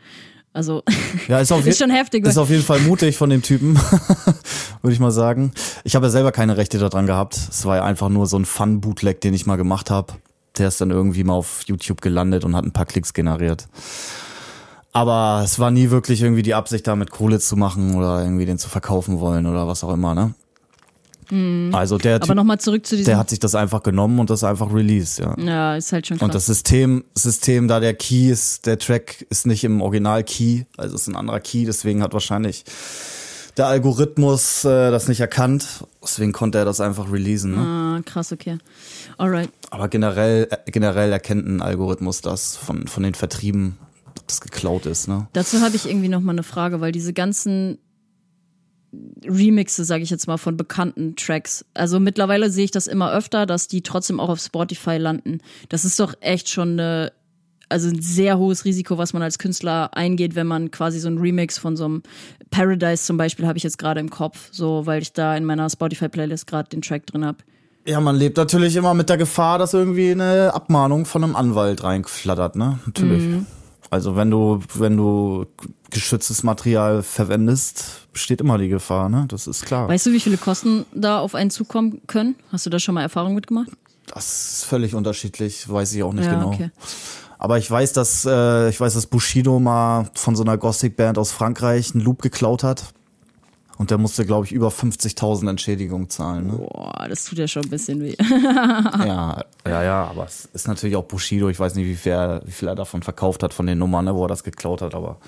Also 0.52 0.82
Ja, 1.28 1.40
ist, 1.40 1.52
auf 1.52 1.66
ist 1.66 1.78
schon 1.78 1.90
heftig. 1.90 2.26
Ist 2.26 2.38
auf 2.38 2.50
jeden 2.50 2.62
Fall 2.62 2.80
mutig 2.80 3.16
von 3.16 3.30
dem 3.30 3.42
Typen, 3.42 3.76
würde 4.82 4.92
ich 4.92 5.00
mal 5.00 5.10
sagen. 5.10 5.52
Ich 5.84 5.94
habe 5.94 6.06
ja 6.06 6.10
selber 6.10 6.32
keine 6.32 6.56
Rechte 6.56 6.78
daran 6.78 7.06
gehabt. 7.06 7.36
Es 7.36 7.64
war 7.64 7.76
ja 7.76 7.84
einfach 7.84 8.08
nur 8.08 8.26
so 8.26 8.38
ein 8.38 8.44
Fun-Bootleg, 8.44 9.20
den 9.20 9.34
ich 9.34 9.46
mal 9.46 9.56
gemacht 9.56 9.90
habe. 9.90 10.14
Der 10.58 10.68
ist 10.68 10.80
dann 10.80 10.90
irgendwie 10.90 11.22
mal 11.22 11.34
auf 11.34 11.62
YouTube 11.66 12.00
gelandet 12.00 12.44
und 12.44 12.56
hat 12.56 12.64
ein 12.64 12.72
paar 12.72 12.86
Klicks 12.86 13.14
generiert. 13.14 13.68
Aber 14.92 15.42
es 15.44 15.60
war 15.60 15.70
nie 15.70 15.90
wirklich 15.90 16.20
irgendwie 16.22 16.42
die 16.42 16.54
Absicht, 16.54 16.86
damit 16.88 17.12
Kohle 17.12 17.38
zu 17.38 17.56
machen 17.56 17.94
oder 17.94 18.22
irgendwie 18.24 18.46
den 18.46 18.58
zu 18.58 18.68
verkaufen 18.68 19.20
wollen 19.20 19.46
oder 19.46 19.68
was 19.68 19.84
auch 19.84 19.92
immer, 19.92 20.14
ne? 20.14 20.34
Also 21.72 21.98
der 21.98 22.22
Aber 22.22 22.34
nochmal 22.34 22.58
zurück 22.58 22.86
zu 22.86 22.96
diesem. 22.96 23.10
der 23.10 23.18
hat 23.18 23.30
sich 23.30 23.38
das 23.38 23.54
einfach 23.54 23.82
genommen 23.82 24.18
und 24.18 24.30
das 24.30 24.42
einfach 24.44 24.72
released, 24.72 25.18
ja. 25.18 25.36
ja, 25.38 25.76
ist 25.76 25.92
halt 25.92 26.06
schon 26.06 26.18
krass. 26.18 26.24
Und 26.24 26.34
das 26.34 26.46
System, 26.46 27.04
System, 27.14 27.68
da 27.68 27.80
der 27.80 27.94
Key 27.94 28.30
ist, 28.30 28.66
der 28.66 28.78
Track 28.78 29.26
ist 29.30 29.46
nicht 29.46 29.64
im 29.64 29.80
Original-Key, 29.80 30.64
also 30.76 30.96
ist 30.96 31.06
ein 31.06 31.16
anderer 31.16 31.40
Key, 31.40 31.64
deswegen 31.64 32.02
hat 32.02 32.12
wahrscheinlich 32.12 32.64
der 33.56 33.66
Algorithmus 33.66 34.64
äh, 34.64 34.90
das 34.90 35.08
nicht 35.08 35.20
erkannt, 35.20 35.84
deswegen 36.02 36.32
konnte 36.32 36.58
er 36.58 36.64
das 36.64 36.80
einfach 36.80 37.12
releasen. 37.12 37.52
Ne? 37.52 37.58
ah, 37.58 38.00
krass, 38.04 38.32
okay. 38.32 38.58
Alright. 39.18 39.50
Aber 39.70 39.88
generell, 39.88 40.48
äh, 40.50 40.70
generell 40.70 41.12
erkennt 41.12 41.46
ein 41.46 41.60
Algorithmus 41.60 42.20
das 42.22 42.56
von, 42.56 42.86
von 42.86 43.02
den 43.02 43.14
Vertrieben, 43.14 43.76
dass 44.14 44.24
das 44.26 44.40
geklaut 44.40 44.86
ist. 44.86 45.08
Ne? 45.08 45.28
Dazu 45.32 45.60
habe 45.60 45.76
ich 45.76 45.86
irgendwie 45.86 46.08
noch 46.08 46.20
mal 46.20 46.32
eine 46.32 46.42
Frage, 46.42 46.80
weil 46.80 46.92
diese 46.92 47.12
ganzen 47.12 47.78
Remixe, 49.24 49.84
sage 49.84 50.02
ich 50.02 50.10
jetzt 50.10 50.26
mal, 50.26 50.36
von 50.36 50.56
bekannten 50.56 51.14
Tracks. 51.16 51.64
Also 51.74 52.00
mittlerweile 52.00 52.50
sehe 52.50 52.64
ich 52.64 52.70
das 52.70 52.86
immer 52.86 53.12
öfter, 53.12 53.46
dass 53.46 53.68
die 53.68 53.82
trotzdem 53.82 54.18
auch 54.18 54.28
auf 54.28 54.40
Spotify 54.40 54.96
landen. 54.96 55.38
Das 55.68 55.84
ist 55.84 56.00
doch 56.00 56.14
echt 56.20 56.48
schon 56.48 56.72
eine, 56.72 57.12
also 57.68 57.88
ein 57.88 58.02
sehr 58.02 58.38
hohes 58.38 58.64
Risiko, 58.64 58.98
was 58.98 59.12
man 59.12 59.22
als 59.22 59.38
Künstler 59.38 59.96
eingeht, 59.96 60.34
wenn 60.34 60.46
man 60.46 60.70
quasi 60.70 60.98
so 60.98 61.08
ein 61.08 61.18
Remix 61.18 61.56
von 61.58 61.76
so 61.76 61.84
einem 61.84 62.02
Paradise 62.50 63.04
zum 63.04 63.16
Beispiel 63.16 63.46
habe 63.46 63.58
ich 63.58 63.64
jetzt 63.64 63.78
gerade 63.78 64.00
im 64.00 64.10
Kopf, 64.10 64.48
so 64.50 64.86
weil 64.86 65.02
ich 65.02 65.12
da 65.12 65.36
in 65.36 65.44
meiner 65.44 65.70
Spotify-Playlist 65.70 66.46
gerade 66.48 66.68
den 66.68 66.82
Track 66.82 67.06
drin 67.06 67.24
habe. 67.24 67.38
Ja, 67.86 68.00
man 68.00 68.16
lebt 68.16 68.36
natürlich 68.36 68.76
immer 68.76 68.92
mit 68.94 69.08
der 69.08 69.16
Gefahr, 69.16 69.58
dass 69.58 69.72
irgendwie 69.72 70.10
eine 70.10 70.52
Abmahnung 70.52 71.06
von 71.06 71.24
einem 71.24 71.36
Anwalt 71.36 71.82
reinflattert, 71.82 72.56
ne? 72.56 72.78
Natürlich. 72.86 73.42
Also 73.90 74.14
wenn 74.14 74.30
du, 74.30 74.60
wenn 74.74 74.96
du 74.96 75.46
geschütztes 75.90 76.44
Material 76.44 77.02
verwendest, 77.02 78.06
besteht 78.12 78.40
immer 78.40 78.56
die 78.56 78.68
Gefahr, 78.68 79.08
ne? 79.08 79.24
Das 79.28 79.48
ist 79.48 79.66
klar. 79.66 79.88
Weißt 79.88 80.06
du, 80.06 80.12
wie 80.12 80.20
viele 80.20 80.36
Kosten 80.36 80.86
da 80.94 81.18
auf 81.18 81.34
einen 81.34 81.50
zukommen 81.50 82.00
können? 82.06 82.36
Hast 82.52 82.64
du 82.66 82.70
da 82.70 82.78
schon 82.78 82.94
mal 82.94 83.02
Erfahrung 83.02 83.34
mitgemacht? 83.34 83.68
Das 84.06 84.52
ist 84.52 84.64
völlig 84.64 84.94
unterschiedlich, 84.94 85.68
weiß 85.68 85.92
ich 85.94 86.02
auch 86.04 86.12
nicht 86.12 86.26
ja, 86.26 86.34
genau. 86.34 86.48
okay. 86.48 86.70
Aber 87.38 87.58
ich 87.58 87.68
weiß, 87.68 87.92
dass 87.92 88.24
äh, 88.26 88.68
ich 88.68 88.80
weiß, 88.80 88.94
dass 88.94 89.06
Bushido 89.06 89.58
mal 89.58 90.10
von 90.14 90.36
so 90.36 90.42
einer 90.44 90.56
Gothic-Band 90.56 91.18
aus 91.18 91.32
Frankreich 91.32 91.94
einen 91.94 92.04
Loop 92.04 92.22
geklaut 92.22 92.62
hat. 92.62 92.92
Und 93.78 93.90
der 93.90 93.96
musste, 93.96 94.26
glaube 94.26 94.44
ich, 94.44 94.52
über 94.52 94.68
50.000 94.68 95.48
Entschädigung 95.48 96.10
zahlen. 96.10 96.48
Ne? 96.48 96.52
Boah, 96.52 97.06
das 97.08 97.24
tut 97.24 97.38
ja 97.38 97.48
schon 97.48 97.64
ein 97.64 97.70
bisschen 97.70 98.02
weh. 98.02 98.14
Ja, 98.20 99.42
ja, 99.82 100.04
ja, 100.04 100.04
aber 100.04 100.24
es 100.24 100.48
ist 100.52 100.68
natürlich 100.68 100.96
auch 100.96 101.04
Bushido. 101.04 101.48
Ich 101.48 101.58
weiß 101.58 101.74
nicht, 101.74 101.86
wie 101.86 101.94
viel, 101.94 102.12
er, 102.12 102.42
wie 102.44 102.52
viel 102.52 102.68
er 102.68 102.74
davon 102.74 103.02
verkauft 103.02 103.42
hat, 103.42 103.54
von 103.54 103.66
den 103.66 103.78
Nummern, 103.78 104.04
ne, 104.04 104.14
wo 104.14 104.24
er 104.24 104.28
das 104.28 104.44
geklaut 104.44 104.82
hat, 104.82 104.94
aber 104.94 105.18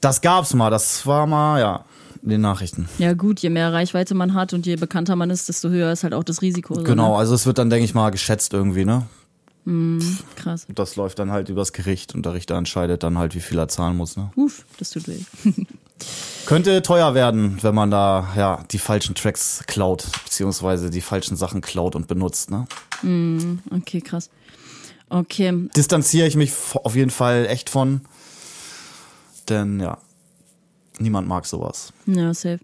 das 0.00 0.20
gab's 0.20 0.54
mal. 0.54 0.70
Das 0.70 1.06
war 1.06 1.26
mal, 1.26 1.60
ja, 1.60 1.84
in 2.22 2.30
den 2.30 2.40
Nachrichten. 2.40 2.88
Ja 2.98 3.12
gut, 3.12 3.40
je 3.40 3.50
mehr 3.50 3.72
Reichweite 3.72 4.14
man 4.14 4.34
hat 4.34 4.52
und 4.52 4.66
je 4.66 4.76
bekannter 4.76 5.16
man 5.16 5.30
ist, 5.30 5.48
desto 5.48 5.68
höher 5.68 5.92
ist 5.92 6.04
halt 6.04 6.14
auch 6.14 6.24
das 6.24 6.42
Risiko. 6.42 6.74
so, 6.74 6.82
Genau, 6.82 7.16
also 7.16 7.34
es 7.34 7.46
wird 7.46 7.58
dann, 7.58 7.70
denke 7.70 7.84
ich 7.84 7.94
mal, 7.94 8.10
geschätzt 8.10 8.52
irgendwie, 8.52 8.84
ne? 8.84 9.06
Ne? 9.66 9.98
Krass. 10.36 10.66
Und 10.68 10.78
das 10.78 10.96
läuft 10.96 11.18
dann 11.18 11.30
halt 11.30 11.48
übers 11.48 11.72
Gericht 11.72 12.14
und 12.14 12.26
der 12.26 12.34
Richter 12.34 12.56
entscheidet 12.56 13.02
dann 13.02 13.18
halt, 13.18 13.34
wie 13.34 13.40
viel 13.40 13.58
er 13.58 13.68
zahlen 13.68 13.96
muss, 13.96 14.16
ne? 14.16 14.30
Uff, 14.36 14.64
das 14.78 14.90
tut 14.90 15.08
weh. 15.08 15.20
Könnte 16.46 16.82
teuer 16.82 17.14
werden, 17.14 17.58
wenn 17.62 17.74
man 17.74 17.90
da 17.90 18.28
ja 18.36 18.62
die 18.70 18.78
falschen 18.78 19.14
Tracks 19.14 19.64
klaut, 19.66 20.06
beziehungsweise 20.24 20.90
die 20.90 21.00
falschen 21.00 21.36
Sachen 21.36 21.60
klaut 21.60 21.96
und 21.96 22.06
benutzt. 22.06 22.50
Ne? 22.50 22.66
Okay, 23.70 24.00
krass. 24.00 24.30
Okay, 25.08 25.68
Distanziere 25.76 26.26
ich 26.26 26.36
mich 26.36 26.52
auf 26.74 26.96
jeden 26.96 27.10
Fall 27.10 27.46
echt 27.46 27.70
von, 27.70 28.02
denn 29.48 29.80
ja, 29.80 29.98
niemand 30.98 31.28
mag 31.28 31.46
sowas. 31.46 31.92
ja, 32.06 32.32
safe. 32.34 32.60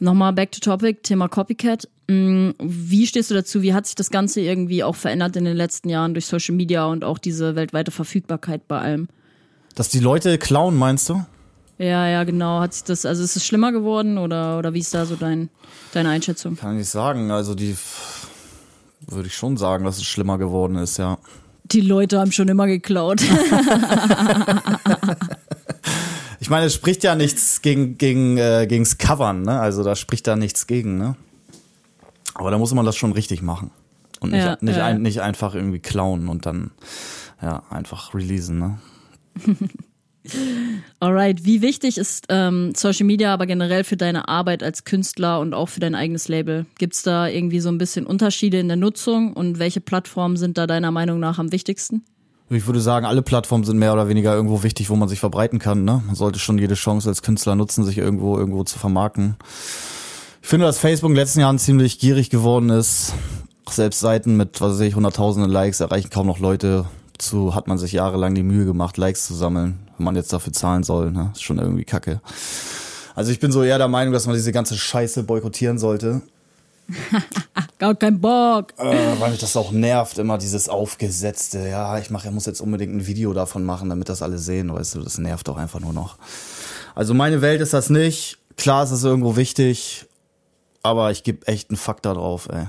Nochmal 0.00 0.32
back 0.32 0.52
to 0.52 0.60
topic, 0.60 1.02
Thema 1.02 1.28
Copycat. 1.28 1.88
Mm, 2.08 2.50
wie 2.58 3.06
stehst 3.06 3.30
du 3.30 3.34
dazu? 3.34 3.62
Wie 3.62 3.72
hat 3.72 3.86
sich 3.86 3.94
das 3.94 4.10
Ganze 4.10 4.40
irgendwie 4.40 4.82
auch 4.82 4.96
verändert 4.96 5.36
in 5.36 5.44
den 5.44 5.56
letzten 5.56 5.88
Jahren 5.88 6.14
durch 6.14 6.26
Social 6.26 6.54
Media 6.54 6.84
und 6.86 7.04
auch 7.04 7.18
diese 7.18 7.54
weltweite 7.54 7.90
Verfügbarkeit 7.90 8.66
bei 8.68 8.80
allem? 8.80 9.08
Dass 9.74 9.88
die 9.88 10.00
Leute 10.00 10.36
klauen, 10.36 10.76
meinst 10.76 11.08
du? 11.08 11.24
Ja, 11.78 12.08
ja, 12.08 12.24
genau. 12.24 12.60
Hat 12.60 12.74
sich 12.74 12.84
das, 12.84 13.04
also 13.04 13.22
ist 13.22 13.36
es 13.36 13.44
schlimmer 13.44 13.72
geworden 13.72 14.18
oder, 14.18 14.58
oder 14.58 14.74
wie 14.74 14.78
ist 14.78 14.94
da 14.94 15.06
so 15.06 15.16
dein, 15.16 15.48
deine 15.92 16.10
Einschätzung? 16.10 16.56
Kann 16.56 16.78
ich 16.78 16.88
sagen. 16.88 17.30
Also 17.30 17.54
die 17.54 17.76
würde 19.06 19.26
ich 19.26 19.34
schon 19.34 19.56
sagen, 19.56 19.84
dass 19.84 19.96
es 19.96 20.04
schlimmer 20.04 20.38
geworden 20.38 20.76
ist, 20.76 20.98
ja. 20.98 21.18
Die 21.64 21.80
Leute 21.80 22.20
haben 22.20 22.30
schon 22.32 22.48
immer 22.48 22.66
geklaut. 22.66 23.22
ich 26.40 26.50
meine, 26.50 26.66
es 26.66 26.74
spricht 26.74 27.02
ja 27.04 27.14
nichts 27.14 27.62
gegen, 27.62 27.98
gegen, 27.98 28.36
äh, 28.36 28.66
gegens 28.68 28.98
Covern, 28.98 29.42
ne? 29.42 29.58
Also 29.60 29.82
da 29.82 29.96
spricht 29.96 30.26
da 30.26 30.36
nichts 30.36 30.66
gegen, 30.66 30.98
ne? 30.98 31.16
Aber 32.34 32.50
da 32.50 32.58
muss 32.58 32.74
man 32.74 32.84
das 32.84 32.96
schon 32.96 33.12
richtig 33.12 33.42
machen. 33.42 33.70
Und 34.20 34.30
nicht, 34.32 34.44
Ja, 34.44 34.58
nicht, 34.60 34.76
ja. 34.76 34.86
ein, 34.86 35.02
nicht 35.02 35.22
einfach 35.22 35.54
irgendwie 35.54 35.80
klauen 35.80 36.28
und 36.28 36.46
dann 36.46 36.70
ja, 37.42 37.62
einfach 37.70 38.14
releasen, 38.14 38.58
ne? 38.58 38.78
Alright, 41.00 41.44
wie 41.44 41.60
wichtig 41.60 41.98
ist 41.98 42.26
ähm, 42.30 42.72
Social 42.74 43.06
Media 43.06 43.32
aber 43.32 43.46
generell 43.46 43.84
für 43.84 43.96
deine 43.96 44.26
Arbeit 44.28 44.62
als 44.62 44.84
Künstler 44.84 45.40
und 45.40 45.52
auch 45.52 45.68
für 45.68 45.80
dein 45.80 45.94
eigenes 45.94 46.28
Label? 46.28 46.64
Gibt's 46.78 47.02
da 47.02 47.28
irgendwie 47.28 47.60
so 47.60 47.68
ein 47.68 47.78
bisschen 47.78 48.06
Unterschiede 48.06 48.58
in 48.58 48.68
der 48.68 48.78
Nutzung 48.78 49.34
und 49.34 49.58
welche 49.58 49.80
Plattformen 49.80 50.36
sind 50.36 50.56
da 50.56 50.66
deiner 50.66 50.90
Meinung 50.90 51.20
nach 51.20 51.38
am 51.38 51.52
wichtigsten? 51.52 52.04
Ich 52.50 52.66
würde 52.66 52.80
sagen, 52.80 53.06
alle 53.06 53.22
Plattformen 53.22 53.64
sind 53.64 53.78
mehr 53.78 53.92
oder 53.92 54.08
weniger 54.08 54.34
irgendwo 54.34 54.62
wichtig, 54.62 54.90
wo 54.90 54.96
man 54.96 55.08
sich 55.08 55.20
verbreiten 55.20 55.58
kann. 55.58 55.84
Ne? 55.84 56.02
Man 56.06 56.14
sollte 56.14 56.38
schon 56.38 56.58
jede 56.58 56.74
Chance 56.74 57.08
als 57.08 57.22
Künstler 57.22 57.54
nutzen, 57.54 57.84
sich 57.84 57.98
irgendwo 57.98 58.38
irgendwo 58.38 58.64
zu 58.64 58.78
vermarkten. 58.78 59.36
Ich 60.42 60.48
finde, 60.48 60.66
dass 60.66 60.78
Facebook 60.78 61.10
in 61.10 61.14
den 61.14 61.22
letzten 61.22 61.40
Jahren 61.40 61.58
ziemlich 61.58 61.98
gierig 61.98 62.28
geworden 62.28 62.68
ist. 62.68 63.14
Selbst 63.68 64.00
Seiten 64.00 64.36
mit, 64.36 64.60
was 64.60 64.74
weiß 64.74 64.80
ich, 64.80 64.94
hunderttausende 64.94 65.48
Likes 65.48 65.80
erreichen 65.80 66.10
kaum 66.10 66.26
noch 66.26 66.38
Leute. 66.38 66.84
Zu 67.16 67.54
hat 67.54 67.66
man 67.66 67.78
sich 67.78 67.92
jahrelang 67.92 68.34
die 68.34 68.42
Mühe 68.42 68.66
gemacht, 68.66 68.98
Likes 68.98 69.26
zu 69.26 69.34
sammeln, 69.34 69.78
wenn 69.96 70.04
man 70.04 70.16
jetzt 70.16 70.32
dafür 70.32 70.52
zahlen 70.52 70.82
soll. 70.82 71.10
Ne? 71.10 71.30
Ist 71.32 71.42
schon 71.42 71.58
irgendwie 71.58 71.84
kacke. 71.84 72.20
Also 73.14 73.30
ich 73.30 73.38
bin 73.38 73.52
so 73.52 73.62
eher 73.62 73.78
der 73.78 73.88
Meinung, 73.88 74.12
dass 74.12 74.26
man 74.26 74.34
diese 74.34 74.52
ganze 74.52 74.76
Scheiße 74.76 75.22
boykottieren 75.22 75.78
sollte. 75.78 76.22
Gar 77.78 77.94
kein 77.94 78.20
Bock. 78.20 78.72
Äh, 78.78 79.18
weil 79.18 79.30
mich 79.30 79.40
das 79.40 79.56
auch 79.56 79.72
nervt, 79.72 80.18
immer 80.18 80.38
dieses 80.38 80.68
Aufgesetzte. 80.68 81.68
Ja, 81.68 81.98
ich 81.98 82.10
mache, 82.10 82.28
ich 82.28 82.34
muss 82.34 82.46
jetzt 82.46 82.60
unbedingt 82.60 82.94
ein 82.94 83.06
Video 83.06 83.32
davon 83.32 83.64
machen, 83.64 83.88
damit 83.88 84.08
das 84.08 84.22
alle 84.22 84.38
sehen, 84.38 84.72
weißt 84.72 84.96
du, 84.96 85.00
das 85.00 85.18
nervt 85.18 85.48
doch 85.48 85.56
einfach 85.56 85.80
nur 85.80 85.92
noch. 85.92 86.18
Also 86.94 87.14
meine 87.14 87.40
Welt 87.40 87.60
ist 87.60 87.72
das 87.72 87.90
nicht. 87.90 88.38
Klar 88.56 88.84
ist 88.84 88.90
es 88.90 89.02
irgendwo 89.04 89.36
wichtig, 89.36 90.06
aber 90.82 91.10
ich 91.10 91.24
gebe 91.24 91.46
echt 91.46 91.70
einen 91.70 91.76
Fuck 91.76 92.02
da 92.02 92.14
drauf, 92.14 92.48
ey. 92.52 92.66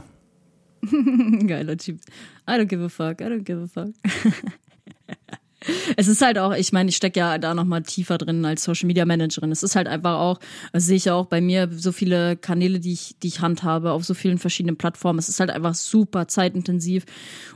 Geiler 1.47 1.77
Typ. 1.77 1.99
I 2.47 2.53
don't 2.53 2.65
give 2.65 2.83
a 2.83 2.89
fuck, 2.89 3.21
I 3.21 3.25
don't 3.25 3.43
give 3.43 3.61
a 3.61 3.67
fuck. 3.67 3.93
Es 5.97 6.07
ist 6.07 6.21
halt 6.21 6.37
auch, 6.37 6.53
ich 6.53 6.71
meine, 6.73 6.89
ich 6.89 6.95
stecke 6.95 7.19
ja 7.19 7.37
da 7.37 7.53
nochmal 7.53 7.81
tiefer 7.83 8.17
drin 8.17 8.43
als 8.45 8.63
Social 8.63 8.87
Media 8.87 9.05
Managerin. 9.05 9.51
Es 9.51 9.63
ist 9.63 9.75
halt 9.75 9.87
einfach 9.87 10.19
auch, 10.19 10.39
das 10.73 10.85
sehe 10.85 10.97
ich 10.97 11.05
ja 11.05 11.13
auch 11.13 11.25
bei 11.27 11.41
mir, 11.41 11.69
so 11.75 11.91
viele 11.91 12.35
Kanäle, 12.35 12.79
die 12.79 12.93
ich, 12.93 13.15
die 13.21 13.27
ich 13.27 13.41
handhabe, 13.41 13.91
auf 13.91 14.03
so 14.05 14.13
vielen 14.13 14.37
verschiedenen 14.37 14.77
Plattformen. 14.77 15.19
Es 15.19 15.29
ist 15.29 15.39
halt 15.39 15.49
einfach 15.51 15.73
super 15.75 16.27
zeitintensiv 16.27 17.05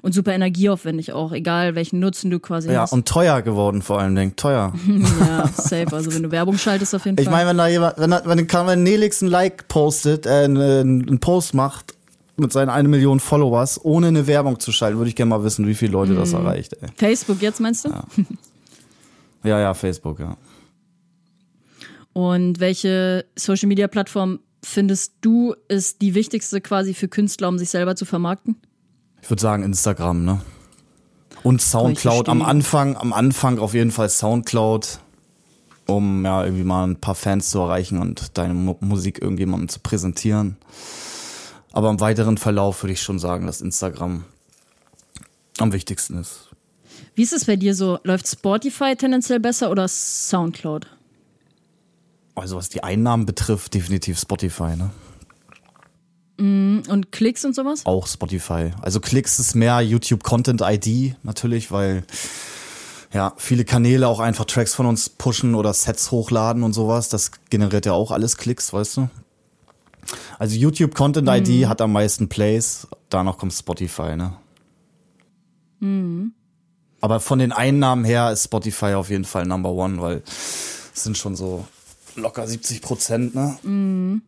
und 0.02 0.14
super 0.14 0.34
energieaufwendig 0.34 1.12
auch, 1.14 1.32
egal 1.34 1.76
welchen 1.76 2.00
Nutzen 2.00 2.30
du 2.32 2.40
quasi 2.40 2.72
Ja, 2.72 2.82
hast. 2.82 2.94
und 2.94 3.08
teuer 3.08 3.42
geworden 3.42 3.82
vor 3.82 4.00
allem, 4.00 4.16
denk, 4.16 4.38
teuer. 4.38 4.74
ja, 5.20 5.48
safe. 5.48 5.88
Also 5.92 6.14
wenn 6.14 6.24
du 6.24 6.32
Werbung 6.32 6.58
schaltest 6.58 6.96
auf 6.96 7.06
jeden 7.06 7.18
Ich 7.20 7.26
Fall. 7.26 7.34
meine, 7.34 7.50
wenn 7.50 7.58
da 7.58 7.68
jemand, 7.68 7.98
wenn, 7.98 8.12
da- 8.12 8.24
wenn, 8.68 8.84
Nelix 8.84 9.22
ein 9.22 9.28
Like 9.30 9.68
postet, 9.68 10.26
äh, 10.26 10.44
einen 10.46 11.20
Post 11.20 11.54
macht 11.54 11.94
mit 12.40 12.52
seinen 12.52 12.70
eine 12.70 12.88
Million 12.88 13.20
Followers, 13.20 13.84
ohne 13.84 14.08
eine 14.08 14.28
Werbung 14.28 14.60
zu 14.60 14.72
schalten, 14.72 14.98
würde 14.98 15.10
ich 15.10 15.16
gerne 15.16 15.30
mal 15.30 15.44
wissen, 15.44 15.68
wie 15.68 15.76
viele 15.76 15.92
Leute 15.92 16.16
das 16.16 16.34
erreicht, 16.34 16.74
ey. 16.82 16.90
Facebook 16.96 17.42
jetzt 17.42 17.60
meinst 17.60 17.86
du? 17.86 17.90
Ja, 19.44 19.60
ja, 19.60 19.74
Facebook, 19.74 20.20
ja. 20.20 20.36
Und 22.14 22.60
welche 22.60 23.26
Social 23.36 23.68
Media 23.68 23.88
Plattform 23.88 24.40
findest 24.64 25.14
du 25.22 25.56
ist 25.70 26.02
die 26.02 26.16
wichtigste 26.16 26.60
quasi 26.60 26.94
für 26.94 27.08
Künstler, 27.08 27.48
um 27.48 27.58
sich 27.58 27.70
selber 27.70 27.96
zu 27.96 28.06
vermarkten? 28.06 28.58
Ich 29.22 29.30
würde 29.30 29.42
sagen 29.42 29.64
Instagram, 29.64 30.26
ne? 30.26 30.42
Und 31.44 31.62
Soundcloud 31.62 32.28
am. 32.28 32.42
Anfang, 32.42 32.98
am 32.98 33.14
Anfang 33.14 33.60
auf 33.60 33.74
jeden 33.74 33.92
Fall 33.92 34.10
Soundcloud, 34.10 35.00
um 35.86 36.26
ja 36.26 36.44
irgendwie 36.44 36.66
mal 36.66 36.86
ein 36.86 36.98
paar 36.98 37.16
Fans 37.16 37.50
zu 37.50 37.60
erreichen 37.60 38.00
und 38.00 38.38
deine 38.38 38.54
Mu 38.54 38.76
Musik 38.82 39.22
irgendjemandem 39.22 39.70
zu 39.70 39.80
präsentieren. 39.80 40.58
Aber 41.80 41.92
im 41.92 42.02
weiteren 42.02 42.38
Verlauf 42.38 42.84
würde 42.84 42.92
ich 42.92 43.02
schon 43.02 43.20
sagen, 43.20 43.48
dass 43.48 43.62
Instagram 43.62 44.26
am 45.60 45.72
wichtigsten 45.72 46.18
ist. 46.18 46.50
Wie 47.16 47.24
ist 47.24 47.32
es 47.32 47.46
bei 47.46 47.56
dir 47.56 47.74
so? 47.74 48.00
Läuft 48.04 48.28
Spotify 48.28 48.98
tendenziell 48.98 49.40
besser 49.40 49.72
oder 49.72 49.88
Soundcloud? 49.88 50.88
Also 52.36 52.58
was 52.58 52.68
die 52.68 52.84
Einnahmen 52.84 53.26
betrifft, 53.26 53.76
definitiv 53.76 54.20
Spotify, 54.20 54.76
ne? 54.76 54.92
Und 56.38 57.14
Klicks 57.14 57.46
und 57.46 57.56
sowas? 57.56 57.86
Auch 57.86 58.08
Spotify. 58.08 58.72
Also 58.82 59.00
Klicks 59.00 59.40
ist 59.40 59.56
mehr 59.56 59.80
YouTube 59.80 60.22
Content 60.22 60.62
ID 60.62 61.16
natürlich, 61.24 61.72
weil 61.72 62.04
ja, 63.14 63.32
viele 63.38 63.64
Kanäle 63.64 64.10
auch 64.10 64.20
einfach 64.20 64.44
Tracks 64.44 64.74
von 64.74 64.86
uns 64.86 65.08
pushen 65.08 65.56
oder 65.56 65.74
Sets 65.74 66.12
hochladen 66.12 66.64
und 66.64 66.74
sowas. 66.74 67.08
Das 67.08 67.32
generiert 67.50 67.86
ja 67.86 67.94
auch 67.94 68.12
alles 68.12 68.36
Klicks, 68.36 68.74
weißt 68.74 68.98
du? 68.98 69.10
Also 70.38 70.56
YouTube 70.56 70.96
Content 70.96 71.28
ID 71.30 71.68
hat 71.68 71.82
am 71.82 71.92
meisten 71.92 72.30
Plays, 72.30 72.88
danach 73.10 73.38
kommt 73.38 73.54
Spotify, 73.54 74.16
ne? 74.16 74.34
Aber 77.02 77.20
von 77.20 77.40
den 77.40 77.52
Einnahmen 77.52 78.04
her 78.04 78.32
ist 78.32 78.46
Spotify 78.46 78.94
auf 78.96 79.10
jeden 79.10 79.26
Fall 79.26 79.46
Number 79.46 79.72
One, 79.72 80.02
weil 80.02 80.22
es 80.26 81.04
sind 81.04 81.18
schon 81.18 81.36
so 81.36 81.66
locker 82.22 82.48
70 82.48 82.82
Prozent, 82.82 83.36
ne? 83.36 84.22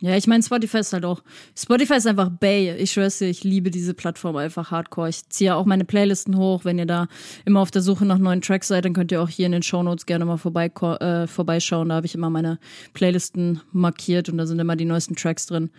Ja, 0.00 0.16
ich 0.16 0.26
meine, 0.26 0.42
Spotify 0.42 0.78
ist 0.78 0.92
halt 0.92 1.04
auch. 1.04 1.22
Spotify 1.56 1.94
ist 1.94 2.06
einfach 2.06 2.30
Bay. 2.30 2.76
Ich 2.76 2.92
schwör's 2.92 3.18
dir, 3.18 3.28
ich 3.28 3.44
liebe 3.44 3.70
diese 3.70 3.94
Plattform 3.94 4.36
einfach 4.36 4.70
hardcore. 4.70 5.08
Ich 5.08 5.28
ziehe 5.28 5.54
auch 5.54 5.64
meine 5.64 5.84
Playlisten 5.84 6.36
hoch. 6.36 6.64
Wenn 6.64 6.78
ihr 6.78 6.86
da 6.86 7.08
immer 7.44 7.60
auf 7.60 7.70
der 7.70 7.82
Suche 7.82 8.04
nach 8.04 8.18
neuen 8.18 8.42
Tracks 8.42 8.68
seid, 8.68 8.84
dann 8.84 8.92
könnt 8.92 9.12
ihr 9.12 9.22
auch 9.22 9.28
hier 9.28 9.46
in 9.46 9.52
den 9.52 9.62
Shownotes 9.62 10.06
gerne 10.06 10.24
mal 10.24 10.36
vorbei, 10.36 10.66
äh, 10.66 11.26
vorbeischauen. 11.26 11.88
Da 11.88 11.96
habe 11.96 12.06
ich 12.06 12.14
immer 12.14 12.30
meine 12.30 12.58
Playlisten 12.92 13.60
markiert 13.72 14.28
und 14.28 14.38
da 14.38 14.46
sind 14.46 14.58
immer 14.58 14.76
die 14.76 14.84
neuesten 14.84 15.16
Tracks 15.16 15.46
drin. 15.46 15.70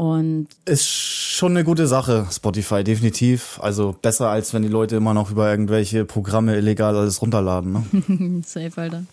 Und 0.00 0.48
Ist 0.64 0.88
schon 0.88 1.52
eine 1.52 1.62
gute 1.62 1.86
Sache, 1.86 2.26
Spotify, 2.32 2.82
definitiv. 2.82 3.58
Also 3.60 3.94
besser, 4.00 4.30
als 4.30 4.54
wenn 4.54 4.62
die 4.62 4.68
Leute 4.68 4.96
immer 4.96 5.12
noch 5.12 5.30
über 5.30 5.50
irgendwelche 5.50 6.06
Programme 6.06 6.56
illegal 6.56 6.96
alles 6.96 7.20
runterladen. 7.20 7.72
Ne? 7.72 8.42
safe, 8.46 8.80
Alter. 8.80 9.04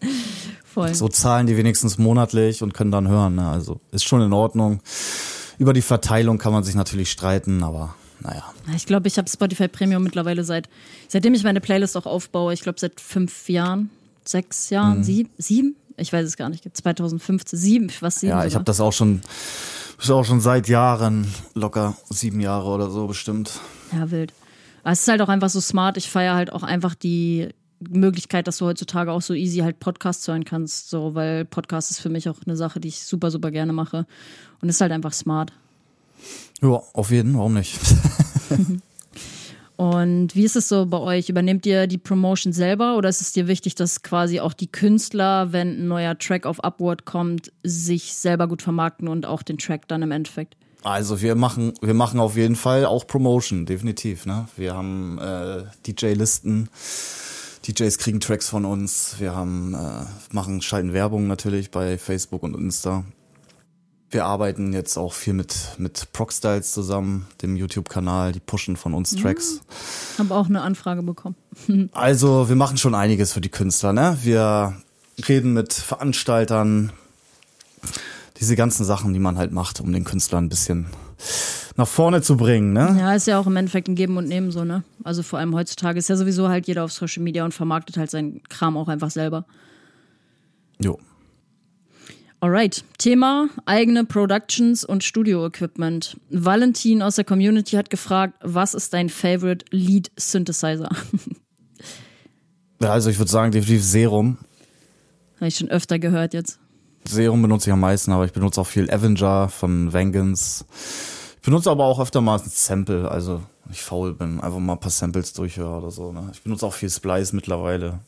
Voll. 0.78 0.94
So 0.94 1.08
zahlen 1.08 1.46
die 1.46 1.56
wenigstens 1.56 1.98
monatlich 1.98 2.62
und 2.62 2.74
können 2.74 2.90
dann 2.90 3.08
hören. 3.08 3.34
Ne? 3.36 3.48
Also 3.48 3.80
ist 3.90 4.04
schon 4.04 4.20
in 4.22 4.32
Ordnung. 4.32 4.80
Über 5.58 5.72
die 5.72 5.82
Verteilung 5.82 6.38
kann 6.38 6.52
man 6.52 6.62
sich 6.62 6.74
natürlich 6.76 7.10
streiten, 7.10 7.62
aber 7.64 7.94
naja. 8.20 8.44
Ich 8.76 8.86
glaube, 8.86 9.08
ich 9.08 9.18
habe 9.18 9.28
Spotify 9.28 9.66
Premium 9.68 10.02
mittlerweile 10.02 10.44
seit, 10.44 10.68
seitdem 11.08 11.34
ich 11.34 11.42
meine 11.44 11.60
Playlist 11.60 11.96
auch 11.96 12.06
aufbaue. 12.06 12.52
Ich 12.54 12.60
glaube, 12.62 12.78
seit 12.80 13.00
fünf 13.00 13.48
Jahren, 13.48 13.90
sechs 14.24 14.70
Mhm. 14.70 14.74
Jahren, 14.74 15.04
sieben, 15.04 15.30
sieben? 15.38 15.76
Ich 15.96 16.12
weiß 16.12 16.24
es 16.26 16.36
gar 16.36 16.48
nicht. 16.48 16.64
2015, 16.76 17.58
sieben, 17.58 17.92
was 18.00 18.20
sieben 18.20 18.30
Ja, 18.30 18.44
ich 18.44 18.54
habe 18.54 18.64
das 18.64 18.80
auch 18.80 18.92
schon, 18.92 19.20
ist 20.00 20.10
auch 20.10 20.24
schon 20.24 20.40
seit 20.40 20.68
Jahren, 20.68 21.26
locker 21.54 21.96
sieben 22.08 22.38
Jahre 22.40 22.68
oder 22.68 22.88
so 22.90 23.08
bestimmt. 23.08 23.50
Ja, 23.92 24.10
wild. 24.12 24.32
Aber 24.84 24.92
es 24.92 25.00
ist 25.00 25.08
halt 25.08 25.20
auch 25.22 25.28
einfach 25.28 25.50
so 25.50 25.60
smart. 25.60 25.96
Ich 25.96 26.08
feiere 26.08 26.34
halt 26.36 26.52
auch 26.52 26.62
einfach 26.62 26.94
die 26.94 27.48
Möglichkeit, 27.80 28.46
dass 28.46 28.58
du 28.58 28.66
heutzutage 28.66 29.12
auch 29.12 29.22
so 29.22 29.34
easy 29.34 29.60
halt 29.60 29.80
Podcasts 29.80 30.26
hören 30.28 30.44
kannst. 30.44 30.90
So, 30.90 31.14
weil 31.14 31.44
Podcast 31.44 31.90
ist 31.90 32.00
für 32.00 32.08
mich 32.08 32.28
auch 32.28 32.38
eine 32.46 32.56
Sache, 32.56 32.80
die 32.80 32.88
ich 32.88 33.04
super, 33.04 33.30
super 33.30 33.50
gerne 33.50 33.72
mache. 33.72 34.06
Und 34.60 34.68
ist 34.68 34.80
halt 34.80 34.92
einfach 34.92 35.12
smart. 35.12 35.52
Ja, 36.60 36.82
auf 36.92 37.10
jeden, 37.10 37.36
warum 37.36 37.54
nicht? 37.54 37.78
Und 39.78 40.34
wie 40.34 40.42
ist 40.42 40.56
es 40.56 40.68
so 40.68 40.86
bei 40.86 40.98
euch? 40.98 41.28
Übernehmt 41.28 41.64
ihr 41.64 41.86
die 41.86 41.98
Promotion 41.98 42.52
selber 42.52 42.96
oder 42.96 43.08
ist 43.08 43.20
es 43.20 43.32
dir 43.32 43.46
wichtig, 43.46 43.76
dass 43.76 44.02
quasi 44.02 44.40
auch 44.40 44.52
die 44.52 44.66
Künstler, 44.66 45.52
wenn 45.52 45.82
ein 45.82 45.86
neuer 45.86 46.18
Track 46.18 46.46
auf 46.46 46.64
Upward 46.64 47.04
kommt, 47.04 47.52
sich 47.62 48.14
selber 48.14 48.48
gut 48.48 48.60
vermarkten 48.60 49.06
und 49.06 49.24
auch 49.24 49.44
den 49.44 49.56
Track 49.56 49.86
dann 49.86 50.02
im 50.02 50.10
Endeffekt? 50.10 50.56
Also 50.82 51.22
wir 51.22 51.36
machen, 51.36 51.74
wir 51.80 51.94
machen 51.94 52.18
auf 52.18 52.36
jeden 52.36 52.56
Fall 52.56 52.86
auch 52.86 53.06
Promotion, 53.06 53.66
definitiv. 53.66 54.26
Ne? 54.26 54.48
Wir 54.56 54.74
haben 54.74 55.18
äh, 55.18 55.62
DJ-Listen, 55.86 56.68
DJs 57.68 57.98
kriegen 57.98 58.20
Tracks 58.20 58.48
von 58.48 58.64
uns, 58.64 59.16
wir 59.18 59.34
haben, 59.34 59.74
äh, 59.74 60.06
machen, 60.32 60.62
schalten 60.62 60.94
Werbung 60.94 61.26
natürlich 61.26 61.70
bei 61.70 61.98
Facebook 61.98 62.42
und 62.42 62.54
Insta. 62.54 63.04
Wir 64.10 64.24
arbeiten 64.24 64.72
jetzt 64.72 64.96
auch 64.96 65.12
viel 65.12 65.34
mit, 65.34 65.54
mit 65.76 66.12
Procstyles 66.14 66.72
zusammen, 66.72 67.26
dem 67.42 67.56
YouTube-Kanal, 67.56 68.32
die 68.32 68.40
pushen 68.40 68.76
von 68.76 68.94
uns 68.94 69.14
Tracks. 69.14 69.60
Habe 70.16 70.34
auch 70.34 70.46
eine 70.46 70.62
Anfrage 70.62 71.02
bekommen. 71.02 71.36
Also 71.92 72.48
wir 72.48 72.56
machen 72.56 72.78
schon 72.78 72.94
einiges 72.94 73.32
für 73.32 73.42
die 73.42 73.50
Künstler, 73.50 73.92
ne? 73.92 74.16
Wir 74.22 74.80
reden 75.28 75.52
mit 75.52 75.74
Veranstaltern, 75.74 76.92
diese 78.40 78.56
ganzen 78.56 78.86
Sachen, 78.86 79.12
die 79.12 79.18
man 79.18 79.36
halt 79.36 79.52
macht, 79.52 79.80
um 79.80 79.92
den 79.92 80.04
Künstler 80.04 80.40
ein 80.40 80.48
bisschen 80.48 80.86
nach 81.78 81.86
vorne 81.86 82.22
zu 82.22 82.36
bringen, 82.36 82.72
ne? 82.72 82.96
Ja, 82.98 83.14
ist 83.14 83.28
ja 83.28 83.38
auch 83.38 83.46
im 83.46 83.54
Endeffekt 83.54 83.86
ein 83.86 83.94
Geben 83.94 84.16
und 84.16 84.26
Nehmen 84.26 84.50
so, 84.50 84.64
ne? 84.64 84.82
Also 85.04 85.22
vor 85.22 85.38
allem 85.38 85.54
heutzutage 85.54 86.00
ist 86.00 86.08
ja 86.08 86.16
sowieso 86.16 86.48
halt 86.48 86.66
jeder 86.66 86.82
auf 86.82 86.90
Social 86.92 87.22
Media 87.22 87.44
und 87.44 87.54
vermarktet 87.54 87.96
halt 87.96 88.10
seinen 88.10 88.42
Kram 88.48 88.76
auch 88.76 88.88
einfach 88.88 89.10
selber. 89.10 89.46
Jo. 90.82 90.98
Alright, 92.40 92.84
Thema 92.98 93.48
eigene 93.64 94.04
Productions 94.04 94.84
und 94.84 95.04
Studio-Equipment. 95.04 96.16
Valentin 96.30 97.00
aus 97.00 97.14
der 97.14 97.24
Community 97.24 97.76
hat 97.76 97.90
gefragt, 97.90 98.34
was 98.42 98.74
ist 98.74 98.92
dein 98.92 99.08
favorite 99.08 99.64
Lead 99.70 100.10
Synthesizer? 100.16 100.90
Ja, 102.80 102.92
also 102.92 103.10
ich 103.10 103.18
würde 103.18 103.28
sagen, 103.28 103.50
definitiv 103.50 103.84
Serum. 103.84 104.38
Habe 105.38 105.48
ich 105.48 105.56
schon 105.56 105.68
öfter 105.68 105.98
gehört 105.98 106.32
jetzt. 106.32 106.60
Serum 107.04 107.42
benutze 107.42 107.70
ich 107.70 107.72
am 107.72 107.80
meisten, 107.80 108.12
aber 108.12 108.24
ich 108.24 108.32
benutze 108.32 108.60
auch 108.60 108.68
viel 108.68 108.88
Avenger 108.88 109.48
von 109.48 109.92
Vengeance. 109.92 110.64
Ich 111.48 111.50
benutze 111.50 111.70
aber 111.70 111.86
auch 111.86 111.98
öfter 111.98 112.20
mal 112.20 112.38
ein 112.38 112.42
Sample, 112.44 113.10
also 113.10 113.40
wenn 113.64 113.72
ich 113.72 113.80
faul 113.80 114.12
bin, 114.12 114.38
einfach 114.38 114.58
mal 114.58 114.74
ein 114.74 114.80
paar 114.80 114.90
Samples 114.90 115.32
durchhöre 115.32 115.78
oder 115.78 115.90
so. 115.90 116.12
Ne? 116.12 116.28
Ich 116.30 116.42
benutze 116.42 116.66
auch 116.66 116.74
viel 116.74 116.90
Splice 116.90 117.32
mittlerweile, 117.32 118.00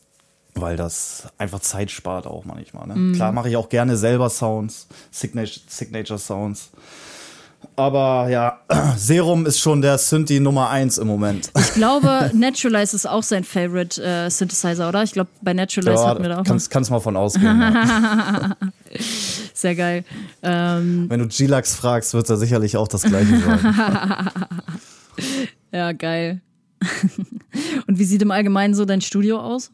weil 0.53 0.77
das 0.77 1.23
einfach 1.39 1.59
Zeit 1.59 1.89
spart 1.89 2.27
auch 2.27 2.45
manchmal. 2.45 2.85
Ne? 2.85 2.95
Mhm. 2.95 3.15
Klar 3.15 3.31
mache 3.31 3.49
ich 3.49 3.57
auch 3.57 3.67
gerne 3.67 3.97
selber 3.97 4.29
Sounds, 4.29 4.87
Signature, 5.09 5.59
Signature 5.65 6.19
Sounds. 6.19 6.69
Aber 7.75 8.29
ja, 8.29 8.59
Serum 8.95 9.47
ist 9.47 9.59
schon 9.59 9.81
der 9.81 9.97
Synthi 9.97 10.39
Nummer 10.39 10.69
eins 10.69 10.99
im 10.99 11.07
Moment. 11.07 11.49
Ich 11.57 11.73
glaube, 11.73 12.29
Naturalize 12.35 12.95
ist 12.95 13.09
auch 13.09 13.23
sein 13.23 13.43
Favorite 13.43 14.03
äh, 14.03 14.29
Synthesizer, 14.29 14.87
oder? 14.87 15.01
Ich 15.01 15.13
glaube, 15.13 15.31
bei 15.41 15.53
Naturalize 15.53 16.05
hatten 16.05 16.21
wir 16.21 16.29
da 16.29 16.41
auch 16.41 16.43
kannst, 16.43 16.69
kannst 16.69 16.91
mal 16.91 16.99
von 16.99 17.17
ausgehen. 17.17 17.59
ja. 17.59 18.55
Sehr 19.53 19.75
geil. 19.75 20.03
Ähm, 20.43 21.05
Wenn 21.09 21.19
du 21.19 21.27
G-Lax 21.27 21.75
fragst, 21.75 22.13
wird 22.13 22.29
er 22.29 22.37
sicherlich 22.37 22.77
auch 22.77 22.87
das 22.87 23.03
gleiche 23.03 23.39
sagen. 23.39 24.29
ja, 25.71 25.91
geil. 25.91 26.41
Und 27.87 27.99
wie 27.99 28.05
sieht 28.05 28.21
im 28.21 28.31
Allgemeinen 28.31 28.73
so 28.73 28.85
dein 28.85 29.01
Studio 29.01 29.39
aus? 29.39 29.71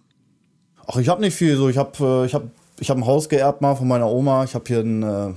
Ach, 0.88 0.98
ich 0.98 1.10
habe 1.10 1.22
nicht 1.22 1.36
viel. 1.36 1.56
So, 1.56 1.70
ich 1.70 1.78
habe 1.78 2.26
ich 2.26 2.34
hab, 2.34 2.44
ich 2.80 2.90
hab 2.90 2.98
ein 2.98 3.06
Haus 3.06 3.30
geerbt 3.30 3.62
mal 3.62 3.76
von 3.76 3.88
meiner 3.88 4.10
Oma. 4.10 4.44
Ich 4.44 4.56
habe 4.56 4.66
hier 4.68 4.80
ein, 4.80 5.04
äh, 5.04 5.34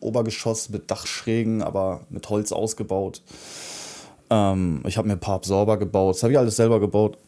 Obergeschoss 0.00 0.70
mit 0.70 0.90
Dachschrägen, 0.90 1.62
aber 1.62 2.00
mit 2.08 2.28
Holz 2.30 2.52
ausgebaut. 2.52 3.22
Ähm, 4.30 4.82
ich 4.86 4.96
habe 4.96 5.08
mir 5.08 5.14
ein 5.14 5.20
paar 5.20 5.36
Absorber 5.36 5.78
gebaut. 5.78 6.16
Das 6.16 6.22
habe 6.22 6.32
ich 6.32 6.38
alles 6.38 6.56
selber 6.56 6.80
gebaut. 6.80 7.18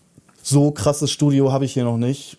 So 0.42 0.70
krasses 0.70 1.10
Studio 1.10 1.52
habe 1.52 1.64
ich 1.64 1.72
hier 1.72 1.84
noch 1.84 1.98
nicht. 1.98 2.38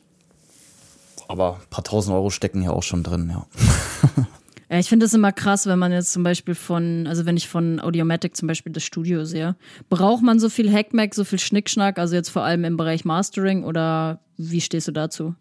Aber 1.27 1.55
ein 1.55 1.69
paar 1.69 1.83
tausend 1.83 2.15
Euro 2.15 2.29
stecken 2.29 2.61
hier 2.61 2.73
auch 2.73 2.83
schon 2.83 3.03
drin, 3.03 3.29
ja. 3.31 3.45
Ja, 4.69 4.79
ich 4.79 4.89
finde 4.89 5.05
es 5.05 5.13
immer 5.13 5.31
krass, 5.31 5.65
wenn 5.65 5.79
man 5.79 5.93
jetzt 5.93 6.11
zum 6.11 6.23
Beispiel 6.23 6.53
von, 6.53 7.07
also 7.07 7.25
wenn 7.25 7.37
ich 7.37 7.47
von 7.47 7.79
Audiomatic 7.79 8.35
zum 8.35 8.49
Beispiel 8.49 8.73
das 8.73 8.83
Studio 8.83 9.23
sehe. 9.23 9.55
Braucht 9.89 10.23
man 10.23 10.39
so 10.39 10.49
viel 10.49 10.71
Hackmack, 10.71 11.15
so 11.15 11.23
viel 11.23 11.39
Schnickschnack, 11.39 11.97
also 11.97 12.15
jetzt 12.15 12.29
vor 12.29 12.43
allem 12.43 12.65
im 12.65 12.75
Bereich 12.75 13.05
Mastering 13.05 13.63
oder 13.63 14.19
wie 14.35 14.59
stehst 14.59 14.89
du 14.89 14.91
dazu? 14.91 15.35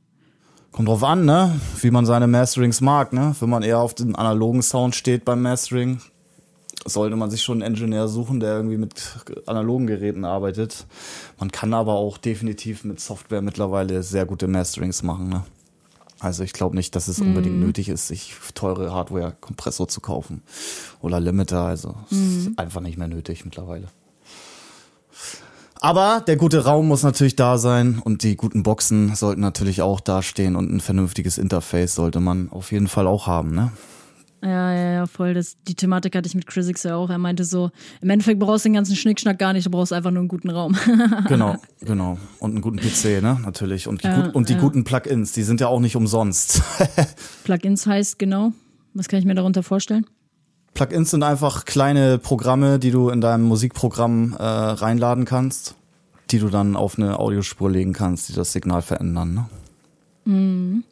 Kommt 0.71 0.89
drauf 0.89 1.03
an, 1.03 1.25
ne? 1.25 1.59
Wie 1.81 1.91
man 1.91 2.07
seine 2.07 2.29
Masterings 2.29 2.81
mag, 2.81 3.13
ne? 3.13 3.35
Wenn 3.41 3.51
man 3.51 3.65
eher 3.65 3.81
auf 3.81 3.95
den 3.95 4.15
analogen 4.15 4.63
Sound 4.63 4.95
steht 4.95 5.25
beim 5.25 5.43
Mastering, 5.43 6.01
sollte 6.85 7.17
man 7.17 7.31
sich 7.31 7.43
schon 7.43 7.63
einen 7.63 7.75
Engineer 7.75 8.07
suchen, 8.07 8.39
der 8.39 8.57
irgendwie 8.57 8.77
mit 8.77 8.95
analogen 9.47 9.89
Geräten 9.89 10.25
arbeitet. 10.25 10.87
Man 11.41 11.51
kann 11.51 11.75
aber 11.75 11.95
auch 11.95 12.17
definitiv 12.19 12.85
mit 12.85 13.01
Software 13.01 13.43
mittlerweile 13.43 14.05
sehr 14.05 14.25
gute 14.25 14.47
Masterings 14.47 15.03
machen, 15.03 15.31
ne? 15.31 15.43
Also 16.19 16.45
ich 16.45 16.53
glaube 16.53 16.77
nicht, 16.77 16.97
dass 16.97 17.09
es 17.09 17.21
unbedingt 17.21 17.61
nötig 17.61 17.89
ist, 17.89 18.09
sich 18.09 18.35
teure 18.55 18.93
Hardware-Kompressor 18.93 19.89
zu 19.89 20.01
kaufen 20.01 20.43
oder 21.03 21.21
Limiter. 21.21 21.63
Also 21.63 21.95
es 22.11 22.47
ist 22.47 22.59
einfach 22.59 22.81
nicht 22.81 22.97
mehr 22.97 23.09
nötig 23.09 23.45
mittlerweile. 23.45 23.89
Aber 25.81 26.23
der 26.27 26.37
gute 26.37 26.65
Raum 26.65 26.89
muss 26.89 27.03
natürlich 27.03 27.37
da 27.37 27.59
sein 27.59 28.01
und 28.03 28.23
die 28.23 28.37
guten 28.37 28.63
Boxen 28.63 29.15
sollten 29.15 29.43
natürlich 29.43 29.83
auch 29.83 30.01
dastehen 30.01 30.57
und 30.57 30.73
ein 30.73 30.81
vernünftiges 30.81 31.37
Interface 31.37 31.95
sollte 31.95 32.21
man 32.21 32.51
auf 32.51 32.73
jeden 32.73 32.89
Fall 32.89 33.07
auch 33.07 33.27
haben, 33.27 33.55
ne? 33.55 33.73
Ja, 34.43 34.73
ja, 34.73 34.93
ja, 34.93 35.07
voll. 35.07 35.35
Das, 35.35 35.57
die 35.67 35.75
Thematik 35.75 36.15
hatte 36.15 36.29
ich 36.29 36.35
mit 36.35 36.47
Chrisix 36.47 36.83
ja 36.83 36.97
auch. 36.97 37.09
Er 37.11 37.19
meinte 37.19 37.45
so, 37.45 37.71
im 38.01 38.11
Endeffekt 38.11 38.39
brauchst 38.39 38.65
du 38.65 38.69
den 38.69 38.75
ganzen 38.75 38.95
Schnickschnack 38.95 39.39
gar 39.39 39.53
nicht, 39.53 39.67
du 39.67 39.71
brauchst 39.71 39.93
einfach 39.93 40.11
nur 40.11 40.21
einen 40.21 40.29
guten 40.29 40.51
Raum. 40.51 40.77
Genau, 41.29 41.57
genau. 41.81 42.19
Und 42.39 42.53
einen 42.53 42.61
guten 42.61 42.79
PC, 42.79 43.23
ne? 43.23 43.39
Natürlich. 43.43 43.89
Und 43.89 44.03
die, 44.03 44.09
Ja, 44.09 44.23
gut, 44.23 44.35
und 44.35 44.49
die 44.49 44.55
ja. 44.55 44.61
guten 44.61 44.85
Plugins, 44.85 45.33
die 45.33 45.43
sind 45.43 45.61
ja 45.61 45.69
auch 45.69 45.81
nicht 45.81 45.97
umsonst. 45.97 46.63
Plugins 47.45 47.87
heißt 47.87 48.19
genau. 48.19 48.53
Was 48.95 49.09
kann 49.09 49.19
ich 49.19 49.25
mir 49.25 49.35
darunter 49.35 49.63
vorstellen? 49.63 50.07
Plugins 50.75 51.11
sind 51.11 51.23
einfach 51.23 51.65
kleine 51.65 52.19
Programme, 52.19 52.79
die 52.79 52.91
du 52.91 53.09
in 53.09 53.21
deinem 53.21 53.45
Musikprogramm 53.45 54.37
äh, 54.39 54.43
reinladen 54.43 55.25
kannst, 55.25 55.75
die 56.31 56.39
du 56.39 56.49
dann 56.49 56.77
auf 56.77 56.99
eine 56.99 57.19
Audiospur 57.19 57.71
legen 57.71 57.93
kannst, 57.93 58.29
die 58.29 58.35
das 58.35 58.53
Signal 58.53 58.83
verändern. 58.83 59.35
Ne? 60.27 60.83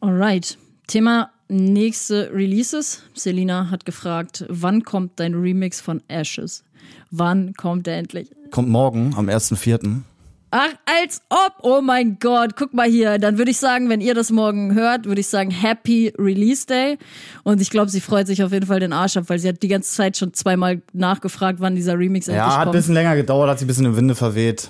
Alright. 0.00 0.58
Thema 0.86 1.30
nächste 1.50 2.30
Releases. 2.32 3.02
Selina 3.14 3.70
hat 3.70 3.84
gefragt, 3.84 4.44
wann 4.48 4.82
kommt 4.84 5.18
dein 5.20 5.34
Remix 5.34 5.80
von 5.80 6.02
Ashes? 6.08 6.64
Wann 7.10 7.52
kommt 7.54 7.86
der 7.86 7.98
endlich? 7.98 8.30
Kommt 8.50 8.68
morgen 8.68 9.14
am 9.16 9.28
1.4. 9.28 10.00
Ach, 10.52 10.70
als 10.84 11.22
ob! 11.28 11.52
Oh 11.62 11.80
mein 11.80 12.18
Gott, 12.18 12.56
guck 12.56 12.74
mal 12.74 12.88
hier. 12.88 13.18
Dann 13.18 13.38
würde 13.38 13.52
ich 13.52 13.58
sagen, 13.58 13.88
wenn 13.88 14.00
ihr 14.00 14.14
das 14.14 14.30
morgen 14.32 14.74
hört, 14.74 15.04
würde 15.06 15.20
ich 15.20 15.28
sagen, 15.28 15.50
Happy 15.52 16.12
Release 16.18 16.66
Day. 16.66 16.98
Und 17.44 17.60
ich 17.60 17.70
glaube, 17.70 17.88
sie 17.90 18.00
freut 18.00 18.26
sich 18.26 18.42
auf 18.42 18.50
jeden 18.52 18.66
Fall 18.66 18.80
den 18.80 18.92
Arsch 18.92 19.16
ab, 19.16 19.24
weil 19.28 19.38
sie 19.38 19.48
hat 19.48 19.62
die 19.62 19.68
ganze 19.68 19.92
Zeit 19.94 20.16
schon 20.16 20.34
zweimal 20.34 20.82
nachgefragt, 20.92 21.60
wann 21.60 21.76
dieser 21.76 21.96
Remix 21.96 22.26
endlich 22.26 22.38
Ja, 22.38 22.50
hat 22.52 22.58
ein 22.58 22.64
kommt. 22.64 22.72
bisschen 22.72 22.94
länger 22.94 23.14
gedauert, 23.14 23.48
hat 23.48 23.58
sich 23.60 23.66
ein 23.66 23.68
bisschen 23.68 23.86
im 23.86 23.96
Winde 23.96 24.16
verweht. 24.16 24.68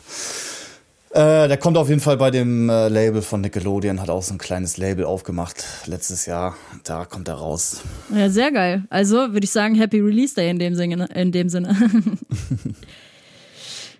Äh, 1.11 1.48
der 1.48 1.56
kommt 1.56 1.76
auf 1.76 1.88
jeden 1.88 2.00
Fall 2.00 2.16
bei 2.16 2.30
dem 2.30 2.70
äh, 2.70 2.88
Label 2.88 3.20
von 3.20 3.40
Nickelodeon, 3.40 4.00
hat 4.00 4.11
auch 4.11 4.22
so 4.22 4.32
ein 4.32 4.38
kleines 4.38 4.76
Label 4.76 5.04
aufgemacht 5.04 5.64
letztes 5.86 6.24
Jahr. 6.24 6.56
Da 6.84 7.04
kommt 7.04 7.26
er 7.26 7.34
raus. 7.34 7.80
Ja, 8.14 8.30
sehr 8.30 8.52
geil. 8.52 8.84
Also 8.90 9.32
würde 9.32 9.42
ich 9.42 9.50
sagen, 9.50 9.74
Happy 9.74 9.98
Release 9.98 10.36
Day 10.36 10.48
in 10.48 10.61
dem 10.61 10.76
Sinne. 10.76 11.08
In 11.12 11.32
dem 11.32 11.48
Sinne. 11.48 11.76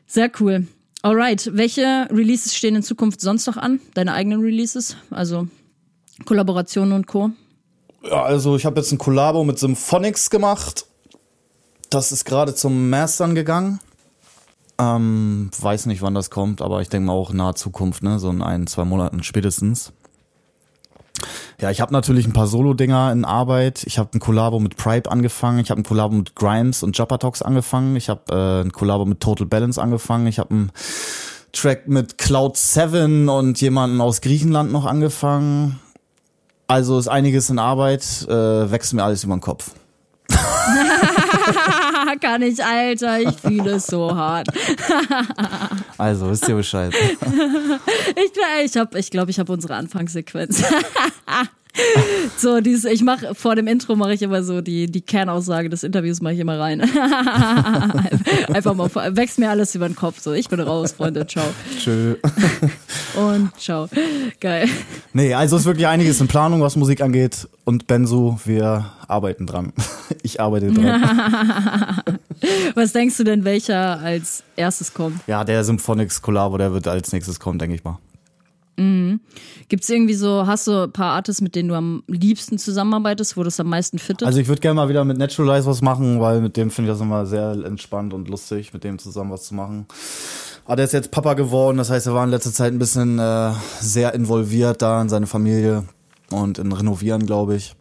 sehr 0.06 0.30
cool. 0.38 0.68
Alright, 1.02 1.50
welche 1.52 2.06
Releases 2.11 2.54
stehen 2.54 2.76
in 2.76 2.84
Zukunft 2.84 3.20
sonst 3.20 3.46
noch 3.46 3.56
an? 3.56 3.80
Deine 3.94 4.12
eigenen 4.12 4.40
Releases? 4.40 4.96
Also 5.11 5.48
Kollaborationen 6.26 6.92
und 6.92 7.08
Co. 7.08 7.30
Ja, 8.04 8.22
also 8.22 8.54
ich 8.54 8.64
habe 8.64 8.80
jetzt 8.80 8.92
ein 8.92 8.98
Kollabo 8.98 9.42
mit 9.42 9.58
Symphonics 9.58 10.30
gemacht. 10.30 10.86
Das 11.88 12.12
ist 12.12 12.24
gerade 12.24 12.54
zum 12.54 12.88
Mastern 12.88 13.34
gegangen. 13.34 13.80
Ähm, 14.81 15.51
weiß 15.61 15.87
nicht, 15.87 16.01
wann 16.01 16.14
das 16.14 16.31
kommt, 16.31 16.62
aber 16.62 16.81
ich 16.81 16.89
denke 16.89 17.09
mal 17.09 17.12
auch 17.12 17.31
in 17.31 17.37
naher 17.37 17.55
Zukunft, 17.55 18.03
ne? 18.03 18.18
So 18.18 18.31
in 18.31 18.41
ein, 18.41 18.66
zwei 18.66 18.87
Monaten 18.87 19.22
spätestens. 19.22 19.93
Ja, 21.61 21.70
ich 21.70 21.83
habe 21.83 21.93
natürlich 21.93 22.26
ein 22.26 22.33
paar 22.33 22.47
Solo-Dinger 22.47 23.12
in 23.12 23.26
Arbeit. 23.26 23.83
Ich 23.85 23.99
habe 23.99 24.09
ein 24.14 24.20
Kollabo 24.20 24.59
mit 24.59 24.78
Pride 24.78 25.11
angefangen. 25.11 25.59
Ich 25.59 25.70
habe 25.70 25.83
ein 25.83 25.85
Kollabo 25.85 26.14
mit 26.14 26.35
Grimes 26.35 26.83
und 26.83 26.97
Japatox 26.97 27.43
angefangen. 27.43 27.95
Ich 27.97 28.09
habe 28.09 28.22
äh, 28.31 28.62
ein 28.64 28.72
Kollabo 28.72 29.05
mit 29.05 29.20
Total 29.20 29.47
Balance 29.47 29.81
angefangen. 29.81 30.26
Ich 30.26 30.39
habe 30.39 30.51
einen 30.51 30.72
Track 31.53 31.87
mit 31.87 32.16
Cloud 32.16 32.57
7 32.57 33.28
und 33.28 33.61
jemanden 33.61 34.01
aus 34.01 34.22
Griechenland 34.22 34.72
noch 34.72 34.87
angefangen. 34.87 35.78
Also 36.68 36.99
ist 36.99 37.09
einiges 37.09 37.51
in 37.51 37.59
Arbeit, 37.59 38.26
äh, 38.28 38.70
wächst 38.70 38.95
mir 38.95 39.05
alles 39.05 39.24
über 39.24 39.37
den 39.37 39.43
Kopf. 39.43 39.72
Kann 42.20 42.42
ich, 42.42 42.64
Alter. 42.64 43.20
Ich 43.20 43.36
fühle 43.36 43.72
es 43.72 43.86
so 43.86 44.14
hart. 44.14 44.48
Also, 45.98 46.30
wisst 46.30 46.48
ihr 46.48 46.55
Bescheid. 46.55 46.94
Ich, 48.16 48.32
ich 48.64 48.76
habe, 48.78 48.98
ich 48.98 49.11
glaube, 49.11 49.30
ich 49.30 49.38
habe 49.38 49.53
unsere 49.53 49.74
Anfangssequenz. 49.74 50.62
so, 52.37 52.61
dieses, 52.61 52.85
ich 52.85 53.03
mache 53.03 53.35
vor 53.35 53.55
dem 53.55 53.66
Intro 53.66 53.97
mache 53.97 54.14
ich 54.14 54.23
immer 54.23 54.43
so 54.43 54.61
die 54.61 54.91
die 54.91 55.01
Kernaussage 55.01 55.68
des 55.68 55.83
Interviews 55.83 56.21
mache 56.21 56.35
ich 56.35 56.41
immer 56.41 56.59
rein. 56.59 56.81
Einfach 58.53 58.75
mal 58.75 58.91
wächst 59.16 59.39
mir 59.39 59.51
alles 59.51 59.75
über 59.75 59.89
den 59.89 59.97
Kopf. 59.97 60.21
So, 60.21 60.33
ich 60.33 60.49
bin 60.49 60.61
raus, 60.61 60.93
Freunde, 60.93 61.27
ciao 61.27 61.45
Tschö. 61.79 62.16
und 63.16 63.57
ciao. 63.59 63.89
Geil. 64.41 64.68
Nee, 65.12 65.35
also 65.35 65.57
ist 65.57 65.64
wirklich 65.64 65.87
einiges 65.87 66.21
in 66.21 66.29
Planung, 66.29 66.61
was 66.61 66.77
Musik 66.77 67.01
angeht. 67.01 67.49
Und 67.64 67.87
Benzo, 67.87 68.41
wir 68.45 68.93
arbeiten 69.07 69.47
dran. 69.47 69.73
Ich 70.23 70.39
arbeite 70.39 70.71
dran. 70.71 72.03
Was 72.75 72.93
denkst 72.93 73.16
du 73.16 73.25
denn, 73.25 73.45
welcher 73.45 74.01
als 74.01 74.43
erstes 74.55 74.93
kommt? 74.93 75.21
Ja, 75.27 75.45
der 75.45 75.64
Symphonics 75.64 76.21
Collabo, 76.21 76.59
der 76.59 76.75
wird 76.75 76.87
als 76.89 77.12
nächstes 77.12 77.41
kommen, 77.41 77.59
denke 77.59 77.77
ich 77.77 77.85
mal. 77.85 77.99
Gibt's 79.71 79.89
irgendwie 79.89 80.14
so, 80.14 80.49
hast 80.49 80.66
du 80.66 80.83
ein 80.83 80.91
paar 80.91 81.12
Artists, 81.12 81.41
mit 81.41 81.55
denen 81.55 81.68
du 81.68 81.77
am 81.77 82.03
liebsten 82.09 82.59
zusammenarbeitest, 82.59 83.37
wo 83.37 83.45
das 83.45 83.61
am 83.61 83.68
meisten 83.68 84.01
fittet? 84.01 84.27
Also 84.27 84.41
ich 84.41 84.49
würde 84.49 84.61
gerne 84.61 84.75
mal 84.75 84.89
wieder 84.89 85.05
mit 85.05 85.16
Naturalize 85.16 85.64
was 85.64 85.81
machen, 85.81 86.21
weil 86.21 86.41
mit 86.41 86.57
dem 86.57 86.73
finde 86.73 86.91
ich 86.91 86.95
das 86.97 87.01
immer 87.01 87.25
sehr 87.25 87.53
entspannt 87.53 88.12
und 88.12 88.29
lustig, 88.29 88.73
mit 88.73 88.83
dem 88.83 88.99
zusammen 88.99 89.31
was 89.31 89.45
zu 89.45 89.55
machen. 89.55 89.87
Aber 90.64 90.75
der 90.75 90.87
ist 90.87 90.93
jetzt 90.93 91.12
Papa 91.12 91.35
geworden, 91.35 91.77
das 91.77 91.89
heißt, 91.89 92.09
er 92.09 92.14
war 92.14 92.25
in 92.25 92.31
letzter 92.31 92.53
Zeit 92.53 92.73
ein 92.73 92.81
bisschen 92.81 93.21
äh, 93.21 93.53
sehr 93.79 94.12
involviert 94.12 94.83
da 94.83 95.01
in 95.01 95.09
seine 95.09 95.29
Familie 95.29 95.85
und 96.33 96.59
in 96.59 96.73
Renovieren, 96.73 97.25
glaube 97.25 97.55
ich. 97.55 97.77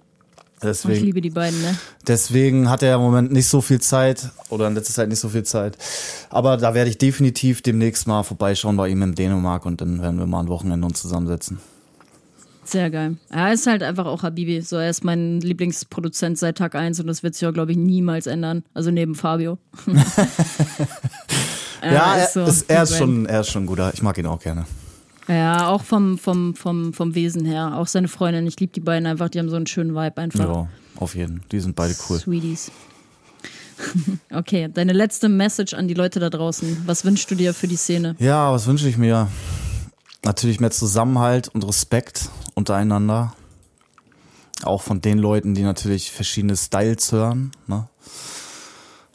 Deswegen, 0.61 0.95
ich 0.95 1.01
liebe 1.01 1.21
die 1.21 1.31
beiden, 1.31 1.59
ne? 1.59 1.75
Deswegen 2.07 2.69
hat 2.69 2.83
er 2.83 2.95
im 2.95 3.01
Moment 3.01 3.31
nicht 3.31 3.47
so 3.47 3.61
viel 3.61 3.81
Zeit 3.81 4.29
oder 4.49 4.67
in 4.67 4.75
letzter 4.75 4.93
Zeit 4.93 5.09
nicht 5.09 5.19
so 5.19 5.29
viel 5.29 5.43
Zeit. 5.43 5.75
Aber 6.29 6.57
da 6.57 6.75
werde 6.75 6.91
ich 6.91 6.99
definitiv 6.99 7.63
demnächst 7.63 8.05
mal 8.05 8.21
vorbeischauen 8.21 8.77
bei 8.77 8.89
ihm 8.89 9.01
in 9.01 9.15
Dänemark 9.15 9.65
und 9.65 9.81
dann 9.81 10.03
werden 10.03 10.19
wir 10.19 10.27
mal 10.27 10.41
ein 10.41 10.49
Wochenende 10.49 10.85
uns 10.85 11.01
zusammensetzen. 11.01 11.57
Sehr 12.69 12.91
geil. 12.91 13.17
Er 13.29 13.51
ist 13.51 13.65
halt 13.65 13.81
einfach 13.81 14.05
auch 14.05 14.21
Habibi. 14.21 14.61
So, 14.61 14.77
er 14.77 14.91
ist 14.91 15.03
mein 15.03 15.41
Lieblingsproduzent 15.41 16.37
seit 16.37 16.59
Tag 16.59 16.75
1 16.75 16.99
und 16.99 17.07
das 17.07 17.23
wird 17.23 17.33
sich 17.33 17.47
auch, 17.47 17.53
glaube 17.53 17.71
ich, 17.71 17.77
niemals 17.77 18.27
ändern. 18.27 18.63
Also 18.75 18.91
neben 18.91 19.15
Fabio. 19.15 19.57
ja, 21.81 22.15
er, 22.15 22.23
ist, 22.23 22.33
so 22.33 22.43
ist, 22.43 22.69
er 22.69 22.83
ist 22.83 22.95
schon, 22.95 23.25
er 23.25 23.41
ist 23.41 23.49
schon 23.49 23.65
guter. 23.65 23.91
Ich 23.93 24.03
mag 24.03 24.17
ihn 24.19 24.27
auch 24.27 24.39
gerne. 24.39 24.65
Ja, 25.27 25.69
auch 25.69 25.81
vom, 25.81 26.19
vom, 26.19 26.55
vom, 26.55 26.93
vom 26.93 27.15
Wesen 27.15 27.43
her. 27.43 27.75
Auch 27.75 27.87
seine 27.87 28.07
Freundin. 28.07 28.45
Ich 28.45 28.59
liebe 28.59 28.71
die 28.71 28.81
beiden 28.81 29.07
einfach. 29.07 29.29
Die 29.29 29.39
haben 29.39 29.49
so 29.49 29.55
einen 29.55 29.67
schönen 29.67 29.95
Vibe 29.95 30.17
einfach. 30.17 30.47
Ja, 30.47 30.67
auf 30.97 31.15
jeden. 31.15 31.41
Die 31.51 31.59
sind 31.59 31.75
beide 31.75 31.95
cool. 32.07 32.19
Sweeties. 32.19 32.71
okay, 34.31 34.69
deine 34.71 34.93
letzte 34.93 35.27
Message 35.27 35.73
an 35.73 35.87
die 35.87 35.95
Leute 35.95 36.19
da 36.19 36.29
draußen. 36.29 36.83
Was 36.85 37.03
wünschst 37.03 37.31
du 37.31 37.35
dir 37.35 37.53
für 37.53 37.67
die 37.67 37.77
Szene? 37.77 38.15
Ja, 38.19 38.51
was 38.51 38.67
wünsche 38.67 38.87
ich 38.87 38.97
mir? 38.97 39.27
Natürlich 40.23 40.59
mehr 40.59 40.71
Zusammenhalt 40.71 41.47
und 41.47 41.65
Respekt 41.67 42.29
untereinander. 42.53 43.33
Auch 44.63 44.81
von 44.81 45.01
den 45.01 45.17
Leuten, 45.17 45.55
die 45.55 45.63
natürlich 45.63 46.11
verschiedene 46.11 46.57
Styles 46.57 47.11
hören. 47.11 47.51
Ne? 47.67 47.87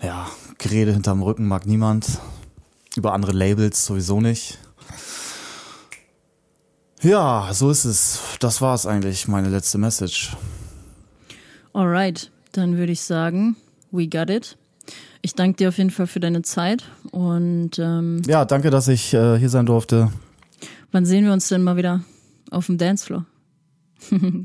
Ja, 0.03 0.29
Gerede 0.59 0.93
hinterm 0.93 1.23
Rücken 1.23 1.47
mag 1.47 1.67
niemand. 1.67 2.07
Über 2.97 3.13
andere 3.13 3.33
Labels 3.33 3.85
sowieso 3.85 4.21
nicht. 4.21 4.59
Ja, 7.03 7.51
so 7.53 7.71
ist 7.71 7.85
es. 7.85 8.21
Das 8.41 8.63
war 8.63 8.75
es 8.75 8.87
eigentlich, 8.87 9.29
meine 9.29 9.51
letzte 9.51 9.77
Message. 9.77 10.35
Alright, 11.75 12.31
dann 12.53 12.79
würde 12.79 12.93
ich 12.93 13.03
sagen, 13.03 13.57
we 13.91 14.09
got 14.09 14.31
it. 14.31 14.57
Ich 15.21 15.35
danke 15.35 15.57
dir 15.57 15.69
auf 15.69 15.79
jeden 15.79 15.91
Fall 15.91 16.07
für 16.07 16.21
deine 16.21 16.43
Zeit 16.43 16.85
und 17.11 17.79
ähm, 17.79 18.23
ja, 18.27 18.45
danke, 18.45 18.71
dass 18.71 18.89
ich 18.89 19.13
äh, 19.13 19.39
hier 19.39 19.49
sein 19.51 19.67
durfte. 19.67 20.11
Wann 20.95 21.05
sehen 21.05 21.25
wir 21.25 21.33
uns 21.33 21.49
denn 21.49 21.65
mal 21.65 21.77
wieder 21.77 22.05
auf 22.53 22.67
dem 22.67 22.79
Dancefloor? 22.79 23.27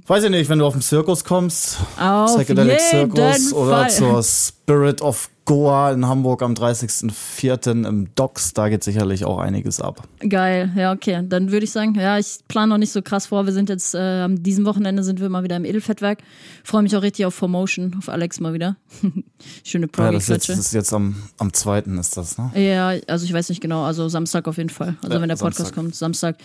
Weiß 0.07 0.23
ich 0.23 0.29
nicht, 0.29 0.49
wenn 0.49 0.59
du 0.59 0.65
auf 0.65 0.73
den 0.73 0.81
Zirkus 0.81 1.23
kommst, 1.23 1.77
auf 1.99 2.35
Psychedelic 2.35 2.79
Circus 2.79 3.53
oder 3.53 3.87
zur 3.89 4.23
Spirit 4.23 5.01
of 5.01 5.29
Goa 5.49 5.91
in 5.91 6.05
Hamburg 6.05 6.43
am 6.43 6.53
30.04. 6.53 7.87
im 7.87 8.13
Docks, 8.13 8.53
da 8.53 8.69
geht 8.69 8.83
sicherlich 8.83 9.25
auch 9.25 9.39
einiges 9.39 9.81
ab. 9.81 10.07
Geil, 10.19 10.71
ja, 10.75 10.91
okay. 10.91 11.23
Dann 11.27 11.51
würde 11.51 11.63
ich 11.63 11.71
sagen, 11.71 11.95
ja, 11.95 12.19
ich 12.19 12.37
plane 12.47 12.67
noch 12.67 12.77
nicht 12.77 12.91
so 12.91 13.01
krass 13.01 13.25
vor. 13.25 13.47
Wir 13.47 13.53
sind 13.53 13.67
jetzt, 13.67 13.95
äh, 13.95 14.21
am 14.21 14.43
diesem 14.43 14.65
Wochenende 14.65 15.01
sind 15.01 15.19
wir 15.19 15.27
mal 15.29 15.43
wieder 15.43 15.55
im 15.55 15.65
Edelfettwerk. 15.65 16.19
Freue 16.63 16.83
mich 16.83 16.95
auch 16.95 17.01
richtig 17.01 17.25
auf 17.25 17.33
Formotion, 17.33 17.95
auf 17.97 18.09
Alex 18.09 18.39
mal 18.39 18.53
wieder. 18.53 18.77
Schöne 19.63 19.87
pro 19.87 20.03
ja, 20.03 20.11
das, 20.11 20.27
jetzt, 20.27 20.49
das 20.49 20.59
ist 20.59 20.73
jetzt 20.75 20.93
am, 20.93 21.15
am 21.39 21.51
2. 21.51 21.79
ist 21.79 22.15
das, 22.15 22.37
ne? 22.37 22.51
Ja, 22.53 22.93
also 23.07 23.25
ich 23.25 23.33
weiß 23.33 23.49
nicht 23.49 23.61
genau, 23.61 23.85
also 23.85 24.07
Samstag 24.07 24.47
auf 24.47 24.57
jeden 24.57 24.69
Fall. 24.69 24.97
Also 25.01 25.15
ja, 25.15 25.21
wenn 25.21 25.29
der 25.29 25.35
Podcast 25.37 25.57
Samstag. 25.57 25.75
kommt, 25.75 25.95
Samstag. 25.95 26.37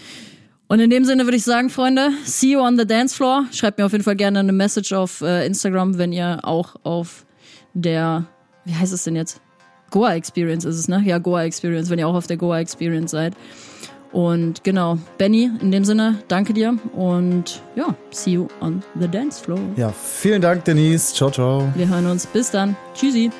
Und 0.75 0.81
in 0.81 0.91
dem 0.91 1.05
Sinne 1.05 1.25
würde 1.25 1.37
ich 1.37 1.45
sagen, 1.45 1.71
Freunde, 1.71 2.09
see 2.25 2.51
you 2.51 2.59
on 2.59 2.77
the 2.77 2.85
dance 2.85 3.15
floor. 3.15 3.45
Schreibt 3.53 3.79
mir 3.79 3.87
auf 3.87 3.93
jeden 3.93 4.03
Fall 4.03 4.17
gerne 4.17 4.41
eine 4.41 4.53
Message 4.53 4.93
auf 4.93 5.21
äh, 5.21 5.47
Instagram, 5.47 5.99
wenn 5.99 6.13
ihr 6.13 6.41
auch 6.43 6.75
auf 6.83 7.25
der 7.75 8.27
wie 8.65 8.75
heißt 8.75 8.93
es 8.93 9.05
denn 9.05 9.15
jetzt? 9.15 9.41
Goa 9.93 10.15
Experience 10.15 10.65
ist 10.65 10.77
es, 10.77 10.89
ne? 10.89 11.01
Ja, 11.05 11.19
Goa 11.19 11.45
Experience, 11.45 11.91
wenn 11.91 12.01
ihr 12.01 12.09
auch 12.09 12.17
auf 12.17 12.27
der 12.27 12.39
Goa 12.39 12.59
Experience 12.59 13.13
seid. 13.13 13.35
Und 14.11 14.65
genau, 14.65 14.99
Benny, 15.17 15.49
in 15.61 15.71
dem 15.71 15.85
Sinne, 15.85 16.19
danke 16.27 16.53
dir 16.53 16.77
und 16.97 17.63
ja, 17.77 17.95
see 18.11 18.33
you 18.33 18.49
on 18.61 18.83
the 18.99 19.07
dance 19.07 19.41
floor. 19.41 19.61
Ja, 19.77 19.93
vielen 19.93 20.43
Dank, 20.43 20.65
Denise. 20.65 21.15
Ciao, 21.15 21.31
ciao. 21.31 21.69
Wir 21.77 21.89
hören 21.89 22.07
uns. 22.07 22.27
Bis 22.27 22.51
dann. 22.51 22.77
Tschüssi. 22.95 23.31